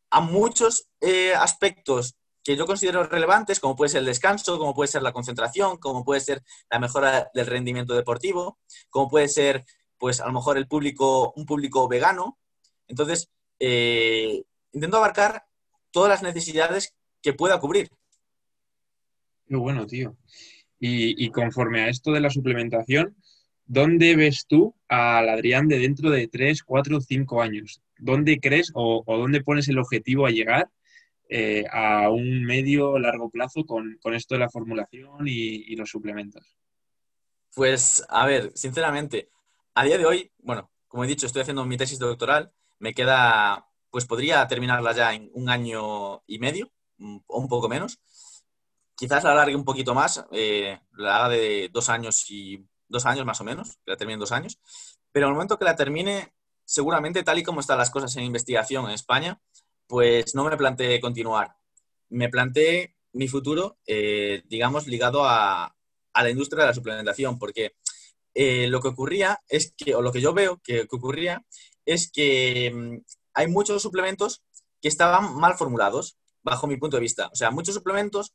a 0.10 0.20
muchos 0.20 0.90
eh, 1.00 1.36
aspectos 1.36 2.16
que 2.44 2.56
yo 2.56 2.66
considero 2.66 3.04
relevantes, 3.04 3.60
como 3.60 3.76
puede 3.76 3.90
ser 3.90 4.00
el 4.00 4.08
descanso, 4.08 4.58
como 4.58 4.74
puede 4.74 4.88
ser 4.88 5.04
la 5.04 5.12
concentración, 5.12 5.78
como 5.78 6.04
puede 6.04 6.22
ser 6.22 6.42
la 6.72 6.80
mejora 6.80 7.30
del 7.36 7.46
rendimiento 7.46 7.94
deportivo, 7.94 8.58
como 8.90 9.10
puede 9.10 9.28
ser, 9.28 9.64
pues, 10.00 10.20
a 10.20 10.26
lo 10.26 10.34
mejor 10.34 10.58
el 10.58 10.68
público, 10.68 11.34
un 11.36 11.46
público 11.46 11.88
vegano. 11.88 12.40
Entonces, 12.88 13.30
eh, 13.60 14.44
intento 14.72 14.98
abarcar 14.98 15.46
todas 15.92 16.10
las 16.10 16.24
necesidades 16.24 16.96
que 17.22 17.34
pueda 17.34 17.60
cubrir. 17.60 17.92
Qué 19.48 19.56
bueno, 19.56 19.86
tío. 19.86 20.18
Y, 20.80 21.30
conforme 21.30 21.82
a 21.82 21.90
esto 21.90 22.12
de 22.12 22.22
la 22.22 22.32
suplementación, 22.32 23.16
¿dónde 23.68 24.16
ves 24.16 24.46
tú 24.48 24.76
al 24.88 25.30
Adrián 25.30 25.68
de 25.68 25.78
dentro 25.78 26.10
de 26.10 26.28
3, 26.28 26.64
4, 26.64 27.02
5 27.02 27.42
años? 27.42 27.82
¿Dónde 28.00 28.40
crees 28.40 28.72
o, 28.74 29.04
dónde 29.06 29.44
pones 29.44 29.68
el 29.68 29.80
objetivo 29.80 30.26
a 30.26 30.32
llegar 30.32 30.70
eh, 31.30 31.66
a 31.72 32.10
un 32.10 32.44
medio 32.44 32.98
largo 32.98 33.30
plazo 33.30 33.66
con, 33.66 34.00
esto 34.14 34.36
de 34.36 34.40
la 34.40 34.50
formulación 34.50 35.28
y, 35.28 35.76
los 35.76 35.90
suplementos? 35.90 36.56
Pues, 37.54 38.04
a 38.10 38.26
ver, 38.26 38.52
sinceramente, 38.56 39.30
a 39.74 39.84
día 39.84 39.98
de 39.98 40.06
hoy, 40.06 40.32
bueno, 40.40 40.72
como 40.88 41.04
he 41.04 41.08
dicho, 41.08 41.26
estoy 41.26 41.42
haciendo 41.42 41.66
mi 41.66 41.78
tesis 41.78 42.00
doctoral, 42.00 42.52
me 42.80 42.94
queda, 42.94 43.68
pues 43.90 44.06
podría 44.06 44.48
terminarla 44.48 44.94
ya 44.94 45.14
en 45.14 45.30
un 45.34 45.50
año 45.50 46.24
y 46.28 46.40
medio, 46.40 46.72
o 47.28 47.40
un 47.40 47.48
poco 47.48 47.68
menos. 47.68 48.00
Quizás 48.96 49.24
la 49.24 49.32
alargue 49.32 49.56
un 49.56 49.66
poquito 49.66 49.94
más, 49.94 50.26
eh, 50.32 50.80
la 50.94 51.18
haga 51.18 51.30
de 51.30 51.70
dos 51.72 51.90
años 51.90 52.30
y 52.30 52.66
dos 52.88 53.06
años 53.06 53.26
más 53.26 53.42
o 53.42 53.44
menos, 53.44 53.78
que 53.86 53.92
la 53.92 53.98
termine 53.98 54.20
dos 54.20 54.32
años. 54.32 54.60
Pero 55.12 55.28
en 55.28 55.32
el 55.32 55.36
momento 55.36 55.58
que 55.58 55.66
la 55.66 55.76
termine, 55.76 56.34
seguramente 56.66 57.24
tal 57.24 57.40
y 57.40 57.44
como 57.44 57.60
están 57.60 57.78
las 57.78 57.90
cosas 57.90 58.16
en 58.16 58.24
investigación 58.24 58.86
en 58.86 58.92
España, 58.92 59.42
pues 59.88 60.36
no 60.36 60.44
me 60.44 60.58
planteé 60.58 61.00
continuar. 61.00 61.56
Me 62.10 62.30
planteé 62.30 62.96
mi 63.14 63.28
futuro, 63.28 63.78
eh, 63.86 64.44
digamos, 64.46 64.88
ligado 64.88 65.24
a, 65.26 65.74
la 66.14 66.30
industria 66.30 66.64
de 66.64 66.70
la 66.70 66.74
suplementación, 66.74 67.38
porque 67.38 67.76
eh, 68.34 68.68
lo 68.68 68.82
que 68.82 68.88
ocurría 68.88 69.40
es 69.48 69.74
que, 69.78 69.94
o 69.94 70.02
lo 70.02 70.12
que 70.12 70.22
yo 70.22 70.34
veo 70.34 70.60
que, 70.64 70.88
ocurría, 70.90 71.46
es 71.86 72.12
que 72.12 72.72
mm, 72.74 72.98
hay 73.36 73.48
muchos 73.48 73.84
suplementos 73.84 74.42
que 74.82 74.88
estaban 74.88 75.36
mal 75.36 75.56
formulados, 75.56 76.18
bajo 76.42 76.66
mi 76.66 76.78
punto 76.78 76.98
de 76.98 77.02
vista. 77.02 77.28
O 77.28 77.36
sea, 77.36 77.52
muchos 77.52 77.76
suplementos, 77.76 78.34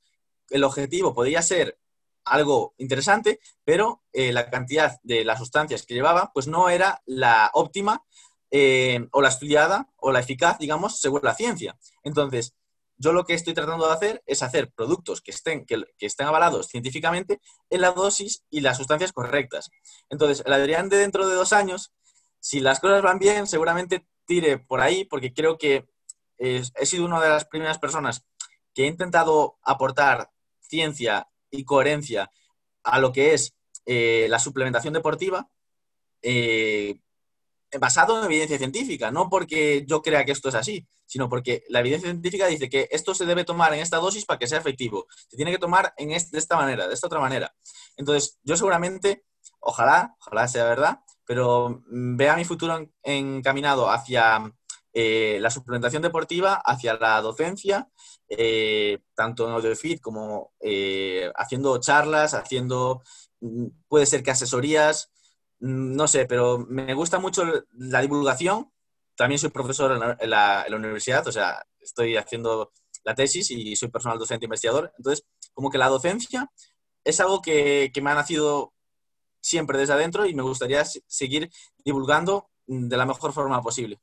el 0.51 0.65
objetivo 0.65 1.15
podría 1.15 1.43
ser 1.43 1.79
algo 2.24 2.74
interesante, 2.78 3.40
pero 3.64 4.02
eh, 4.12 4.32
la 4.32 4.50
cantidad 4.50 4.98
de 5.02 5.24
las 5.24 5.38
sustancias 5.38 5.85
que 5.85 5.94
llevaba, 5.94 6.30
pues 6.32 6.46
no 6.46 6.68
era 6.68 7.02
la 7.06 7.50
óptima 7.54 8.04
eh, 8.50 9.08
o 9.12 9.22
la 9.22 9.28
estudiada 9.28 9.88
o 9.96 10.12
la 10.12 10.20
eficaz, 10.20 10.58
digamos, 10.58 11.00
según 11.00 11.20
la 11.22 11.35
ciencia. 11.35 11.76
Entonces, 12.02 12.54
yo 12.96 13.12
lo 13.12 13.24
que 13.24 13.35
estoy 13.35 13.54
tratando 13.54 13.87
de 13.87 13.94
hacer 13.94 14.22
es 14.26 14.42
hacer 14.42 14.70
productos 14.70 15.20
que 15.20 15.32
estén, 15.32 15.66
que, 15.66 15.85
estén 15.98 16.26
avalados 16.26 16.68
científicamente 16.68 17.40
en 17.70 17.80
la 17.80 17.90
dosis 17.90 18.44
y 18.50 18.61
las 18.61 18.76
sustancias 18.76 19.12
correctas. 19.12 19.70
Entonces, 20.08 20.42
el 20.46 20.52
Adrián 20.52 20.88
de 20.88 20.98
dentro 20.98 21.26
de 21.26 21.35
dos 21.35 21.52
años, 21.52 21.92
si 22.38 22.61
las 22.61 22.80
cosas 22.80 23.02
van 23.02 23.18
bien, 23.18 23.46
seguramente 23.46 24.06
tire 24.26 24.58
por 24.58 24.80
ahí, 24.80 25.04
porque 25.04 25.32
creo 25.32 25.58
que 25.58 25.88
he 26.38 26.87
sido 26.87 27.04
una 27.04 27.20
de 27.20 27.28
las 27.28 27.44
primeras 27.44 27.78
personas 27.78 28.24
que 28.74 28.85
he 28.85 28.87
intentado 28.87 29.58
aportar 29.62 30.30
ciencia 30.61 31.28
y 31.53 31.65
coherencia 31.65 32.31
a 32.83 32.99
lo 32.99 33.12
que 33.12 33.35
es 33.35 33.55
eh, 33.87 34.27
la 34.29 34.38
suplementación 34.38 34.95
deportiva, 34.95 35.49
eh, 36.23 36.99
basado 37.79 38.19
en 38.19 38.25
evidencia 38.25 38.59
científica, 38.59 39.11
no 39.11 39.29
porque 39.29 39.85
yo 39.87 40.03
crea 40.03 40.25
que 40.25 40.33
esto 40.33 40.49
es 40.49 40.55
así, 40.55 40.87
sino 41.07 41.29
porque 41.29 41.65
la 41.69 41.81
evidencia 41.81 42.11
científica 42.11 42.47
dice 42.47 42.69
que 42.69 42.88
esto 42.91 43.15
se 43.15 43.27
debe 43.27 43.45
tomar 43.45 43.73
en 43.75 43.81
esta 43.81 43.99
dosis 43.99 44.25
para 44.25 44.38
que 44.38 44.47
sea 44.47 44.59
efectivo. 44.59 45.07
Se 45.29 45.37
tiene 45.37 45.53
que 45.53 45.59
tomar 45.59 45.93
en 45.97 46.09
de 46.09 46.38
esta 46.38 46.57
manera, 46.57 46.88
de 46.88 46.95
esta 46.95 47.07
otra 47.07 47.21
manera. 47.21 47.55
Entonces, 47.97 48.38
yo 48.43 48.57
seguramente, 48.57 49.25
ojalá, 49.61 50.17
ojalá 50.21 50.49
sea 50.49 50.65
verdad, 50.65 51.01
pero 51.25 51.83
mm, 51.87 52.17
vea 52.17 52.37
mi 52.37 52.45
futuro 52.45 52.91
encaminado 53.03 53.91
hacia 53.91 54.53
eh, 54.93 55.38
la 55.41 55.51
suplementación 55.51 56.03
deportiva, 56.03 56.55
hacia 56.65 56.95
la 56.95 57.21
docencia, 57.21 57.88
eh, 58.38 58.99
tanto 59.14 59.47
en 59.47 59.55
AudioFit 59.55 60.01
como 60.01 60.53
eh, 60.61 61.31
haciendo 61.37 61.79
charlas, 61.79 62.35
haciendo, 62.35 63.03
mm, 63.40 63.66
puede 63.88 64.07
ser 64.07 64.23
que 64.23 64.31
asesorías, 64.31 65.12
Mm, 65.62 65.95
no 65.95 66.09
sé, 66.09 66.27
pero 66.27 66.59
me 66.68 66.92
gusta 66.95 67.18
mucho 67.21 67.45
la 67.73 68.01
divulgación. 68.03 68.71
También 69.16 69.38
soy 69.38 69.51
profesor 69.51 70.16
en 70.18 70.31
la, 70.31 70.66
universidad, 70.68 71.27
o 71.29 71.33
sea, 71.33 71.64
estoy 71.81 72.16
haciendo 72.16 72.73
la 73.05 73.14
tesis 73.14 73.51
y 73.51 73.77
soy 73.77 73.88
personal 73.88 74.18
docente 74.18 74.47
investigador. 74.47 74.92
Entonces, 74.99 75.25
como 75.55 75.71
que 75.71 75.79
la 75.79 75.88
docencia 75.88 76.51
es 77.05 77.21
algo 77.21 77.40
que, 77.40 77.92
me 78.03 78.11
ha 78.11 78.14
nacido 78.14 78.73
siempre 79.40 79.79
desde 79.79 79.92
adentro 79.92 80.27
y 80.27 80.35
me 80.35 80.42
gustaría 80.42 80.85
seguir 80.85 81.51
divulgando 81.85 82.51
de 82.66 82.97
la 82.97 83.07
mejor 83.07 83.33
forma 83.33 83.62
posible. 83.62 84.01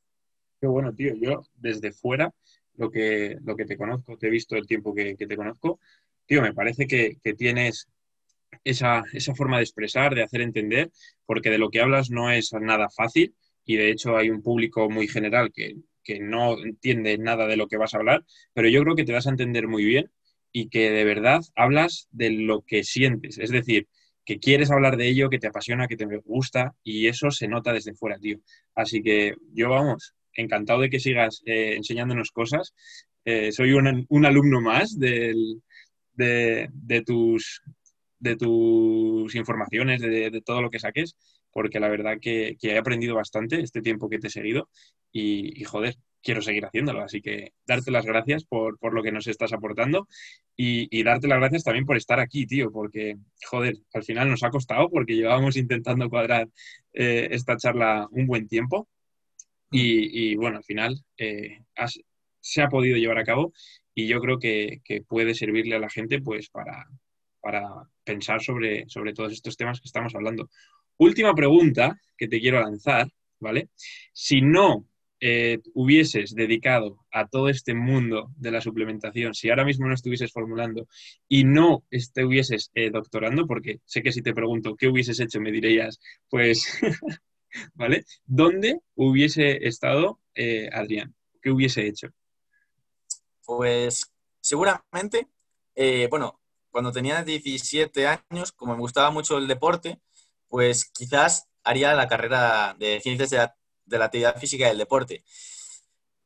Qué 0.62 0.68
bueno, 0.68 0.94
tío. 0.94 1.13
Yo 1.15 1.42
desde 1.56 1.92
fuera, 1.92 2.34
lo 2.80 2.89
que, 2.89 3.38
lo 3.44 3.56
que 3.56 3.65
te 3.65 3.78
conozco, 3.78 4.18
te 4.18 4.28
he 4.28 4.32
visto 4.32 4.56
el 4.56 4.65
tiempo 4.65 4.94
que, 4.96 5.15
te 5.15 5.36
conozco, 5.36 5.80
tío, 6.26 6.42
me 6.42 6.54
parece 6.54 6.88
que, 6.88 7.18
que 7.24 7.34
tienes 7.34 7.88
esa, 8.63 9.04
forma 9.36 9.58
de 9.58 9.63
expresar, 9.63 10.15
de 10.15 10.24
hacer 10.24 10.42
entender, 10.42 10.92
porque 11.26 11.50
de 11.50 11.58
lo 11.58 11.70
que 11.70 11.82
hablas 11.82 12.10
no 12.10 12.32
es 12.32 12.54
nada 12.54 12.89
fácil 12.89 13.36
y 13.65 13.78
de 13.78 13.92
hecho 13.92 14.18
hay 14.18 14.30
un 14.30 14.42
público 14.42 14.89
muy 14.89 15.08
general 15.08 15.52
que, 15.54 15.76
no 16.22 16.58
entiende 16.58 17.20
nada 17.20 17.46
de 17.46 17.56
lo 17.56 17.68
que 17.68 17.78
vas 17.78 17.94
a 17.94 17.98
hablar, 17.98 18.26
pero 18.54 18.68
yo 18.68 18.82
creo 18.82 18.96
que 18.96 19.04
te 19.04 19.13
vas 19.13 19.28
a 19.28 19.30
entender 19.30 19.68
muy 19.68 19.86
bien 19.86 20.10
y 20.52 20.70
que 20.70 20.89
de 20.89 21.04
verdad 21.04 21.42
hablas 21.56 22.08
de 22.10 22.32
lo 22.32 22.63
que 22.63 22.84
sientes, 22.84 23.38
es 23.38 23.52
decir, 23.52 23.88
que 24.26 24.39
quieres 24.39 24.72
hablar 24.72 24.98
de 24.98 25.08
ello, 25.08 25.30
que 25.30 25.38
te 25.38 25.46
apasiona, 25.46 25.88
que 25.88 25.98
te 25.98 26.08
gusta 26.26 26.74
y 26.84 27.06
eso 27.10 27.30
se 27.30 27.48
nota 27.48 27.74
desde 27.74 27.94
fuera, 27.94 28.18
tío. 28.18 28.39
Así 28.74 29.04
que 29.04 29.36
yo, 29.54 29.70
vamos, 29.70 30.15
encantado 30.34 30.82
de 30.82 30.89
que 30.89 31.00
sigas 31.00 31.42
eh, 31.46 31.76
enseñándonos 31.76 32.32
cosas. 32.32 32.74
Eh, 33.26 33.52
soy 33.52 33.74
un, 33.74 34.26
alumno 34.26 34.62
más 34.62 34.98
de, 34.98 35.34
tus 37.06 37.62
informaciones, 39.36 40.02
de, 40.02 40.42
todo 40.44 40.62
lo 40.62 40.70
que 40.70 40.80
saques, 40.80 41.15
porque 41.52 41.80
la 41.80 41.89
verdad 41.89 42.18
que, 42.22 42.58
he 42.62 42.78
aprendido 42.78 43.15
bastante 43.15 43.62
este 43.62 43.82
tiempo 43.82 44.10
que 44.10 44.20
te 44.20 44.28
he 44.28 44.32
seguido 44.32 44.70
y, 45.12 45.63
joder, 45.63 45.96
quiero 46.22 46.42
seguir 46.42 46.65
haciéndolo. 46.65 47.02
Así 47.04 47.22
que 47.22 47.54
darte 47.68 47.92
las 47.92 48.06
gracias 48.06 48.46
por, 48.46 48.78
lo 48.94 49.04
que 49.04 49.12
nos 49.12 49.28
estás 49.28 49.53
aportando 49.53 50.08
y, 50.56 51.03
darte 51.03 51.28
las 51.28 51.39
gracias 51.39 51.64
también 51.64 51.86
por 51.86 51.97
estar 51.97 52.20
aquí, 52.20 52.45
tío, 52.45 52.72
porque, 52.72 53.18
joder, 53.45 53.76
al 53.93 54.03
final 54.03 54.30
nos 54.30 54.43
ha 54.43 54.49
costado 54.49 54.89
porque 54.89 55.16
llevábamos 55.16 55.58
intentando 55.58 56.10
cuadrar 56.10 56.47
eh, 56.93 57.28
esta 57.32 57.58
charla 57.58 58.08
un 58.12 58.26
buen 58.28 58.47
tiempo 58.47 58.88
y, 59.72 60.36
bueno, 60.36 60.57
al 60.57 60.63
final 60.63 61.03
eh, 61.17 61.59
se 62.39 62.61
ha 62.61 62.67
podido 62.70 62.97
llevar 62.97 63.20
a 63.20 63.24
cabo 63.24 63.53
y 63.93 64.07
yo 64.07 64.20
creo 64.20 64.39
que, 64.39 64.82
que 64.84 65.01
puede 65.01 65.36
servirle 65.36 65.76
a 65.76 65.80
la 65.80 65.89
gente 65.89 66.22
pues 66.22 66.49
para, 66.49 66.88
para 67.41 67.89
pensar 68.03 68.41
sobre, 68.41 68.88
sobre 68.88 69.13
todos 69.13 69.34
estos 69.34 69.57
temas 69.57 69.80
que 69.80 69.88
estamos 69.88 70.15
hablando. 70.15 70.49
Última 70.97 71.34
pregunta 71.34 71.99
que 72.17 72.28
te 72.28 72.39
quiero 72.39 72.59
lanzar, 72.59 73.07
¿vale? 73.39 73.70
Si 74.13 74.41
no 74.41 74.86
eh, 75.22 75.59
hubieses 75.74 76.34
dedicado 76.34 77.05
a 77.11 77.28
todo 77.28 77.49
este 77.49 77.74
mundo 77.74 78.32
de 78.38 78.51
la 78.51 78.61
suplementación, 78.61 79.34
si 79.34 79.49
ahora 79.49 79.65
mismo 79.65 79.88
no 79.88 79.93
estuvieses 79.93 80.32
formulando 80.32 80.88
y 81.28 81.43
no 81.43 81.84
estuvieses 81.91 82.72
eh, 82.74 82.89
doctorando, 82.89 83.45
porque 83.45 83.80
sé 83.86 84.01
que 84.01 84.11
si 84.11 84.22
te 84.22 84.34
pregunto 84.34 84.76
qué 84.76 84.88
hubieses 84.88 85.20
hecho, 85.20 85.41
me 85.41 85.51
dirías, 85.51 85.99
pues, 86.30 86.80
¿vale? 87.74 88.06
¿Dónde 88.26 88.82
hubiese 88.95 89.68
estado 89.68 90.20
eh, 90.36 90.70
Adrián? 90.74 91.16
¿Qué 91.41 91.52
hubiese 91.52 91.88
hecho? 91.88 92.10
Pues 93.45 94.12
seguramente, 94.41 95.28
bueno, 96.10 96.39
cuando 96.70 96.91
tenía 96.91 97.24
17 97.24 98.08
años, 98.08 98.52
como 98.52 98.74
me 98.74 98.82
gustaba 98.82 99.12
mucho 99.12 99.38
el 99.38 99.47
deporte, 99.47 100.00
pues 100.47 100.86
quizás 100.86 101.47
haría 101.64 101.93
la 101.93 102.08
carrera 102.08 102.76
de 102.78 103.00
ciencias 103.02 103.30
de 103.30 103.97
la, 103.97 104.06
actividad 104.06 104.38
física 104.38 104.66
y 104.66 104.70
del 104.70 104.78
deporte. 104.78 105.24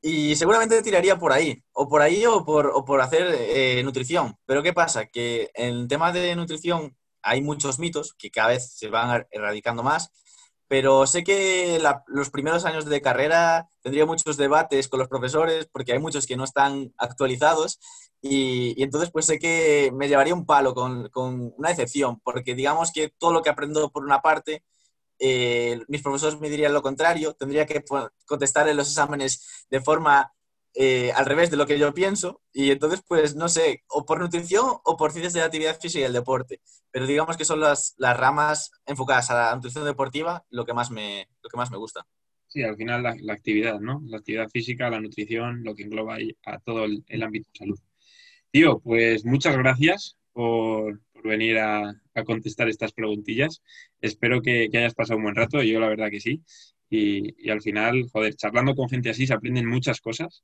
Y 0.01 0.36
seguramente 0.36 0.82
tiraría 0.82 1.17
por 1.17 1.32
ahí, 1.32 1.63
o 1.71 1.88
por 1.88 2.01
ahí 2.01 2.26
o 2.26 2.43
por, 2.43 3.01
hacer 3.01 3.36
eh, 3.38 3.82
nutrición. 3.84 4.38
Pero 4.45 4.61
¿qué 4.61 4.74
pasa? 4.74 5.05
Que 5.05 5.49
en 5.53 5.69
el 5.69 5.88
tema 5.88 6.11
de 6.11 6.36
nutrición 6.36 6.97
hay 7.21 7.41
muchos 7.41 7.80
mitos 7.80 8.13
que 8.13 8.30
cada 8.30 8.49
vez 8.49 8.74
se 8.74 8.89
van 8.89 9.26
erradicando 9.32 9.82
más, 9.82 10.11
pero 10.68 11.05
sé 11.05 11.24
que 11.24 11.82
los 12.07 12.30
primeros 12.30 12.66
años 12.66 12.86
de 12.86 13.01
carrera 13.01 13.70
tendría 13.82 14.05
muchos 14.05 14.38
debates 14.38 14.88
con 14.88 14.99
los 14.99 15.09
profesores 15.09 15.68
porque 15.72 15.93
hay 15.93 15.99
muchos 15.99 16.26
que 16.26 16.38
no 16.38 16.43
están 16.43 16.93
actualizados 16.97 17.80
y, 18.22 18.82
entonces 18.82 19.11
pues 19.11 19.26
sé 19.26 19.39
que 19.39 19.91
me 19.93 20.07
llevaría 20.07 20.34
un 20.34 20.45
palo 20.45 20.74
con, 20.74 21.09
con, 21.09 21.53
una 21.57 21.70
decepción 21.70 22.20
porque 22.22 22.55
digamos 22.55 22.91
que 22.91 23.09
todo 23.18 23.34
lo 23.34 23.41
que 23.41 23.49
aprendo 23.49 23.91
por 23.91 24.03
una 24.03 24.22
parte 24.22 24.64
eh, 25.20 25.80
mis 25.88 26.01
profesores 26.01 26.39
me 26.39 26.49
dirían 26.49 26.74
lo 26.74 26.82
contrario, 26.82 27.34
tendría 27.34 27.66
que 27.66 27.84
contestar 28.26 28.68
en 28.68 28.78
los 28.78 28.89
exámenes 28.89 29.66
de 29.70 29.82
forma 29.82 30.34
eh, 30.76 31.11
al 31.13 31.26
revés 31.26 31.51
de 31.51 31.57
lo 31.57 31.65
que 31.65 31.78
yo 31.78 31.93
pienso 31.93 32.41
y 32.51 32.71
entonces 32.71 33.01
pues 33.07 33.36
no 33.36 33.49
sé, 33.49 33.84
o 33.89 34.05
por 34.05 34.19
nutrición 34.19 34.65
o 34.84 34.97
por 34.97 35.11
ciencias 35.11 35.34
de 35.34 35.39
la 35.39 35.45
actividad 35.45 35.80
física 35.80 36.01
y 36.01 36.05
el 36.05 36.13
deporte, 36.13 36.61
pero 36.91 37.05
digamos 37.05 37.38
que 37.38 37.45
son 37.45 37.59
las, 37.59 37.93
las 37.97 38.17
ramas 38.17 38.71
enfocadas 38.86 39.30
a 39.30 39.36
la 39.36 39.55
nutrición 39.55 39.86
deportiva 39.86 40.45
lo 40.49 40.65
que 40.65 40.74
más 40.74 40.91
me, 40.91 41.28
lo 41.41 41.49
que 41.49 41.57
más 41.57 41.71
me 41.71 41.78
gusta. 41.78 42.05
Sí, 42.47 42.61
al 42.61 42.76
final 42.76 43.01
la, 43.01 43.34
actividad, 43.34 43.80
¿no? 43.80 44.01
La 44.05 44.17
actividad 44.17 44.47
física, 44.49 44.89
la 44.89 45.01
nutrición, 45.01 45.63
lo 45.63 45.74
que 45.74 45.84
engloba 45.84 46.17
a 46.45 46.59
todo 46.59 46.86
el, 46.86 47.03
el 47.07 47.24
ámbito 47.24 47.49
de 47.51 47.57
salud. 47.57 47.80
Tío, 48.51 48.80
pues 48.80 49.26
muchas 49.26 49.57
gracias 49.57 50.17
por, 50.34 51.01
venir 51.24 51.57
a, 51.57 51.95
contestar 52.26 52.69
estas 52.69 52.93
preguntillas. 52.93 53.63
Espero 54.01 54.41
que, 54.41 54.69
hayas 54.74 54.93
pasado 54.93 55.17
un 55.17 55.24
buen 55.24 55.36
rato, 55.36 55.63
yo 55.63 55.80
la 55.80 55.88
verdad 55.88 56.09
que 56.11 56.19
sí. 56.19 56.43
Y, 56.95 57.49
al 57.49 57.59
final, 57.59 58.07
joder, 58.11 58.35
charlando 58.35 58.75
con 58.75 58.87
gente 58.87 59.09
así 59.09 59.25
se 59.25 59.33
aprenden 59.33 59.67
muchas 59.67 59.99
cosas. 59.99 60.43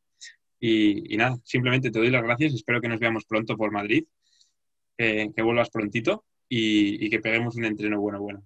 Y, 0.60 1.16
nada, 1.16 1.38
simplemente 1.44 1.92
te 1.92 2.00
doy 2.00 2.10
las 2.10 2.24
gracias. 2.24 2.56
Espero 2.56 2.82
que 2.82 2.88
nos 2.88 3.00
veamos 3.00 3.26
pronto 3.26 3.56
por 3.56 3.72
Madrid, 3.72 4.06
que 4.98 5.42
vuelvas 5.44 5.70
prontito 5.70 6.26
y, 6.48 7.08
que 7.12 7.20
peguemos 7.20 7.56
un 7.56 7.66
entreno 7.66 8.02
bueno, 8.02 8.20
bueno. 8.20 8.44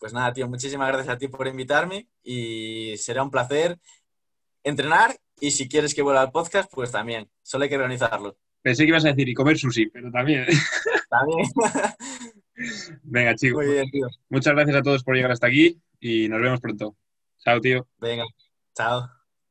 Pues 0.00 0.12
nada, 0.12 0.32
tío, 0.32 0.48
muchísimas 0.48 0.88
gracias 0.88 1.14
a 1.14 1.18
ti 1.18 1.28
por 1.28 1.46
invitarme 1.46 2.08
y 2.24 2.94
será 2.96 3.22
un 3.22 3.30
placer 3.30 3.78
entrenar 4.64 5.16
y 5.40 5.52
si 5.52 5.68
quieres 5.68 5.94
que 5.94 6.02
vuelva 6.02 6.22
al 6.22 6.32
podcast, 6.32 6.72
pues 6.72 6.90
también. 6.90 7.30
Solo 7.42 7.64
hay 7.64 7.70
que 7.70 7.76
organizarlo. 7.76 8.36
Pensé 8.62 8.82
que 8.82 8.88
ibas 8.88 9.04
a 9.04 9.08
decir 9.08 9.28
y 9.28 9.34
comer 9.34 9.56
sushi, 9.56 9.86
pero 9.86 10.10
también. 10.10 10.44
También. 11.08 11.48
Venga, 13.04 13.36
chicos. 13.36 13.64
Muchas 14.28 14.54
gracias 14.54 14.76
a 14.76 14.82
todos 14.82 15.04
por 15.04 15.14
llegar 15.14 15.30
hasta 15.30 15.46
aquí 15.46 15.80
y 16.00 16.28
nos 16.28 16.40
vemos 16.40 16.60
pronto. 16.60 16.96
Chao, 17.38 17.60
tío. 17.60 17.86
Venga, 17.98 18.24
chao. 18.74 19.19